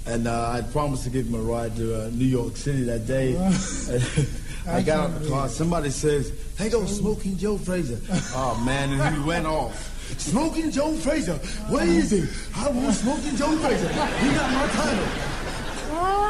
and 0.07 0.27
uh, 0.27 0.51
I 0.51 0.63
promised 0.63 1.05
to 1.05 1.11
give 1.11 1.27
him 1.27 1.35
a 1.35 1.43
ride 1.43 1.77
to 1.77 2.05
uh, 2.07 2.11
New 2.11 2.25
York 2.25 2.57
City 2.57 2.85
that 2.85 3.07
day. 3.07 3.37
I 4.69 4.83
got 4.83 5.11
out 5.11 5.21
the 5.21 5.29
car. 5.29 5.49
Somebody 5.49 5.91
says, 5.91 6.33
"Hey, 6.57 6.71
go 6.71 6.87
Smoking 6.87 7.37
Joe 7.37 7.59
Frazier." 7.59 7.99
Oh 8.35 8.61
man, 8.65 8.99
and 8.99 9.17
he 9.17 9.23
went 9.23 9.47
off. 9.47 9.91
Smoking 10.19 10.71
Joe 10.71 10.95
Frazier, 10.95 11.35
where 11.69 11.87
is 11.87 12.11
he? 12.11 12.25
I 12.57 12.71
want 12.71 12.95
Smoking 12.95 13.37
Joe 13.37 13.57
Frazier. 13.59 13.89
He 13.89 14.35
got 14.35 14.53
my 14.53 14.67
title. 14.69 15.32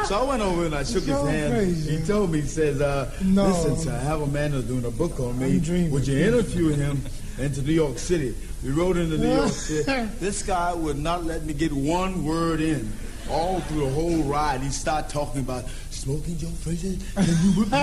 So 0.07 0.19
I 0.19 0.23
went 0.27 0.41
over 0.41 0.65
and 0.65 0.75
I 0.75 0.83
shook 0.83 1.03
his 1.03 1.17
hand. 1.21 1.53
Frazier. 1.53 1.91
He 1.99 2.05
told 2.05 2.31
me, 2.31 2.41
he 2.41 2.47
says, 2.47 2.81
uh, 2.81 3.09
No. 3.23 3.47
listen, 3.47 3.77
sir, 3.77 3.91
I 3.93 3.99
have 3.99 4.21
a 4.21 4.27
man 4.27 4.51
that's 4.51 4.65
doing 4.65 4.83
a 4.85 4.91
book 4.91 5.19
on 5.19 5.39
me. 5.39 5.57
Would 5.89 6.07
you 6.07 6.17
interview 6.17 6.69
him 6.69 7.01
into 7.39 7.61
New 7.61 7.71
York 7.73 7.97
City? 7.97 8.35
We 8.63 8.71
rode 8.71 8.97
into 8.97 9.17
New 9.17 9.33
York 9.33 9.49
City. 9.49 9.83
This 10.19 10.43
guy 10.43 10.73
would 10.73 10.97
not 10.97 11.23
let 11.25 11.43
me 11.45 11.53
get 11.53 11.71
one 11.71 12.25
word 12.25 12.59
in. 12.61 12.91
All 13.29 13.61
through 13.61 13.85
the 13.85 13.89
whole 13.91 14.21
ride, 14.23 14.59
he 14.59 14.69
started 14.69 15.09
talking 15.09 15.39
about 15.41 15.63
smoking 15.91 16.37
Joe 16.37 16.49
Frazier. 16.49 16.97
Can 17.15 17.23
you 17.25 17.51
whip 17.63 17.71
me? 17.71 17.77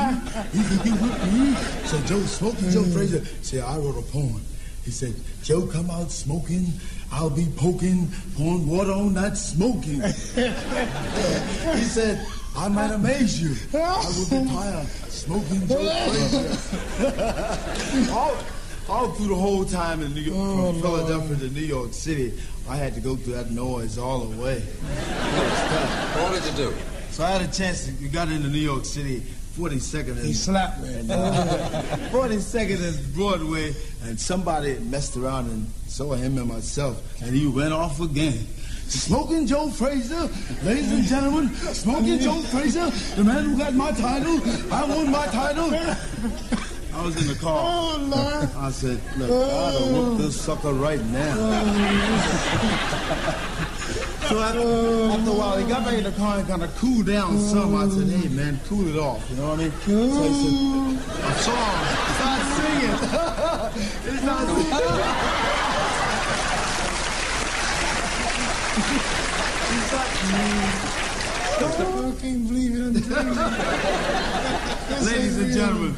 He, 0.53 0.77
can 0.77 0.87
you 0.87 0.93
whip 1.01 1.33
me? 1.33 1.55
So 1.87 1.99
Joe, 2.03 2.21
smoking 2.27 2.69
Joe 2.71 2.85
Frazier. 2.85 3.25
Said, 3.41 3.65
I 3.65 3.79
wrote 3.79 3.97
a 3.97 4.03
poem. 4.13 4.43
He 4.85 4.91
said, 4.91 5.15
Joe 5.43 5.67
come 5.67 5.91
out 5.91 6.11
smoking, 6.11 6.67
I'll 7.13 7.31
be 7.31 7.47
poking, 7.57 8.09
pouring 8.37 8.67
water 8.67 8.93
on 8.93 9.15
that 9.15 9.37
smoking. 9.37 10.01
he 10.03 11.85
said, 11.85 12.25
I 12.57 12.69
might 12.69 12.91
amaze 12.91 13.41
you. 13.41 13.55
I 13.79 14.05
will 14.17 14.43
be 14.43 14.49
tired 14.51 14.87
smoking 14.87 15.67
Joe 15.69 15.89
Frazier. 16.09 18.11
all, 18.13 18.37
all 18.89 19.09
through 19.13 19.29
the 19.29 19.35
whole 19.35 19.65
time 19.65 20.03
in 20.03 20.15
New 20.15 20.21
York, 20.23 20.37
Oh, 20.39 20.73
from 20.73 20.83
Philadelphia 20.83 21.37
to 21.37 21.49
New 21.55 21.61
York 21.61 21.93
City, 21.93 22.33
I 22.69 22.77
had 22.77 22.95
to 22.95 23.01
go 23.01 23.17
through 23.17 23.35
that 23.35 23.51
noise 23.51 23.99
all 23.99 24.21
the 24.21 24.43
way. 24.43 24.63
What 26.21 26.33
did 26.35 26.45
you 26.51 26.57
do? 26.71 26.75
So 27.11 27.25
I 27.25 27.31
had 27.31 27.43
a 27.43 27.53
chance. 27.53 27.87
To, 27.87 27.93
we 28.01 28.09
got 28.09 28.29
into 28.29 28.49
New 28.49 28.59
York 28.59 28.85
City, 28.85 29.23
42nd. 29.59 30.09
And, 30.11 30.19
He 30.27 30.33
slapped 30.33 30.81
me. 30.81 30.93
and, 30.95 31.11
uh, 31.11 31.83
42nd 32.13 32.83
and 32.83 33.15
Broadway, 33.15 33.75
and 34.05 34.19
somebody 34.19 34.79
messed 34.79 35.17
around 35.17 35.51
and 35.51 35.67
saw 35.87 36.15
him 36.15 36.39
and 36.39 36.47
myself, 36.49 37.01
and 37.23 37.35
he 37.35 37.47
went 37.47 37.73
off 37.73 38.01
again. 38.01 38.47
Smoking 38.89 39.47
Joe 39.47 39.71
Frazier, 39.71 40.29
ladies 40.65 40.91
and 40.91 41.05
gentlemen, 41.05 41.55
Smoking 41.55 42.19
Joe 42.19 42.41
Frazier, 42.43 42.91
the 43.15 43.23
man 43.23 43.45
who 43.45 43.57
got 43.57 43.73
my 43.75 43.93
title. 43.93 44.41
I 44.73 44.85
won 44.85 45.11
my 45.13 45.27
title. 45.27 45.71
I 46.93 47.05
was 47.05 47.17
in 47.23 47.29
the 47.29 47.37
car. 47.41 47.63
Oh, 47.65 47.99
Lord. 48.01 48.49
I 48.57 48.71
said, 48.73 49.01
look, 49.17 49.31
I 49.31 49.73
gotta 49.73 49.85
whoop 49.95 50.19
this 50.19 50.41
sucker 50.41 50.73
right 50.73 51.01
now. 51.07 51.37
So 54.29 54.39
after, 54.39 54.61
after 54.61 55.31
a 55.31 55.35
while, 55.35 55.57
he 55.59 55.67
got 55.69 55.85
back 55.85 55.95
in 55.95 56.05
the 56.05 56.13
car 56.13 56.39
and 56.39 56.49
kind 56.49 56.63
of 56.63 56.77
cooled 56.77 57.07
down 57.07 57.39
some. 57.39 57.75
I 57.75 57.89
said, 57.89 58.09
hey, 58.09 58.29
man, 58.29 58.61
cool 58.69 58.87
it 58.87 58.97
off. 58.97 59.29
You 59.31 59.37
know 59.37 59.49
what 59.49 59.61
I 59.61 59.63
mean? 59.63 59.73
So 59.81 59.91
he 59.93 60.11
said, 60.11 61.25
a 61.25 61.35
song. 61.41 61.85
Start 62.17 62.43
singing. 62.57 62.97
he 64.21 64.27
not 64.27 64.47
singing. 64.47 65.41
I 71.63 72.15
can't 72.21 72.49
believe 72.49 72.73
it. 72.77 73.13
I'm. 73.13 75.07
Ladies 75.07 75.39
and 75.39 75.53
gentlemen, 75.53 75.97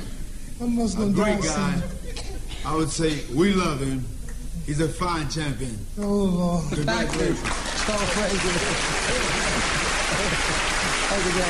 Almost 0.61 0.95
a 0.95 0.99
gonna 1.01 1.13
great 1.13 1.43
die 1.43 1.47
guy. 1.47 1.83
I 2.65 2.77
would 2.77 2.91
say 2.91 3.25
we 3.35 3.53
love 3.53 3.81
him. 3.81 4.05
He's 4.67 4.81
a 4.81 4.89
fine 4.89 5.29
champion. 5.29 5.77
Oh, 5.99 6.03
Lord. 6.03 6.73
Congratulations. 6.73 7.72
So 7.87 7.95
crazy. 8.15 8.53
You, 11.13 11.19
Joe. 11.19 11.47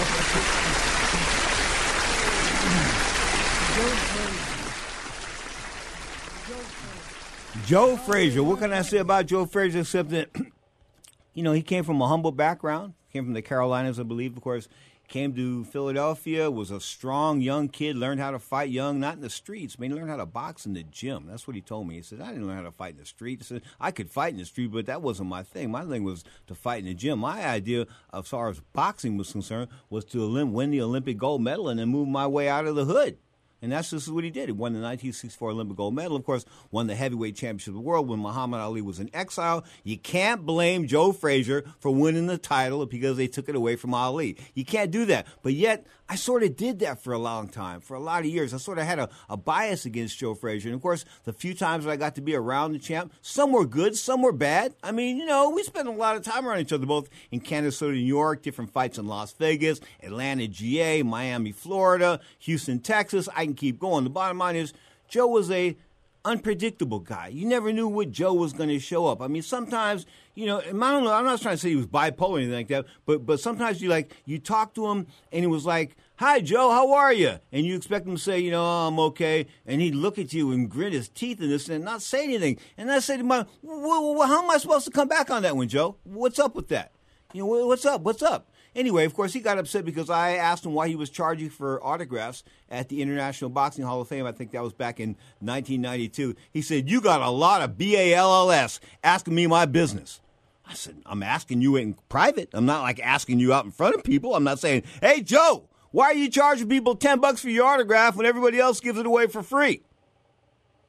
Joe 7.66 7.96
Frazier. 7.96 8.42
What 8.42 8.58
can 8.58 8.72
I 8.72 8.82
say 8.82 8.98
about 8.98 9.26
Joe 9.26 9.46
Frazier 9.46 9.80
except 9.80 10.10
that, 10.10 10.28
you 11.34 11.42
know, 11.42 11.52
he 11.52 11.62
came 11.62 11.84
from 11.84 12.00
a 12.02 12.08
humble 12.08 12.32
background. 12.32 12.94
Came 13.12 13.24
from 13.24 13.34
the 13.34 13.42
Carolinas, 13.42 14.00
I 14.00 14.02
believe. 14.02 14.36
Of 14.36 14.42
course, 14.42 14.68
came 15.12 15.34
to 15.34 15.62
Philadelphia. 15.64 16.50
Was 16.50 16.70
a 16.70 16.80
strong 16.80 17.42
young 17.42 17.68
kid. 17.68 17.96
Learned 17.96 18.18
how 18.18 18.30
to 18.30 18.38
fight 18.38 18.70
young, 18.70 18.98
not 18.98 19.16
in 19.16 19.20
the 19.20 19.30
streets. 19.30 19.76
I 19.78 19.80
mean, 19.80 19.90
he 19.90 19.96
learned 19.96 20.10
how 20.10 20.16
to 20.16 20.26
box 20.26 20.64
in 20.64 20.72
the 20.72 20.82
gym. 20.82 21.26
That's 21.28 21.46
what 21.46 21.54
he 21.54 21.60
told 21.60 21.86
me. 21.86 21.96
He 21.96 22.02
said, 22.02 22.22
"I 22.22 22.28
didn't 22.28 22.46
learn 22.46 22.56
how 22.56 22.62
to 22.62 22.72
fight 22.72 22.94
in 22.94 23.00
the 23.00 23.06
street." 23.06 23.40
He 23.40 23.44
said, 23.44 23.62
"I 23.78 23.90
could 23.90 24.10
fight 24.10 24.32
in 24.32 24.38
the 24.38 24.46
street, 24.46 24.72
but 24.72 24.86
that 24.86 25.02
wasn't 25.02 25.28
my 25.28 25.42
thing. 25.42 25.70
My 25.70 25.84
thing 25.84 26.02
was 26.02 26.24
to 26.46 26.54
fight 26.54 26.80
in 26.80 26.86
the 26.86 26.94
gym. 26.94 27.18
My 27.18 27.46
idea, 27.46 27.86
as 28.12 28.26
far 28.26 28.48
as 28.48 28.60
boxing 28.72 29.18
was 29.18 29.32
concerned, 29.32 29.68
was 29.90 30.06
to 30.06 30.46
win 30.46 30.70
the 30.70 30.80
Olympic 30.80 31.18
gold 31.18 31.42
medal 31.42 31.68
and 31.68 31.78
then 31.78 31.90
move 31.90 32.08
my 32.08 32.26
way 32.26 32.48
out 32.48 32.66
of 32.66 32.74
the 32.74 32.86
hood." 32.86 33.18
And 33.62 33.70
that's 33.70 33.90
just 33.90 34.08
what 34.08 34.24
he 34.24 34.30
did. 34.30 34.48
He 34.48 34.52
won 34.52 34.72
the 34.72 34.80
1964 34.80 35.50
Olympic 35.50 35.76
gold 35.76 35.94
medal. 35.94 36.16
Of 36.16 36.24
course, 36.24 36.44
won 36.72 36.88
the 36.88 36.96
heavyweight 36.96 37.36
championship 37.36 37.68
of 37.68 37.74
the 37.74 37.80
world 37.80 38.08
when 38.08 38.18
Muhammad 38.18 38.60
Ali 38.60 38.82
was 38.82 38.98
in 38.98 39.08
exile. 39.14 39.64
You 39.84 39.96
can't 39.96 40.44
blame 40.44 40.88
Joe 40.88 41.12
Frazier 41.12 41.64
for 41.78 41.94
winning 41.94 42.26
the 42.26 42.38
title 42.38 42.84
because 42.86 43.16
they 43.16 43.28
took 43.28 43.48
it 43.48 43.54
away 43.54 43.76
from 43.76 43.94
Ali. 43.94 44.36
You 44.54 44.64
can't 44.64 44.90
do 44.90 45.04
that. 45.06 45.28
But 45.42 45.54
yet, 45.54 45.86
I 46.09 46.16
sort 46.16 46.42
of 46.42 46.57
did 46.57 46.80
that 46.80 47.03
for 47.03 47.12
a 47.12 47.18
long 47.18 47.48
time, 47.48 47.80
for 47.80 47.94
a 47.94 48.00
lot 48.00 48.20
of 48.20 48.26
years. 48.26 48.53
I 48.53 48.59
sort 48.59 48.78
of 48.78 48.84
had 48.84 48.98
a, 48.98 49.09
a 49.30 49.36
bias 49.36 49.86
against 49.86 50.18
Joe 50.18 50.34
Frazier. 50.34 50.68
And 50.68 50.76
of 50.76 50.82
course, 50.82 51.05
the 51.24 51.32
few 51.32 51.55
times 51.55 51.84
that 51.84 51.90
I 51.90 51.96
got 51.96 52.14
to 52.16 52.20
be 52.20 52.34
around 52.34 52.72
the 52.72 52.78
champ, 52.78 53.12
some 53.22 53.53
were 53.53 53.64
good, 53.64 53.96
some 53.96 54.20
were 54.20 54.32
bad. 54.32 54.74
I 54.82 54.92
mean, 54.92 55.16
you 55.16 55.24
know, 55.24 55.50
we 55.50 55.62
spent 55.62 55.88
a 55.88 55.92
lot 55.92 56.16
of 56.16 56.22
time 56.22 56.46
around 56.46 56.61
each 56.61 56.72
other, 56.72 56.86
both 56.86 57.09
in 57.30 57.40
Kansas 57.40 57.78
City, 57.78 57.92
New 57.92 58.07
York, 58.07 58.42
different 58.42 58.72
fights 58.72 58.98
in 58.98 59.07
Las 59.07 59.32
Vegas, 59.32 59.80
Atlanta, 60.03 60.48
GA, 60.48 61.03
Miami, 61.03 61.53
Florida, 61.53 62.20
Houston, 62.40 62.80
Texas. 62.80 63.28
I 63.34 63.44
can 63.44 63.55
keep 63.55 63.78
going. 63.78 64.05
The 64.05 64.11
bottom 64.11 64.38
line 64.38 64.57
is, 64.57 64.72
Joe 65.09 65.28
was 65.28 65.50
a 65.50 65.76
unpredictable 66.24 67.00
guy. 67.00 67.28
You 67.28 67.46
never 67.46 67.72
knew 67.72 67.88
what 67.88 68.11
Joe 68.12 68.32
was 68.32 68.53
going 68.53 68.68
to 68.68 68.78
show 68.78 69.07
up. 69.07 69.20
I 69.20 69.28
mean, 69.28 69.42
sometimes, 69.42 70.07
you 70.34 70.46
know, 70.46 70.60
I 70.60 70.62
don't 70.70 71.04
know, 71.04 71.12
I'm 71.12 71.24
not 71.24 71.40
trying 71.40 71.56
to 71.56 71.60
say 71.60 71.70
he 71.70 71.76
was 71.76 71.86
bipolar 71.86 72.30
or 72.30 72.38
anything 72.38 72.54
like 72.54 72.68
that, 72.68 72.86
but 73.04 73.26
but 73.26 73.40
sometimes 73.40 73.82
you 73.82 73.88
like 73.88 74.14
you 74.24 74.38
talk 74.38 74.74
to 74.74 74.86
him 74.86 75.06
and 75.30 75.40
he 75.40 75.46
was 75.46 75.66
like, 75.66 75.96
"Hi, 76.16 76.40
Joe, 76.40 76.70
how 76.70 76.92
are 76.92 77.12
you?" 77.12 77.38
And 77.52 77.66
you 77.66 77.76
expect 77.76 78.06
him 78.06 78.16
to 78.16 78.22
say, 78.22 78.40
you 78.40 78.50
know, 78.50 78.62
oh, 78.62 78.88
"I'm 78.88 78.98
okay," 79.00 79.46
and 79.66 79.80
he'd 79.80 79.94
look 79.94 80.18
at 80.18 80.32
you 80.32 80.52
and 80.52 80.70
grit 80.70 80.92
his 80.92 81.08
teeth 81.08 81.40
and 81.40 81.50
this 81.50 81.68
and 81.68 81.84
not 81.84 82.02
say 82.02 82.24
anything. 82.24 82.58
And 82.78 82.90
I 82.90 83.00
said 83.00 83.22
well, 83.28 83.46
well, 83.62 84.26
"How 84.26 84.42
am 84.42 84.50
I 84.50 84.58
supposed 84.58 84.86
to 84.86 84.90
come 84.90 85.08
back 85.08 85.30
on 85.30 85.42
that 85.42 85.56
one, 85.56 85.68
Joe? 85.68 85.96
What's 86.04 86.38
up 86.38 86.54
with 86.54 86.68
that? 86.68 86.92
You 87.32 87.42
know, 87.42 87.66
what's 87.66 87.84
up? 87.84 88.02
What's 88.02 88.22
up?" 88.22 88.48
Anyway, 88.74 89.04
of 89.04 89.14
course, 89.14 89.32
he 89.32 89.40
got 89.40 89.58
upset 89.58 89.84
because 89.84 90.08
I 90.08 90.32
asked 90.32 90.64
him 90.64 90.72
why 90.72 90.88
he 90.88 90.96
was 90.96 91.10
charging 91.10 91.50
for 91.50 91.84
autographs 91.84 92.42
at 92.70 92.88
the 92.88 93.02
International 93.02 93.50
Boxing 93.50 93.84
Hall 93.84 94.00
of 94.00 94.08
Fame. 94.08 94.24
I 94.26 94.32
think 94.32 94.52
that 94.52 94.62
was 94.62 94.72
back 94.72 94.98
in 94.98 95.10
1992. 95.40 96.34
He 96.50 96.62
said, 96.62 96.88
You 96.88 97.00
got 97.00 97.20
a 97.20 97.30
lot 97.30 97.60
of 97.60 97.76
B 97.76 97.96
A 97.96 98.14
L 98.14 98.32
L 98.32 98.50
S 98.50 98.80
asking 99.04 99.34
me 99.34 99.46
my 99.46 99.66
business. 99.66 100.20
I 100.66 100.74
said, 100.74 100.96
I'm 101.04 101.22
asking 101.22 101.60
you 101.60 101.76
in 101.76 101.96
private. 102.08 102.48
I'm 102.52 102.66
not 102.66 102.82
like 102.82 103.00
asking 103.00 103.40
you 103.40 103.52
out 103.52 103.64
in 103.64 103.72
front 103.72 103.94
of 103.94 104.04
people. 104.04 104.34
I'm 104.34 104.44
not 104.44 104.58
saying, 104.58 104.84
Hey, 105.02 105.20
Joe, 105.20 105.68
why 105.90 106.06
are 106.06 106.14
you 106.14 106.30
charging 106.30 106.68
people 106.68 106.96
10 106.96 107.20
bucks 107.20 107.42
for 107.42 107.50
your 107.50 107.66
autograph 107.66 108.16
when 108.16 108.24
everybody 108.24 108.58
else 108.58 108.80
gives 108.80 108.98
it 108.98 109.04
away 109.04 109.26
for 109.26 109.42
free? 109.42 109.82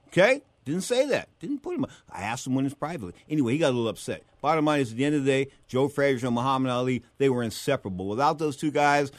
Okay? 0.07 0.41
Didn't 0.65 0.81
say 0.81 1.05
that. 1.07 1.29
Didn't 1.39 1.61
put 1.61 1.75
him. 1.75 1.85
I 2.09 2.21
asked 2.21 2.47
him 2.47 2.55
when 2.55 2.65
it's 2.65 2.75
privately. 2.75 3.13
Anyway, 3.29 3.53
he 3.53 3.57
got 3.57 3.69
a 3.69 3.75
little 3.75 3.89
upset. 3.89 4.23
Bottom 4.41 4.65
line 4.65 4.81
is, 4.81 4.91
at 4.91 4.97
the 4.97 5.05
end 5.05 5.15
of 5.15 5.25
the 5.25 5.31
day, 5.31 5.51
Joe 5.67 5.87
Frazier 5.87 6.27
and 6.27 6.35
Muhammad 6.35 6.71
Ali, 6.71 7.03
they 7.17 7.29
were 7.29 7.43
inseparable. 7.43 8.07
Without 8.07 8.39
those 8.39 8.55
two 8.55 8.71
guys, 8.71 9.11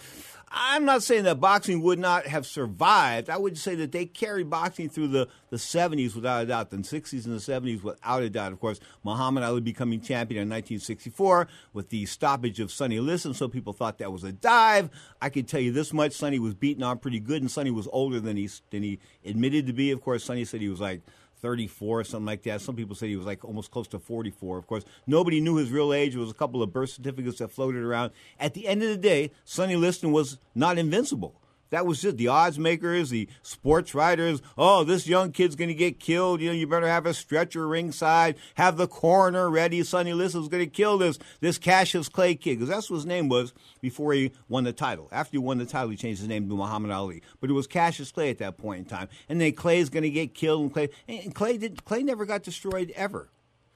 I'm 0.57 0.85
not 0.85 1.03
saying 1.03 1.25
that 1.25 1.41
boxing 1.41 1.83
would 1.83 1.99
not 1.99 2.29
have 2.29 2.47
survived. 2.47 3.29
I 3.29 3.37
would 3.37 3.59
say 3.59 3.75
that 3.75 3.91
they 3.91 4.07
carried 4.07 4.49
boxing 4.49 4.89
through 4.89 5.09
the, 5.09 5.29
the 5.51 5.57
70s 5.57 6.15
without 6.15 6.45
a 6.45 6.47
doubt, 6.47 6.71
the 6.71 6.77
60s 6.77 7.25
and 7.25 7.35
the 7.35 7.41
70s 7.41 7.83
without 7.83 8.23
a 8.23 8.31
doubt. 8.31 8.53
Of 8.53 8.61
course, 8.61 8.79
Muhammad 9.03 9.43
Ali 9.43 9.61
becoming 9.61 10.01
champion 10.01 10.43
in 10.43 10.49
1964 10.49 11.49
with 11.73 11.89
the 11.89 12.07
stoppage 12.07 12.61
of 12.61 12.71
Sonny 12.71 13.01
Liston. 13.01 13.35
so 13.35 13.49
people 13.49 13.73
thought 13.73 13.99
that 13.99 14.13
was 14.13 14.23
a 14.23 14.31
dive. 14.31 14.91
I 15.21 15.29
can 15.29 15.45
tell 15.45 15.61
you 15.61 15.73
this 15.73 15.93
much: 15.93 16.13
Sonny 16.13 16.39
was 16.39 16.55
beaten 16.55 16.85
on 16.85 16.99
pretty 16.99 17.19
good, 17.19 17.43
and 17.43 17.51
Sonny 17.51 17.73
was 17.73 17.89
older 17.93 18.21
than 18.21 18.37
he 18.37 18.49
than 18.71 18.85
he 18.85 19.01
admitted 19.25 19.67
to 19.67 19.73
be. 19.73 19.91
Of 19.91 20.03
course, 20.03 20.23
Sonny 20.23 20.45
said 20.45 20.61
he 20.61 20.69
was 20.69 20.81
like 20.81 21.03
34 21.45 22.01
or 22.01 22.05
something 22.05 22.25
like 22.25 22.43
that. 22.45 22.63
Some 22.63 22.75
people 22.75 22.97
said 22.97 23.11
he 23.11 23.17
was 23.17 23.27
like 23.27 23.45
almost 23.45 23.71
close 23.71 23.87
to 23.89 23.99
44. 23.99 24.57
Of 24.57 24.67
course, 24.67 24.83
nobody 25.07 25.43
knew 25.43 25.57
his 25.57 25.71
real 25.71 25.93
age. 25.93 26.13
There 26.13 26.21
was 26.23 26.31
a 26.31 26.35
couple 26.35 26.63
of 26.63 26.73
birth 26.73 26.89
certificates 26.89 27.39
that 27.39 27.49
floated 27.49 27.83
around. 27.83 28.13
At 28.41 28.55
the 28.55 28.67
end 28.67 28.83
of 28.83 28.89
the 28.89 28.97
day, 28.97 29.31
Sonny 29.45 29.77
Liston 29.77 30.11
was 30.11 30.39
not 30.55 30.79
invincible. 30.79 31.35
That 31.71 31.87
was 31.87 32.01
just 32.01 32.17
the 32.17 32.29
odds 32.29 32.59
makers, 32.59 33.11
the 33.11 33.29
sports 33.43 33.95
writers. 33.95 34.43
Oh, 34.57 34.85
this 34.85 35.07
young 35.07 35.33
kid's 35.33 35.57
going 35.57 35.69
to 35.69 35.75
get 35.75 35.99
killed. 35.99 36.41
You 36.41 36.49
know, 36.49 36.55
you 36.55 36.67
better 36.67 36.89
have 36.89 37.07
a 37.07 37.15
stretcher 37.15 37.67
ringside, 37.67 38.37
have 38.55 38.77
the 38.77 38.87
coroner 38.87 39.51
ready. 39.51 39.83
Sonny 39.83 40.13
Liston's 40.13 40.49
going 40.49 40.65
to 40.65 40.71
kill 40.71 40.99
this 40.99 41.19
this 41.41 41.59
Cassius 41.59 42.09
Clay 42.09 42.35
kid 42.35 42.57
because 42.57 42.69
that's 42.69 42.91
what 42.91 42.97
his 42.97 43.07
name 43.07 43.29
was 43.29 43.53
before 43.81 44.13
he 44.13 44.33
won 44.49 44.65
the 44.65 44.73
title. 44.73 45.09
After 45.11 45.33
he 45.33 45.39
won 45.39 45.59
the 45.59 45.67
title, 45.67 45.91
he 45.91 45.97
changed 45.97 46.21
his 46.21 46.29
name 46.29 46.49
to 46.49 46.57
Muhammad 46.57 46.91
Ali. 46.91 47.23
But 47.41 47.51
it 47.51 47.55
was 47.55 47.67
Cassius 47.67 48.13
Clay 48.13 48.31
at 48.31 48.39
that 48.39 48.57
point 48.57 48.81
in 48.81 48.85
time. 48.85 49.09
And 49.29 49.41
then 49.41 49.53
Clay's 49.53 49.89
going 49.89 50.05
to 50.05 50.11
get 50.11 50.35
killed, 50.35 50.63
and 50.63 50.73
Clay 50.73 50.89
and 51.09 51.35
Clay 51.35 51.59
did 51.59 51.85
Clay 51.85 52.03
never 52.03 52.25
got 52.27 52.43
destroyed 52.43 52.93
ever. 52.95 53.31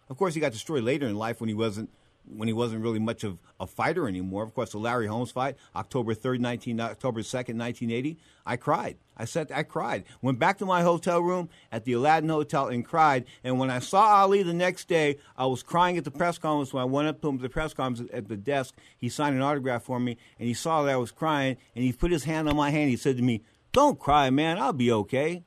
Of 0.09 0.17
course, 0.17 0.35
he 0.35 0.41
got 0.41 0.53
destroyed 0.53 0.85
later 0.85 1.07
in 1.07 1.17
life 1.17 1.41
when 1.41 1.49
he 1.49 1.55
wasn't 1.55 1.91
when 2.37 2.49
he 2.49 2.53
wasn't 2.53 2.83
really 2.83 2.99
much 2.99 3.25
of 3.25 3.39
a 3.61 3.67
fighter 3.67 4.09
anymore. 4.09 4.43
Of 4.43 4.55
course, 4.55 4.73
the 4.73 4.79
Larry 4.79 5.07
Holmes 5.07 5.31
fight, 5.31 5.57
October 5.75 6.15
third, 6.15 6.41
nineteen 6.41 6.81
October 6.81 7.23
second, 7.23 7.57
nineteen 7.57 7.91
eighty. 7.91 8.19
I 8.47 8.57
cried. 8.57 8.97
I 9.17 9.25
said 9.25 9.51
I 9.53 9.63
cried. 9.63 10.05
Went 10.23 10.39
back 10.39 10.59
to 10.59 10.67
my 10.67 10.83
hotel 10.83 11.21
room 11.21 11.49
at 11.73 11.85
the 11.85 11.93
Aladdin 11.95 12.31
Hotel 12.31 12.69
and 12.69 12.85
cried. 12.85 13.25
And 13.43 13.59
when 13.59 13.71
I 13.71 13.79
saw 13.79 14.21
Ali 14.21 14.43
the 14.43 14.55
next 14.55 14.89
day, 14.89 15.19
I 15.37 15.47
was 15.47 15.63
crying 15.63 15.99
at 15.99 16.05
the 16.05 16.11
press 16.11 16.39
conference. 16.39 16.73
When 16.73 16.83
I 16.83 16.87
went 16.87 17.09
up 17.09 17.21
to 17.23 17.29
him 17.29 17.37
at 17.37 17.43
the 17.43 17.49
press 17.49 17.75
conference 17.75 18.11
at 18.13 18.29
the 18.29 18.37
desk, 18.37 18.75
he 18.97 19.09
signed 19.09 19.37
an 19.37 19.43
autograph 19.43 19.83
for 19.83 19.99
me, 19.99 20.17
and 20.39 20.49
he 20.49 20.55
saw 20.55 20.83
that 20.83 20.93
I 20.93 20.97
was 20.97 21.11
crying, 21.11 21.57
and 21.75 21.85
he 21.85 21.93
put 21.93 22.11
his 22.11 22.25
hand 22.25 22.49
on 22.49 22.57
my 22.57 22.71
hand. 22.71 22.91
He 22.91 22.97
said 22.97 23.17
to 23.17 23.23
me, 23.23 23.43
"Don't 23.73 23.99
cry, 23.99 24.31
man. 24.31 24.59
I'll 24.59 24.73
be 24.73 24.93
okay." 24.93 25.45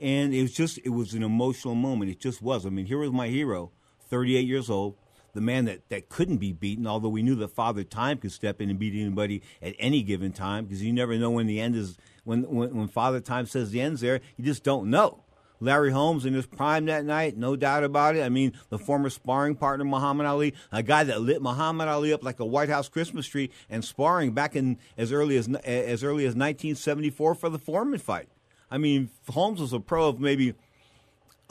And 0.00 0.34
it 0.34 0.42
was 0.42 0.52
just 0.52 0.78
it 0.78 0.90
was 0.90 1.14
an 1.14 1.22
emotional 1.22 1.74
moment. 1.74 2.10
It 2.10 2.18
just 2.20 2.42
was. 2.42 2.66
I 2.66 2.70
mean, 2.70 2.86
here 2.86 2.98
was 2.98 3.12
my 3.12 3.28
hero, 3.28 3.70
38 4.08 4.46
years 4.46 4.68
old, 4.68 4.96
the 5.32 5.40
man 5.40 5.64
that, 5.64 5.88
that 5.88 6.08
couldn't 6.08 6.38
be 6.38 6.52
beaten, 6.52 6.86
although 6.86 7.08
we 7.08 7.22
knew 7.22 7.34
that 7.36 7.48
Father 7.48 7.84
Time 7.84 8.18
could 8.18 8.32
step 8.32 8.60
in 8.60 8.70
and 8.70 8.78
beat 8.78 8.94
anybody 8.94 9.42
at 9.60 9.74
any 9.78 10.02
given 10.02 10.32
time 10.32 10.64
because 10.64 10.82
you 10.82 10.92
never 10.92 11.16
know 11.16 11.30
when 11.30 11.46
the 11.46 11.60
end 11.60 11.76
is, 11.76 11.96
when, 12.24 12.42
when, 12.42 12.74
when 12.74 12.88
Father 12.88 13.20
Time 13.20 13.46
says 13.46 13.70
the 13.70 13.80
end's 13.80 14.00
there, 14.00 14.20
you 14.36 14.44
just 14.44 14.62
don't 14.62 14.90
know. 14.90 15.22
Larry 15.62 15.92
Holmes 15.92 16.26
in 16.26 16.34
his 16.34 16.44
prime 16.44 16.86
that 16.86 17.04
night, 17.04 17.36
no 17.36 17.54
doubt 17.54 17.84
about 17.84 18.16
it. 18.16 18.22
I 18.24 18.28
mean, 18.28 18.52
the 18.68 18.78
former 18.78 19.08
sparring 19.08 19.54
partner 19.54 19.84
Muhammad 19.84 20.26
Ali, 20.26 20.54
a 20.72 20.82
guy 20.82 21.04
that 21.04 21.20
lit 21.20 21.40
Muhammad 21.40 21.86
Ali 21.86 22.12
up 22.12 22.24
like 22.24 22.40
a 22.40 22.44
White 22.44 22.68
House 22.68 22.88
Christmas 22.88 23.28
tree 23.28 23.48
and 23.70 23.84
sparring 23.84 24.32
back 24.32 24.56
in 24.56 24.76
as 24.98 25.12
early 25.12 25.36
as 25.36 25.48
as 25.64 26.02
early 26.02 26.24
as 26.24 26.34
1974 26.34 27.36
for 27.36 27.48
the 27.48 27.60
Foreman 27.60 28.00
fight. 28.00 28.28
I 28.72 28.78
mean, 28.78 29.10
Holmes 29.28 29.60
was 29.60 29.72
a 29.72 29.78
pro 29.78 30.08
of 30.08 30.18
maybe 30.18 30.54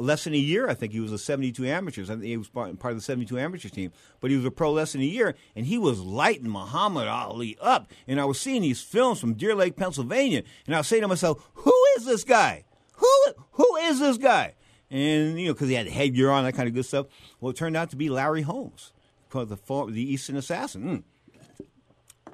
less 0.01 0.23
than 0.23 0.33
a 0.33 0.37
year. 0.37 0.67
I 0.69 0.73
think 0.73 0.93
he 0.93 0.99
was 0.99 1.11
a 1.11 1.17
72 1.17 1.65
amateurs. 1.65 2.09
I 2.09 2.13
think 2.13 2.25
he 2.25 2.37
was 2.37 2.49
part 2.49 2.69
of 2.69 2.95
the 2.95 3.01
72 3.01 3.37
amateur 3.37 3.69
team, 3.69 3.91
but 4.19 4.31
he 4.31 4.37
was 4.37 4.45
a 4.45 4.51
pro 4.51 4.71
less 4.71 4.93
than 4.93 5.01
a 5.01 5.05
year, 5.05 5.35
and 5.55 5.65
he 5.65 5.77
was 5.77 5.99
lighting 5.99 6.49
Muhammad 6.49 7.07
Ali 7.07 7.57
up. 7.61 7.91
And 8.07 8.19
I 8.19 8.25
was 8.25 8.39
seeing 8.39 8.61
these 8.61 8.81
films 8.81 9.19
from 9.19 9.33
Deer 9.33 9.55
Lake, 9.55 9.75
Pennsylvania, 9.75 10.43
and 10.65 10.75
I 10.75 10.79
was 10.79 10.87
saying 10.87 11.03
to 11.03 11.07
myself, 11.07 11.47
"Who 11.53 11.73
is 11.97 12.05
this 12.05 12.23
guy? 12.23 12.65
Who 12.93 13.07
who 13.51 13.75
is 13.77 13.99
this 13.99 14.17
guy?" 14.17 14.55
And 14.89 15.39
you 15.39 15.47
know, 15.47 15.53
because 15.53 15.69
he 15.69 15.75
had 15.75 15.87
headgear 15.87 16.29
on, 16.29 16.43
that 16.43 16.53
kind 16.53 16.67
of 16.67 16.73
good 16.73 16.85
stuff. 16.85 17.07
Well, 17.39 17.51
it 17.51 17.55
turned 17.55 17.77
out 17.77 17.89
to 17.91 17.95
be 17.95 18.09
Larry 18.09 18.41
Holmes, 18.41 18.91
called 19.29 19.49
the 19.49 19.91
the 19.91 20.13
Easton 20.13 20.35
Assassin. 20.35 20.83
Mm 20.83 21.03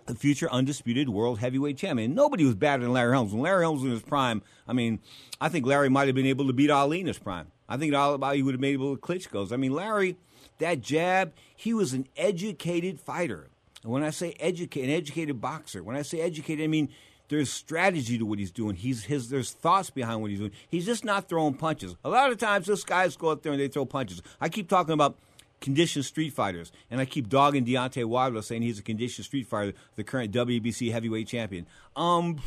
the 0.08 0.16
future 0.16 0.50
undisputed 0.52 1.10
world 1.10 1.40
heavyweight 1.40 1.78
champion. 1.78 2.16
Nobody 2.16 2.44
was 2.44 2.56
better 2.56 2.84
than 2.84 2.94
Larry 2.94 3.16
Holmes. 3.16 3.34
When 3.34 3.44
Larry 3.44 3.66
Holmes 3.66 3.82
was 3.82 3.90
in 3.90 3.92
his 3.92 4.02
prime, 4.02 4.42
I 4.68 4.74
mean, 4.74 5.00
I 5.40 5.50
think 5.50 5.66
Larry 5.66 5.90
might 5.90 6.08
have 6.08 6.16
been 6.16 6.26
able 6.26 6.48
to 6.48 6.54
beat 6.54 6.72
Ali 6.72 7.02
in 7.02 7.08
his 7.08 7.20
prime. 7.20 7.52
I 7.70 7.78
think 7.78 7.94
all 7.94 8.14
about 8.14 8.36
he 8.36 8.44
would 8.44 8.54
have 8.54 8.62
made 8.62 8.74
able 8.74 8.96
to 8.96 9.02
Klitschko's. 9.02 9.52
I 9.52 9.58
mean, 9.58 9.74
Larry, 9.74 10.18
that 10.60 10.82
jab, 10.82 11.34
he 11.56 11.74
was 11.74 11.94
an 11.94 12.08
educated 12.16 13.00
fighter. 13.00 13.48
And 13.84 13.92
when 13.92 14.04
I 14.04 14.10
say 14.10 14.36
educated, 14.40 14.90
an 14.90 14.96
educated 14.96 15.42
boxer, 15.42 15.84
when 15.84 15.96
I 15.96 16.02
say 16.02 16.22
educated, 16.22 16.64
I 16.64 16.68
mean 16.68 16.90
there's 17.30 17.52
strategy 17.52 18.18
to 18.18 18.26
what 18.26 18.40
he's 18.40 18.52
doing. 18.52 18.76
He's 18.76 19.06
his 19.06 19.30
there's 19.30 19.52
thoughts 19.52 19.90
behind 19.90 20.22
what 20.22 20.32
he's 20.32 20.40
doing. 20.40 20.52
He's 20.70 20.86
just 20.86 21.04
not 21.04 21.28
throwing 21.28 21.56
punches. 21.56 21.96
A 22.04 22.10
lot 22.10 22.32
of 22.32 22.38
times, 22.38 22.68
this 22.68 22.84
guys 22.84 23.16
go 23.18 23.32
out 23.32 23.44
there 23.44 23.52
and 23.52 23.62
they 23.62 23.68
throw 23.68 23.86
punches. 23.86 24.22
I 24.40 24.50
keep 24.50 24.70
talking 24.70 24.94
about 24.94 25.18
conditioned 25.60 26.06
street 26.06 26.34
fighters, 26.34 26.72
and 26.90 27.02
I 27.02 27.06
keep 27.06 27.30
dogging 27.30 27.66
Deontay 27.66 28.06
Wilder, 28.06 28.42
saying 28.42 28.62
he's 28.62 28.80
a 28.80 28.84
conditioned 28.84 29.26
street 29.26 29.48
fighter, 29.48 29.74
the 29.96 30.04
current 30.04 30.32
WBC 30.32 30.92
heavyweight 30.92 31.28
champion. 31.28 31.66
Um, 31.96 32.40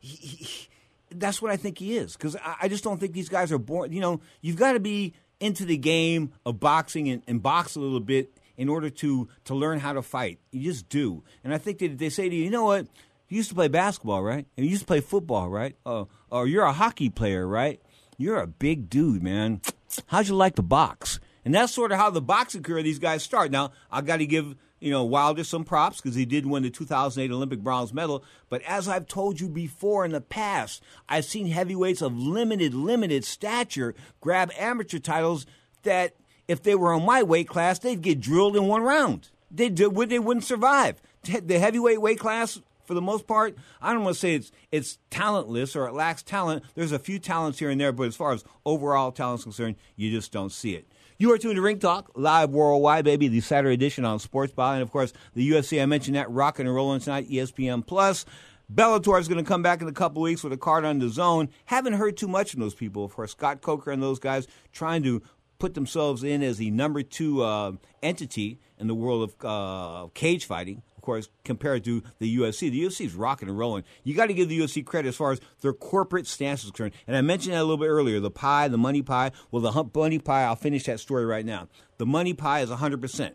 he, 0.00 0.16
he, 0.16 0.68
that's 1.10 1.40
what 1.40 1.50
I 1.50 1.56
think 1.56 1.78
he 1.78 1.96
is 1.96 2.14
because 2.14 2.36
I, 2.36 2.56
I, 2.62 2.68
just 2.68 2.84
don't 2.84 2.98
think 2.98 3.12
these 3.12 3.28
guys 3.28 3.52
are 3.52 3.58
born. 3.58 3.92
You 3.92 4.00
know, 4.00 4.20
you've 4.40 4.56
got 4.56 4.72
to 4.72 4.80
be 4.80 5.14
into 5.40 5.64
the 5.64 5.76
game 5.76 6.32
of 6.44 6.60
boxing 6.60 7.08
and, 7.08 7.22
and 7.26 7.42
box 7.42 7.76
a 7.76 7.80
little 7.80 8.00
bit 8.00 8.38
in 8.56 8.68
order 8.68 8.90
to 8.90 9.28
to 9.44 9.54
learn 9.54 9.78
how 9.78 9.92
to 9.92 10.02
fight. 10.02 10.38
You 10.50 10.70
just 10.70 10.88
do. 10.88 11.22
And 11.44 11.54
I 11.54 11.58
think 11.58 11.78
that 11.78 11.98
they 11.98 12.10
say 12.10 12.28
to 12.28 12.34
you, 12.34 12.44
you 12.44 12.50
know 12.50 12.64
what? 12.64 12.86
You 13.28 13.36
used 13.36 13.50
to 13.50 13.54
play 13.54 13.68
basketball, 13.68 14.22
right? 14.22 14.46
And 14.56 14.64
you 14.64 14.70
used 14.70 14.82
to 14.82 14.86
play 14.86 15.00
football, 15.00 15.48
right? 15.48 15.76
Uh, 15.84 16.04
or 16.30 16.46
you're 16.46 16.64
a 16.64 16.72
hockey 16.72 17.10
player, 17.10 17.46
right? 17.46 17.80
You're 18.16 18.40
a 18.40 18.46
big 18.46 18.88
dude, 18.90 19.22
man. 19.22 19.60
How'd 20.06 20.28
you 20.28 20.34
like 20.34 20.56
to 20.56 20.62
box? 20.62 21.20
And 21.44 21.54
that's 21.54 21.72
sort 21.72 21.92
of 21.92 21.98
how 21.98 22.10
the 22.10 22.20
boxing 22.20 22.62
career 22.62 22.78
of 22.78 22.84
these 22.84 22.98
guys 22.98 23.22
start. 23.22 23.50
Now, 23.50 23.72
I 23.90 24.00
got 24.00 24.18
to 24.18 24.26
give 24.26 24.56
you 24.80 24.90
know 24.90 25.04
Wilder 25.04 25.44
some 25.44 25.64
props 25.64 26.00
because 26.00 26.14
he 26.14 26.24
did 26.24 26.46
win 26.46 26.62
the 26.62 26.70
2008 26.70 27.32
Olympic 27.34 27.60
bronze 27.60 27.92
medal. 27.92 28.24
But 28.48 28.62
as 28.62 28.88
I've 28.88 29.06
told 29.06 29.40
you 29.40 29.48
before 29.48 30.04
in 30.04 30.12
the 30.12 30.20
past, 30.20 30.82
I've 31.08 31.24
seen 31.24 31.48
heavyweights 31.48 32.02
of 32.02 32.16
limited, 32.16 32.74
limited 32.74 33.24
stature 33.24 33.94
grab 34.20 34.50
amateur 34.58 34.98
titles 34.98 35.46
that 35.82 36.14
if 36.46 36.62
they 36.62 36.74
were 36.74 36.92
on 36.92 37.04
my 37.04 37.22
weight 37.22 37.48
class, 37.48 37.78
they'd 37.78 38.02
get 38.02 38.20
drilled 38.20 38.56
in 38.56 38.66
one 38.66 38.82
round. 38.82 39.28
They, 39.50 39.68
they 39.68 39.86
wouldn't 39.88 40.44
survive. 40.44 41.00
The 41.24 41.58
heavyweight 41.58 42.00
weight 42.00 42.18
class 42.18 42.60
for 42.88 42.94
the 42.94 43.02
most 43.02 43.26
part, 43.26 43.54
I 43.82 43.92
don't 43.92 44.02
want 44.02 44.14
to 44.14 44.20
say 44.20 44.34
it's 44.34 44.50
it's 44.72 44.98
talentless 45.10 45.76
or 45.76 45.86
it 45.86 45.92
lacks 45.92 46.22
talent. 46.22 46.64
There's 46.74 46.90
a 46.90 46.98
few 46.98 47.18
talents 47.18 47.58
here 47.58 47.68
and 47.68 47.78
there, 47.78 47.92
but 47.92 48.04
as 48.04 48.16
far 48.16 48.32
as 48.32 48.44
overall 48.64 49.12
talent 49.12 49.40
is 49.40 49.44
concerned, 49.44 49.76
you 49.94 50.10
just 50.10 50.32
don't 50.32 50.50
see 50.50 50.74
it. 50.74 50.86
You 51.20 51.32
are 51.32 51.38
tuned 51.38 51.56
to 51.56 51.62
Ring 51.62 51.80
Talk, 51.80 52.12
live 52.14 52.50
worldwide, 52.50 53.04
baby, 53.04 53.26
the 53.26 53.40
Saturday 53.40 53.74
edition 53.74 54.04
on 54.04 54.20
Sports 54.20 54.52
Ball. 54.52 54.74
And 54.74 54.82
of 54.82 54.92
course, 54.92 55.12
the 55.34 55.50
UFC, 55.50 55.82
I 55.82 55.86
mentioned 55.86 56.14
that, 56.14 56.30
rocking 56.30 56.64
and 56.64 56.72
rolling 56.72 57.00
tonight, 57.00 57.28
ESPN 57.28 57.84
Plus. 57.84 58.24
Bellator 58.72 59.18
is 59.18 59.26
going 59.26 59.44
to 59.44 59.48
come 59.48 59.60
back 59.60 59.82
in 59.82 59.88
a 59.88 59.92
couple 59.92 60.22
weeks 60.22 60.44
with 60.44 60.52
a 60.52 60.56
card 60.56 60.84
on 60.84 61.00
DAZN. 61.00 61.48
Haven't 61.64 61.94
heard 61.94 62.16
too 62.16 62.28
much 62.28 62.52
from 62.52 62.60
those 62.60 62.76
people. 62.76 63.04
Of 63.04 63.16
course, 63.16 63.32
Scott 63.32 63.62
Coker 63.62 63.90
and 63.90 64.00
those 64.00 64.20
guys 64.20 64.46
trying 64.70 65.02
to 65.02 65.20
put 65.58 65.74
themselves 65.74 66.22
in 66.22 66.40
as 66.40 66.58
the 66.58 66.70
number 66.70 67.02
two 67.02 67.42
uh, 67.42 67.72
entity 68.00 68.60
in 68.78 68.86
the 68.86 68.94
world 68.94 69.28
of 69.28 69.44
uh, 69.44 70.08
cage 70.14 70.44
fighting 70.44 70.82
course, 71.08 71.30
compared 71.42 71.84
to 71.84 72.02
the 72.18 72.36
UFC. 72.36 72.70
The 72.70 72.84
UFC 72.84 73.06
is 73.06 73.14
rocking 73.14 73.48
and 73.48 73.56
rolling. 73.56 73.84
You 74.04 74.14
got 74.14 74.26
to 74.26 74.34
give 74.34 74.50
the 74.50 74.60
UFC 74.60 74.84
credit 74.84 75.08
as 75.08 75.16
far 75.16 75.32
as 75.32 75.40
their 75.62 75.72
corporate 75.72 76.26
stance 76.26 76.64
is 76.64 76.70
concerned. 76.70 76.92
And 77.06 77.16
I 77.16 77.22
mentioned 77.22 77.54
that 77.54 77.60
a 77.60 77.64
little 77.64 77.78
bit 77.78 77.88
earlier 77.88 78.20
the 78.20 78.30
pie, 78.30 78.68
the 78.68 78.76
money 78.76 79.00
pie. 79.00 79.32
Well, 79.50 79.62
the 79.62 79.90
money 79.94 80.18
pie, 80.18 80.42
I'll 80.42 80.54
finish 80.54 80.84
that 80.84 81.00
story 81.00 81.24
right 81.24 81.46
now. 81.46 81.68
The 81.96 82.04
money 82.04 82.34
pie 82.34 82.60
is 82.60 82.68
100%. 82.68 83.32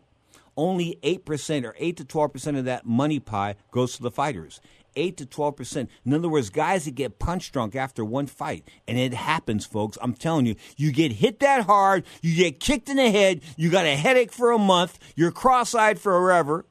Only 0.56 1.00
8% 1.02 1.64
or 1.64 1.74
8 1.76 1.96
to 1.96 2.04
12% 2.04 2.58
of 2.58 2.64
that 2.66 2.86
money 2.86 3.18
pie 3.18 3.56
goes 3.72 3.96
to 3.96 4.02
the 4.02 4.10
fighters. 4.12 4.60
8 4.94 5.16
to 5.16 5.26
12%. 5.26 5.88
In 6.06 6.14
other 6.14 6.28
words, 6.28 6.50
guys 6.50 6.84
that 6.84 6.94
get 6.94 7.18
punch 7.18 7.50
drunk 7.50 7.74
after 7.74 8.04
one 8.04 8.28
fight. 8.28 8.68
And 8.86 8.96
it 8.96 9.14
happens, 9.14 9.66
folks. 9.66 9.98
I'm 10.00 10.14
telling 10.14 10.46
you, 10.46 10.54
you 10.76 10.92
get 10.92 11.10
hit 11.10 11.40
that 11.40 11.66
hard, 11.66 12.04
you 12.22 12.36
get 12.36 12.60
kicked 12.60 12.88
in 12.88 12.98
the 12.98 13.10
head, 13.10 13.40
you 13.56 13.68
got 13.68 13.84
a 13.84 13.96
headache 13.96 14.30
for 14.30 14.52
a 14.52 14.58
month, 14.58 15.00
you're 15.16 15.32
cross 15.32 15.74
eyed 15.74 15.98
forever 15.98 16.66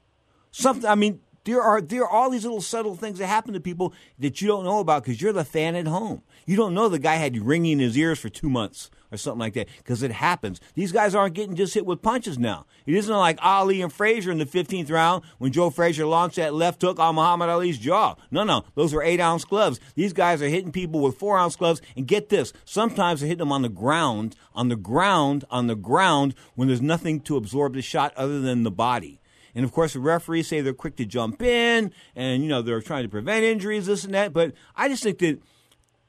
Something. 0.53 0.87
I 0.87 0.93
mean, 0.93 1.19
there 1.45 1.61
are 1.61 1.81
there 1.81 2.03
are 2.03 2.09
all 2.09 2.29
these 2.29 2.43
little 2.43 2.61
subtle 2.61 2.95
things 2.95 3.17
that 3.17 3.25
happen 3.25 3.53
to 3.53 3.59
people 3.59 3.91
that 4.19 4.39
you 4.39 4.47
don't 4.47 4.63
know 4.63 4.79
about 4.79 5.03
because 5.03 5.19
you're 5.19 5.33
the 5.33 5.43
fan 5.43 5.75
at 5.75 5.87
home. 5.87 6.21
You 6.45 6.55
don't 6.55 6.75
know 6.75 6.87
the 6.87 6.99
guy 6.99 7.15
had 7.15 7.37
ringing 7.37 7.73
in 7.73 7.79
his 7.79 7.97
ears 7.97 8.19
for 8.19 8.29
two 8.29 8.49
months 8.49 8.91
or 9.11 9.17
something 9.17 9.39
like 9.39 9.55
that 9.55 9.67
because 9.77 10.03
it 10.03 10.11
happens. 10.11 10.61
These 10.75 10.91
guys 10.91 11.15
aren't 11.15 11.33
getting 11.33 11.55
just 11.55 11.73
hit 11.73 11.87
with 11.87 12.03
punches 12.03 12.37
now. 12.37 12.67
It 12.85 12.93
isn't 12.93 13.15
like 13.15 13.39
Ali 13.41 13.81
and 13.81 13.91
Frazier 13.91 14.31
in 14.31 14.37
the 14.37 14.45
15th 14.45 14.91
round 14.91 15.23
when 15.39 15.51
Joe 15.51 15.71
Frazier 15.71 16.05
launched 16.05 16.35
that 16.35 16.53
left 16.53 16.83
hook 16.83 16.99
on 16.99 17.15
Muhammad 17.15 17.49
Ali's 17.49 17.79
jaw. 17.79 18.15
No, 18.29 18.43
no, 18.43 18.63
those 18.75 18.93
were 18.93 19.03
eight 19.03 19.19
ounce 19.19 19.43
gloves. 19.43 19.79
These 19.95 20.13
guys 20.13 20.39
are 20.41 20.49
hitting 20.49 20.71
people 20.71 20.99
with 20.99 21.17
four 21.17 21.37
ounce 21.37 21.55
gloves. 21.55 21.81
And 21.97 22.07
get 22.07 22.29
this, 22.29 22.53
sometimes 22.63 23.21
they're 23.21 23.27
hitting 23.27 23.39
them 23.39 23.51
on 23.51 23.63
the 23.63 23.69
ground, 23.69 24.35
on 24.53 24.69
the 24.69 24.75
ground, 24.75 25.45
on 25.49 25.65
the 25.65 25.75
ground 25.75 26.35
when 26.53 26.67
there's 26.67 26.81
nothing 26.81 27.21
to 27.21 27.37
absorb 27.37 27.73
the 27.73 27.81
shot 27.81 28.13
other 28.15 28.39
than 28.39 28.61
the 28.61 28.71
body. 28.71 29.19
And 29.55 29.63
of 29.65 29.71
course, 29.71 29.93
the 29.93 29.99
referees 29.99 30.47
say 30.47 30.61
they're 30.61 30.73
quick 30.73 30.95
to 30.97 31.05
jump 31.05 31.41
in 31.41 31.91
and, 32.15 32.43
you 32.43 32.49
know, 32.49 32.61
they're 32.61 32.81
trying 32.81 33.03
to 33.03 33.09
prevent 33.09 33.43
injuries, 33.43 33.85
this 33.85 34.03
and 34.03 34.13
that. 34.13 34.33
But 34.33 34.53
I 34.75 34.87
just 34.87 35.03
think 35.03 35.19
that 35.19 35.39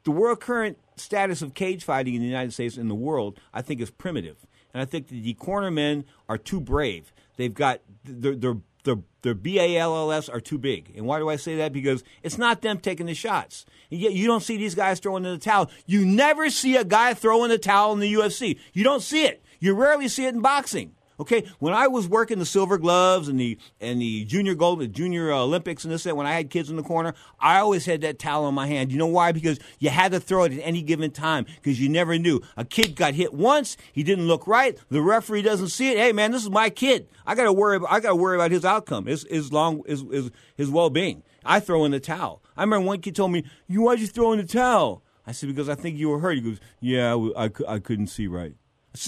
the 0.05 0.11
world 0.11 0.41
current 0.41 0.79
status 0.97 1.43
of 1.43 1.55
cage 1.55 1.85
fighting 1.85 2.15
in 2.15 2.21
the 2.21 2.27
United 2.27 2.53
States 2.53 2.77
and 2.77 2.91
the 2.91 2.95
world, 2.95 3.39
I 3.53 3.63
think, 3.63 3.81
is 3.81 3.91
primitive. 3.91 4.47
And 4.73 4.81
I 4.81 4.85
think 4.85 5.09
that 5.09 5.23
the 5.23 5.35
corner 5.35 5.71
men 5.71 6.05
are 6.29 6.39
too 6.39 6.61
brave. 6.61 7.13
They've 7.37 7.53
got, 7.53 7.81
their, 8.05 8.35
their, 8.35 8.57
their, 8.85 8.97
their 9.23 9.35
BALLS 9.35 10.29
are 10.29 10.41
too 10.41 10.59
big. 10.59 10.93
And 10.97 11.07
why 11.07 11.19
do 11.19 11.29
I 11.29 11.37
say 11.37 11.57
that? 11.57 11.73
Because 11.73 12.05
it's 12.23 12.39
not 12.39 12.63
them 12.63 12.79
taking 12.79 13.07
the 13.07 13.15
shots. 13.15 13.67
And 13.91 14.01
yet 14.01 14.13
you 14.13 14.27
don't 14.27 14.43
see 14.43 14.57
these 14.57 14.75
guys 14.75 15.01
throwing 15.01 15.25
in 15.25 15.33
the 15.33 15.39
towel. 15.39 15.71
You 15.87 16.05
never 16.05 16.51
see 16.51 16.77
a 16.77 16.85
guy 16.85 17.15
throwing 17.15 17.51
the 17.51 17.59
towel 17.59 17.93
in 17.93 18.01
the 18.01 18.13
UFC. 18.13 18.59
You 18.73 18.85
don't 18.85 19.03
see 19.03 19.25
it. 19.25 19.43
You 19.59 19.75
rarely 19.75 20.09
see 20.09 20.27
it 20.27 20.35
in 20.35 20.41
boxing. 20.41 20.95
Okay, 21.21 21.45
when 21.61 21.75
I 21.75 21.87
was 21.87 22.09
working 22.09 22.41
the 22.41 22.47
silver 22.47 22.77
gloves 22.77 23.29
and 23.29 23.39
the 23.39 23.57
and 23.81 24.01
the 24.01 24.25
junior 24.25 24.55
gold, 24.55 24.81
the 24.81 24.89
junior 24.89 25.31
Olympics 25.31 25.85
and 25.85 25.93
this 25.93 26.03
that, 26.05 26.17
when 26.17 26.27
I 26.27 26.33
had 26.33 26.51
kids 26.51 26.71
in 26.71 26.77
the 26.77 26.83
corner, 26.83 27.15
I 27.39 27.59
always 27.61 27.87
had 27.87 28.01
that 28.01 28.19
towel 28.19 28.49
in 28.49 28.55
my 28.55 28.67
hand. 28.67 28.91
You 28.91 28.99
know 28.99 29.07
why? 29.07 29.31
Because 29.31 29.61
you 29.79 29.91
had 29.91 30.11
to 30.12 30.19
throw 30.19 30.45
it 30.45 30.53
at 30.53 30.59
any 30.59 30.83
given 30.83 31.12
time 31.12 31.47
because 31.62 31.81
you 31.81 31.89
never 31.89 32.19
knew. 32.19 32.41
A 32.57 32.65
kid 32.65 32.97
got 32.97 33.15
hit 33.15 33.33
once, 33.33 33.77
he 33.93 34.03
didn't 34.03 34.27
look 34.27 34.47
right. 34.49 34.77
The 34.91 35.03
referee 35.03 35.43
doesn't 35.43 35.69
see 35.69 35.93
it. 35.93 35.99
Hey 35.99 36.12
man, 36.12 36.33
this 36.33 36.43
is 36.43 36.51
my 36.51 36.69
kid. 36.69 37.09
I 37.27 37.35
got 37.37 37.45
to 37.45 37.53
worry. 37.53 37.77
About, 37.77 37.93
I 37.93 38.01
got 38.01 38.11
to 38.11 38.17
worry 38.17 38.37
about 38.37 38.51
his 38.51 38.65
outcome, 38.65 39.07
his 39.07 39.25
his 39.31 39.53
long 39.53 39.83
his 39.87 40.03
his, 40.11 40.31
his 40.57 40.71
well 40.71 40.91
being. 40.91 41.23
I 41.45 41.61
throw 41.61 41.85
in 41.85 41.93
the 41.93 42.01
towel. 42.01 42.43
I 42.57 42.62
remember 42.62 42.87
one 42.87 43.01
kid 43.01 43.15
told 43.15 43.31
me, 43.31 43.45
"You 43.69 43.83
why'd 43.83 44.01
you 44.01 44.07
throw 44.09 44.33
in 44.33 44.39
the 44.39 44.45
towel?" 44.45 45.03
I 45.27 45.33
said, 45.33 45.49
"Because 45.49 45.69
I 45.69 45.75
think 45.75 45.97
you 45.97 46.09
were 46.09 46.19
hurt." 46.19 46.35
He 46.35 46.41
goes, 46.41 46.61
"Yeah, 46.81 47.15
I, 47.15 47.45
I, 47.45 47.51
I 47.69 47.79
couldn't 47.79 48.09
see 48.09 48.27
right." 48.27 48.55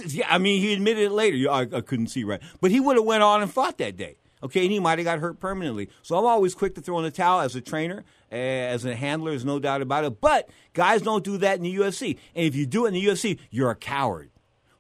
Yeah, 0.07 0.27
I 0.29 0.39
mean, 0.39 0.61
he 0.61 0.73
admitted 0.73 1.05
it 1.05 1.13
later. 1.13 1.51
I, 1.51 1.61
I 1.61 1.81
couldn't 1.81 2.09
see 2.09 2.25
right, 2.25 2.41
but 2.61 2.71
he 2.71 2.81
would 2.81 2.97
have 2.97 3.05
went 3.05 3.23
on 3.23 3.43
and 3.43 3.53
fought 3.53 3.79
that 3.79 3.97
day. 3.97 4.17
Okay, 4.43 4.63
and 4.63 4.73
he 4.73 4.81
might 4.81 4.99
have 4.99 5.05
got 5.05 5.19
hurt 5.19 5.41
permanently. 5.41 5.89
So 6.03 6.17
I'm 6.17 6.27
always 6.27 6.55
quick 6.55 6.75
to 6.75 6.81
throw 6.81 6.99
in 6.99 7.05
the 7.05 7.11
towel 7.11 7.41
as 7.41 7.57
a 7.57 7.61
trainer, 7.61 8.05
as 8.31 8.85
a 8.85 8.95
handler. 8.95 9.31
There's 9.31 9.45
no 9.45 9.59
doubt 9.59 9.81
about 9.81 10.05
it. 10.05 10.21
But 10.21 10.51
guys 10.75 11.03
don't 11.03 11.25
do 11.25 11.39
that 11.39 11.57
in 11.57 11.63
the 11.63 11.75
UFC. 11.75 12.19
And 12.35 12.47
if 12.47 12.55
you 12.55 12.67
do 12.67 12.85
it 12.85 12.89
in 12.89 12.95
the 12.95 13.05
UFC, 13.05 13.39
you're 13.51 13.71
a 13.71 13.77
coward. 13.77 14.31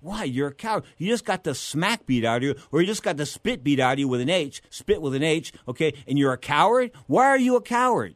Why? 0.01 0.25
You're 0.25 0.49
a 0.49 0.55
coward. 0.55 0.85
You 0.99 1.09
just 1.09 1.25
got 1.25 1.43
the 1.43 1.55
smack 1.55 2.07
beat 2.07 2.25
out 2.25 2.39
of 2.39 2.43
you, 2.43 2.55
or 2.71 2.81
you 2.81 2.87
just 2.87 3.03
got 3.03 3.17
the 3.17 3.27
spit 3.27 3.65
beat 3.65 3.81
out 3.81 3.95
of 3.95 3.99
you 3.99 4.09
with 4.09 4.21
an 4.21 4.31
H, 4.31 4.63
spit 4.69 5.01
with 5.01 5.15
an 5.15 5.23
H, 5.23 5.53
okay, 5.67 5.95
and 6.07 6.19
you're 6.19 6.33
a 6.33 6.39
coward? 6.39 6.93
Why 7.07 7.27
are 7.27 7.39
you 7.39 7.57
a 7.57 7.63
coward? 7.63 8.15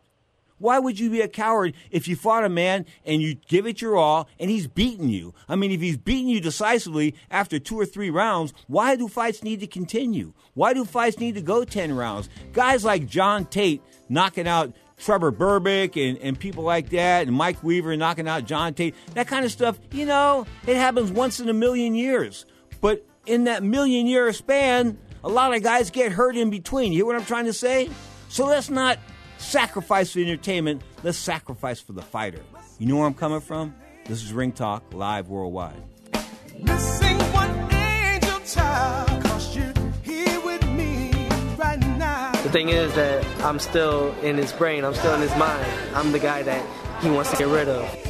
Why 0.61 0.79
would 0.79 1.01
you 1.01 1.11
be 1.11 1.23
a 1.23 1.29
coward 1.29 1.75
if 1.91 2.07
you 2.07 2.15
fought 2.15 2.45
a 2.45 2.49
man 2.49 2.85
and 3.05 3.21
you 3.21 3.35
give 3.35 3.67
it 3.67 3.81
your 3.81 3.97
all 3.97 4.29
and 4.39 4.51
he's 4.51 4.67
beaten 4.67 5.09
you? 5.09 5.35
I 5.49 5.57
mean, 5.57 5.73
if 5.73 5.81
he's 5.81 5.97
beaten 5.97 6.29
you 6.29 6.41
decisively 6.41 7.15
after 7.31 7.59
two 7.59 7.81
or 7.81 7.87
three 7.87 8.11
rounds, 8.11 8.53
why 8.69 8.95
do 8.95 9.09
fights 9.09 9.43
need 9.43 9.61
to 9.61 9.67
continue? 9.67 10.35
Why 10.53 10.75
do 10.75 10.85
fights 10.85 11.19
need 11.19 11.35
to 11.37 11.43
go 11.43 11.65
10 11.65 11.97
rounds? 11.97 12.29
Guys 12.53 12.85
like 12.85 13.07
John 13.07 13.47
Tate 13.47 13.83
knocking 14.11 14.47
out 14.47 14.75
Trevor 14.99 15.33
Berbick 15.33 15.97
and, 15.97 16.19
and 16.19 16.39
people 16.39 16.63
like 16.63 16.91
that, 16.91 17.27
and 17.27 17.35
Mike 17.35 17.63
Weaver 17.65 17.97
knocking 17.97 18.29
out 18.29 18.45
John 18.45 18.75
Tate, 18.75 18.95
that 19.15 19.27
kind 19.27 19.47
of 19.47 19.51
stuff, 19.51 19.79
you 19.93 20.05
know, 20.05 20.47
it 20.67 20.77
happens 20.77 21.11
once 21.11 21.41
in 21.41 21.49
a 21.49 21.55
million 21.55 21.95
years. 21.95 22.45
But 22.83 23.07
in 23.25 23.45
that 23.45 23.63
million 23.63 24.07
year 24.07 24.31
span, 24.35 24.99
a 25.25 25.29
lot 25.29 25.55
of 25.55 25.63
guys 25.63 25.91
get 25.91 26.13
hurt 26.13 26.37
in 26.37 26.51
between. 26.51 26.93
You 26.93 26.99
hear 26.99 27.07
what 27.07 27.17
I'm 27.17 27.25
trying 27.25 27.47
to 27.47 27.53
say? 27.55 27.89
So 28.29 28.47
let's 28.47 28.69
not 28.69 28.99
sacrifice 29.41 30.13
for 30.13 30.21
entertainment, 30.21 30.83
let's 31.03 31.19
sacrifice 31.19 31.81
for 31.81 31.93
the 31.93 32.03
fighter. 32.03 32.41
You 32.79 32.87
know 32.87 32.97
where 32.97 33.07
I'm 33.07 33.15
coming 33.15 33.41
from? 33.41 33.75
This 34.07 34.23
is 34.23 34.33
Ring 34.33 34.53
Talk, 34.53 34.83
live 34.93 35.29
worldwide. 35.29 35.83
The 42.43 42.51
thing 42.53 42.71
is 42.71 42.93
that 42.95 43.25
I'm 43.45 43.59
still 43.61 44.13
in 44.23 44.37
his 44.37 44.53
brain, 44.53 44.85
I'm 44.85 44.95
still 44.95 45.15
in 45.15 45.21
his 45.21 45.37
mind. 45.37 45.67
I'm 45.95 46.11
the 46.11 46.19
guy 46.19 46.43
that 46.43 47.03
he 47.03 47.11
wants 47.11 47.31
to 47.31 47.37
get 47.37 47.47
rid 47.47 47.69
of. 47.69 48.10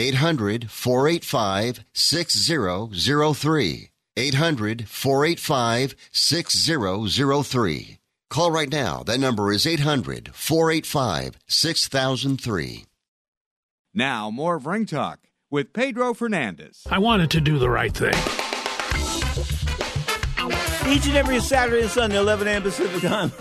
800 0.00 0.70
485 0.70 1.84
6003. 1.92 3.90
800 4.16 4.88
485 4.88 5.94
6003. 6.10 7.98
Call 8.30 8.50
right 8.50 8.72
now. 8.72 9.02
That 9.02 9.20
number 9.20 9.52
is 9.52 9.66
800 9.66 10.30
485 10.34 11.38
6003. 11.46 12.86
Now, 13.92 14.30
more 14.30 14.54
of 14.54 14.66
Ring 14.66 14.86
Talk 14.86 15.18
with 15.50 15.74
Pedro 15.74 16.14
Fernandez. 16.14 16.86
I 16.90 16.98
wanted 16.98 17.30
to 17.32 17.40
do 17.42 17.58
the 17.58 17.68
right 17.68 17.92
thing. 17.92 18.14
Each 20.88 21.06
and 21.06 21.16
every 21.16 21.40
Saturday 21.40 21.82
and 21.82 21.90
Sunday, 21.90 22.16
11 22.16 22.48
a.m. 22.48 22.62
Pacific 22.62 23.02
time. 23.02 23.32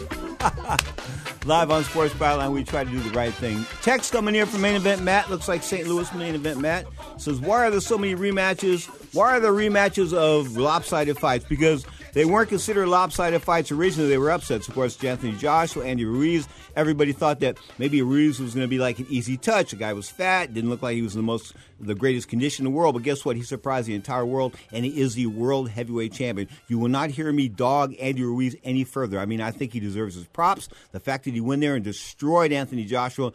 Live 1.49 1.71
on 1.71 1.83
Sports 1.83 2.13
Byline, 2.13 2.51
we 2.51 2.63
try 2.63 2.83
to 2.83 2.89
do 2.91 2.99
the 2.99 3.09
right 3.09 3.33
thing. 3.33 3.65
Text 3.81 4.11
coming 4.11 4.35
here 4.35 4.45
from 4.45 4.61
main 4.61 4.75
event 4.75 5.01
Matt. 5.01 5.31
Looks 5.31 5.47
like 5.47 5.63
St. 5.63 5.87
Louis 5.87 6.13
main 6.13 6.35
event 6.35 6.59
Matt 6.59 6.85
says, 7.17 7.39
Why 7.39 7.65
are 7.65 7.71
there 7.71 7.81
so 7.81 7.97
many 7.97 8.13
rematches? 8.13 8.85
Why 9.15 9.35
are 9.35 9.39
there 9.39 9.51
rematches 9.51 10.13
of 10.13 10.57
lopsided 10.57 11.17
fights? 11.17 11.45
Because 11.45 11.87
they 12.13 12.25
weren't 12.25 12.49
considered 12.49 12.87
lopsided 12.87 13.41
fights 13.41 13.71
originally. 13.71 14.09
They 14.09 14.17
were 14.17 14.31
upsets. 14.31 14.67
Of 14.67 14.73
course, 14.73 15.01
Anthony 15.03 15.33
Joshua, 15.33 15.85
Andy 15.85 16.05
Ruiz. 16.05 16.47
Everybody 16.75 17.11
thought 17.11 17.39
that 17.41 17.57
maybe 17.77 18.01
Ruiz 18.01 18.39
was 18.39 18.53
going 18.53 18.65
to 18.65 18.69
be 18.69 18.77
like 18.77 18.99
an 18.99 19.07
easy 19.09 19.37
touch. 19.37 19.71
The 19.71 19.77
guy 19.77 19.93
was 19.93 20.09
fat, 20.09 20.53
didn't 20.53 20.69
look 20.69 20.81
like 20.81 20.95
he 20.95 21.01
was 21.01 21.15
in 21.15 21.19
the 21.19 21.25
most, 21.25 21.53
the 21.79 21.95
greatest 21.95 22.27
condition 22.27 22.65
in 22.65 22.71
the 22.71 22.77
world. 22.77 22.95
But 22.95 23.03
guess 23.03 23.25
what? 23.25 23.35
He 23.35 23.43
surprised 23.43 23.87
the 23.87 23.95
entire 23.95 24.25
world, 24.25 24.55
and 24.71 24.85
he 24.85 24.99
is 24.99 25.15
the 25.15 25.27
world 25.27 25.69
heavyweight 25.69 26.13
champion. 26.13 26.47
You 26.67 26.79
will 26.79 26.89
not 26.89 27.09
hear 27.09 27.31
me 27.31 27.47
dog 27.49 27.95
Andy 27.99 28.23
Ruiz 28.23 28.55
any 28.63 28.83
further. 28.83 29.19
I 29.19 29.25
mean, 29.25 29.41
I 29.41 29.51
think 29.51 29.73
he 29.73 29.79
deserves 29.79 30.15
his 30.15 30.25
props. 30.25 30.69
The 30.91 30.99
fact 30.99 31.25
that 31.25 31.33
he 31.33 31.41
went 31.41 31.61
there 31.61 31.75
and 31.75 31.83
destroyed 31.83 32.51
Anthony 32.51 32.85
Joshua. 32.85 33.33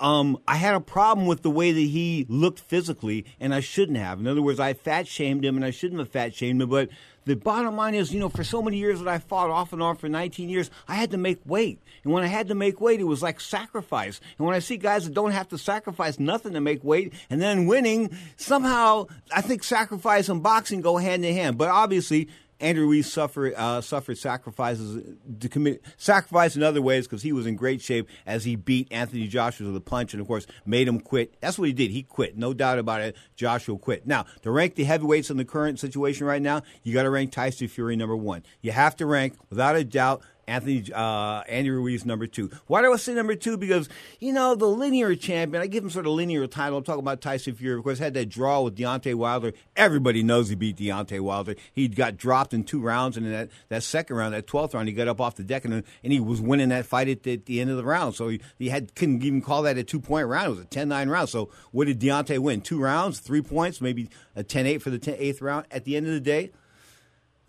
Um, 0.00 0.38
I 0.46 0.54
had 0.54 0.76
a 0.76 0.80
problem 0.80 1.26
with 1.26 1.42
the 1.42 1.50
way 1.50 1.72
that 1.72 1.80
he 1.80 2.24
looked 2.28 2.60
physically, 2.60 3.26
and 3.40 3.52
I 3.52 3.58
shouldn't 3.58 3.98
have. 3.98 4.20
In 4.20 4.28
other 4.28 4.42
words, 4.42 4.60
I 4.60 4.74
fat 4.74 5.08
shamed 5.08 5.44
him, 5.44 5.56
and 5.56 5.64
I 5.64 5.70
shouldn't 5.70 5.98
have 5.98 6.08
fat 6.08 6.34
shamed 6.34 6.62
him. 6.62 6.68
But 6.68 6.90
the 7.28 7.36
bottom 7.36 7.76
line 7.76 7.94
is, 7.94 8.12
you 8.12 8.18
know, 8.18 8.30
for 8.30 8.42
so 8.42 8.62
many 8.62 8.78
years 8.78 9.00
that 9.00 9.08
I 9.08 9.18
fought 9.18 9.50
off 9.50 9.74
and 9.74 9.82
on 9.82 9.96
for 9.96 10.08
19 10.08 10.48
years, 10.48 10.70
I 10.88 10.94
had 10.94 11.10
to 11.10 11.18
make 11.18 11.38
weight. 11.44 11.78
And 12.02 12.12
when 12.12 12.24
I 12.24 12.26
had 12.26 12.48
to 12.48 12.54
make 12.54 12.80
weight, 12.80 13.00
it 13.00 13.04
was 13.04 13.22
like 13.22 13.38
sacrifice. 13.38 14.18
And 14.38 14.46
when 14.46 14.56
I 14.56 14.60
see 14.60 14.78
guys 14.78 15.04
that 15.04 15.12
don't 15.12 15.32
have 15.32 15.48
to 15.50 15.58
sacrifice 15.58 16.18
nothing 16.18 16.54
to 16.54 16.60
make 16.60 16.82
weight 16.82 17.12
and 17.28 17.40
then 17.40 17.66
winning, 17.66 18.16
somehow 18.38 19.08
I 19.30 19.42
think 19.42 19.62
sacrifice 19.62 20.30
and 20.30 20.42
boxing 20.42 20.80
go 20.80 20.96
hand 20.96 21.22
in 21.22 21.34
hand. 21.34 21.58
But 21.58 21.68
obviously, 21.68 22.28
Andrew 22.60 22.84
Ruiz 22.84 23.10
suffered 23.10 23.54
uh, 23.54 23.80
suffered 23.80 24.18
sacrifices 24.18 25.16
to 25.40 25.48
commit 25.48 25.82
sacrifice 25.96 26.56
in 26.56 26.62
other 26.62 26.82
ways 26.82 27.06
because 27.06 27.22
he 27.22 27.32
was 27.32 27.46
in 27.46 27.56
great 27.56 27.80
shape 27.80 28.08
as 28.26 28.44
he 28.44 28.56
beat 28.56 28.88
Anthony 28.90 29.28
Joshua 29.28 29.68
with 29.68 29.76
a 29.76 29.80
punch 29.80 30.12
and 30.12 30.20
of 30.20 30.26
course 30.26 30.46
made 30.66 30.88
him 30.88 31.00
quit. 31.00 31.34
That's 31.40 31.58
what 31.58 31.68
he 31.68 31.72
did. 31.72 31.90
He 31.90 32.02
quit, 32.02 32.36
no 32.36 32.52
doubt 32.52 32.78
about 32.78 33.00
it. 33.00 33.16
Joshua 33.36 33.78
quit. 33.78 34.06
Now 34.06 34.26
to 34.42 34.50
rank 34.50 34.74
the 34.74 34.84
heavyweights 34.84 35.30
in 35.30 35.36
the 35.36 35.44
current 35.44 35.78
situation 35.78 36.26
right 36.26 36.42
now, 36.42 36.62
you 36.82 36.92
got 36.92 37.04
to 37.04 37.10
rank 37.10 37.32
Tyson 37.32 37.68
Fury 37.68 37.96
number 37.96 38.16
one. 38.16 38.42
You 38.60 38.72
have 38.72 38.96
to 38.96 39.06
rank 39.06 39.34
without 39.50 39.76
a 39.76 39.84
doubt 39.84 40.22
Anthony 40.48 40.84
uh, 40.92 41.42
Andy 41.48 41.70
Ruiz 41.70 42.04
number 42.06 42.26
two. 42.26 42.50
Why 42.66 42.80
do 42.80 42.92
I 42.92 42.96
say 42.96 43.14
number 43.14 43.34
two? 43.34 43.56
Because 43.56 43.88
you 44.18 44.32
know 44.32 44.54
the 44.54 44.66
linear 44.66 45.14
champion. 45.14 45.62
I 45.62 45.66
give 45.66 45.84
him 45.84 45.90
sort 45.90 46.06
of 46.06 46.12
linear 46.12 46.46
title. 46.46 46.78
I'm 46.78 46.84
talking 46.84 47.00
about 47.00 47.20
Tyson 47.20 47.54
Fury. 47.54 47.78
Of 47.78 47.84
course, 47.84 47.98
had 47.98 48.14
that 48.14 48.30
draw 48.30 48.62
with 48.62 48.76
Deontay 48.76 49.14
Wilder. 49.14 49.52
Everybody 49.76 50.22
knows 50.22 50.48
he 50.48 50.54
beat 50.54 50.76
Deontay 50.76 51.20
Wilder. 51.20 51.54
He 51.72 51.86
got 51.86 52.16
dropped 52.16 52.54
in 52.54 52.64
two 52.64 52.80
rounds, 52.80 53.16
and 53.16 53.26
in 53.26 53.32
that, 53.32 53.50
that 53.68 53.82
second 53.82 54.16
round, 54.16 54.32
that 54.34 54.46
twelfth 54.46 54.74
round, 54.74 54.88
he 54.88 54.94
got 54.94 55.06
up 55.06 55.20
off 55.20 55.36
the 55.36 55.44
deck 55.44 55.64
and, 55.64 55.74
and 55.74 56.12
he 56.12 56.18
was 56.18 56.40
winning 56.40 56.70
that 56.70 56.86
fight 56.86 57.08
at 57.08 57.22
the, 57.22 57.34
at 57.34 57.44
the 57.44 57.60
end 57.60 57.70
of 57.70 57.76
the 57.76 57.84
round. 57.84 58.14
So 58.14 58.28
he, 58.28 58.40
he 58.58 58.70
had 58.70 58.94
couldn't 58.94 59.22
even 59.22 59.42
call 59.42 59.62
that 59.62 59.76
a 59.76 59.84
two 59.84 60.00
point 60.00 60.26
round. 60.26 60.46
It 60.46 60.50
was 60.50 60.60
a 60.60 60.64
10-9 60.64 61.10
round. 61.10 61.28
So 61.28 61.50
what 61.72 61.86
did 61.86 62.00
Deontay 62.00 62.38
win? 62.38 62.62
Two 62.62 62.80
rounds, 62.80 63.20
three 63.20 63.42
points, 63.42 63.80
maybe 63.80 64.08
a 64.34 64.42
10-8 64.42 64.80
for 64.80 64.90
the 64.90 64.98
10, 64.98 65.16
eighth 65.18 65.42
round. 65.42 65.66
At 65.70 65.84
the 65.84 65.96
end 65.96 66.06
of 66.06 66.12
the 66.12 66.20
day. 66.20 66.52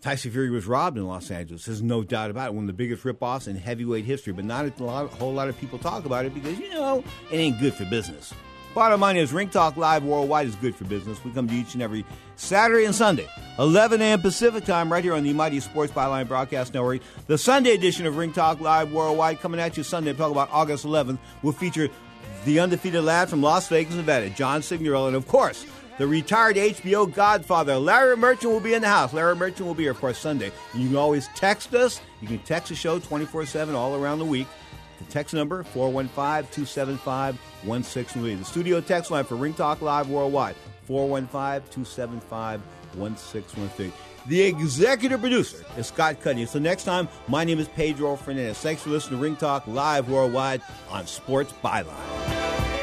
Tyson 0.00 0.30
Fury 0.30 0.48
was 0.50 0.66
robbed 0.66 0.96
in 0.96 1.06
Los 1.06 1.30
Angeles. 1.30 1.66
There's 1.66 1.82
no 1.82 2.02
doubt 2.02 2.30
about 2.30 2.48
it. 2.48 2.54
One 2.54 2.64
of 2.64 2.68
the 2.68 2.72
biggest 2.72 3.04
ripoffs 3.04 3.48
in 3.48 3.56
heavyweight 3.56 4.06
history, 4.06 4.32
but 4.32 4.46
not 4.46 4.64
a, 4.64 4.84
lot, 4.84 5.04
a 5.04 5.08
whole 5.16 5.32
lot 5.32 5.48
of 5.48 5.58
people 5.58 5.78
talk 5.78 6.06
about 6.06 6.24
it 6.24 6.32
because, 6.32 6.58
you 6.58 6.70
know, 6.70 7.04
it 7.30 7.36
ain't 7.36 7.60
good 7.60 7.74
for 7.74 7.84
business. 7.84 8.32
Bottom 8.74 9.00
line 9.00 9.16
is 9.16 9.32
Ring 9.32 9.48
Talk 9.48 9.76
Live 9.76 10.04
Worldwide 10.04 10.46
is 10.46 10.54
good 10.54 10.76
for 10.76 10.84
business. 10.84 11.22
We 11.24 11.32
come 11.32 11.48
to 11.48 11.54
each 11.54 11.74
and 11.74 11.82
every 11.82 12.06
Saturday 12.36 12.84
and 12.84 12.94
Sunday, 12.94 13.28
11 13.58 14.00
a.m. 14.00 14.22
Pacific 14.22 14.64
time, 14.64 14.90
right 14.90 15.02
here 15.02 15.12
on 15.12 15.24
the 15.24 15.32
Mighty 15.32 15.58
Sports 15.58 15.92
Byline 15.92 16.28
Broadcast 16.28 16.72
Network. 16.72 17.02
The 17.26 17.36
Sunday 17.36 17.72
edition 17.72 18.06
of 18.06 18.16
Ring 18.16 18.32
Talk 18.32 18.60
Live 18.60 18.92
Worldwide 18.92 19.40
coming 19.40 19.60
at 19.60 19.76
you 19.76 19.82
Sunday. 19.82 20.12
Talk 20.12 20.30
about 20.30 20.48
August 20.52 20.86
11th. 20.86 21.18
Will 21.42 21.52
feature 21.52 21.88
the 22.44 22.60
undefeated 22.60 23.02
lad 23.02 23.28
from 23.28 23.42
Las 23.42 23.68
Vegas, 23.68 23.96
Nevada, 23.96 24.30
John 24.30 24.60
Signorella, 24.60 25.08
and 25.08 25.16
of 25.16 25.26
course, 25.26 25.66
the 26.00 26.06
retired 26.06 26.56
HBO 26.56 27.12
Godfather, 27.12 27.76
Larry 27.76 28.16
Merchant, 28.16 28.50
will 28.50 28.58
be 28.58 28.72
in 28.72 28.80
the 28.80 28.88
house. 28.88 29.12
Larry 29.12 29.36
Merchant 29.36 29.66
will 29.66 29.74
be 29.74 29.82
here, 29.82 29.92
course, 29.92 30.16
Sunday. 30.16 30.50
You 30.72 30.88
can 30.88 30.96
always 30.96 31.28
text 31.34 31.74
us. 31.74 32.00
You 32.22 32.28
can 32.28 32.38
text 32.38 32.70
the 32.70 32.74
show 32.74 32.98
24 32.98 33.44
7 33.44 33.74
all 33.74 33.94
around 33.94 34.18
the 34.18 34.24
week. 34.24 34.46
The 34.98 35.04
text 35.12 35.34
number 35.34 35.62
415 35.62 36.50
275 36.54 37.38
1613. 37.64 38.38
The 38.38 38.44
studio 38.46 38.80
text 38.80 39.10
line 39.10 39.24
for 39.24 39.34
Ring 39.36 39.52
Talk 39.52 39.82
Live 39.82 40.08
Worldwide 40.08 40.56
415 40.86 41.70
275 41.70 42.62
1613. 42.94 43.92
The 44.26 44.40
executive 44.40 45.20
producer 45.20 45.62
is 45.76 45.88
Scott 45.88 46.22
Cuddy. 46.22 46.46
So 46.46 46.58
next 46.58 46.84
time, 46.84 47.10
my 47.28 47.44
name 47.44 47.58
is 47.58 47.68
Pedro 47.68 48.16
Fernandez. 48.16 48.56
Thanks 48.56 48.80
for 48.80 48.88
listening 48.88 49.18
to 49.18 49.22
Ring 49.22 49.36
Talk 49.36 49.66
Live 49.66 50.08
Worldwide 50.08 50.62
on 50.88 51.06
Sports 51.06 51.52
Byline. 51.62 52.79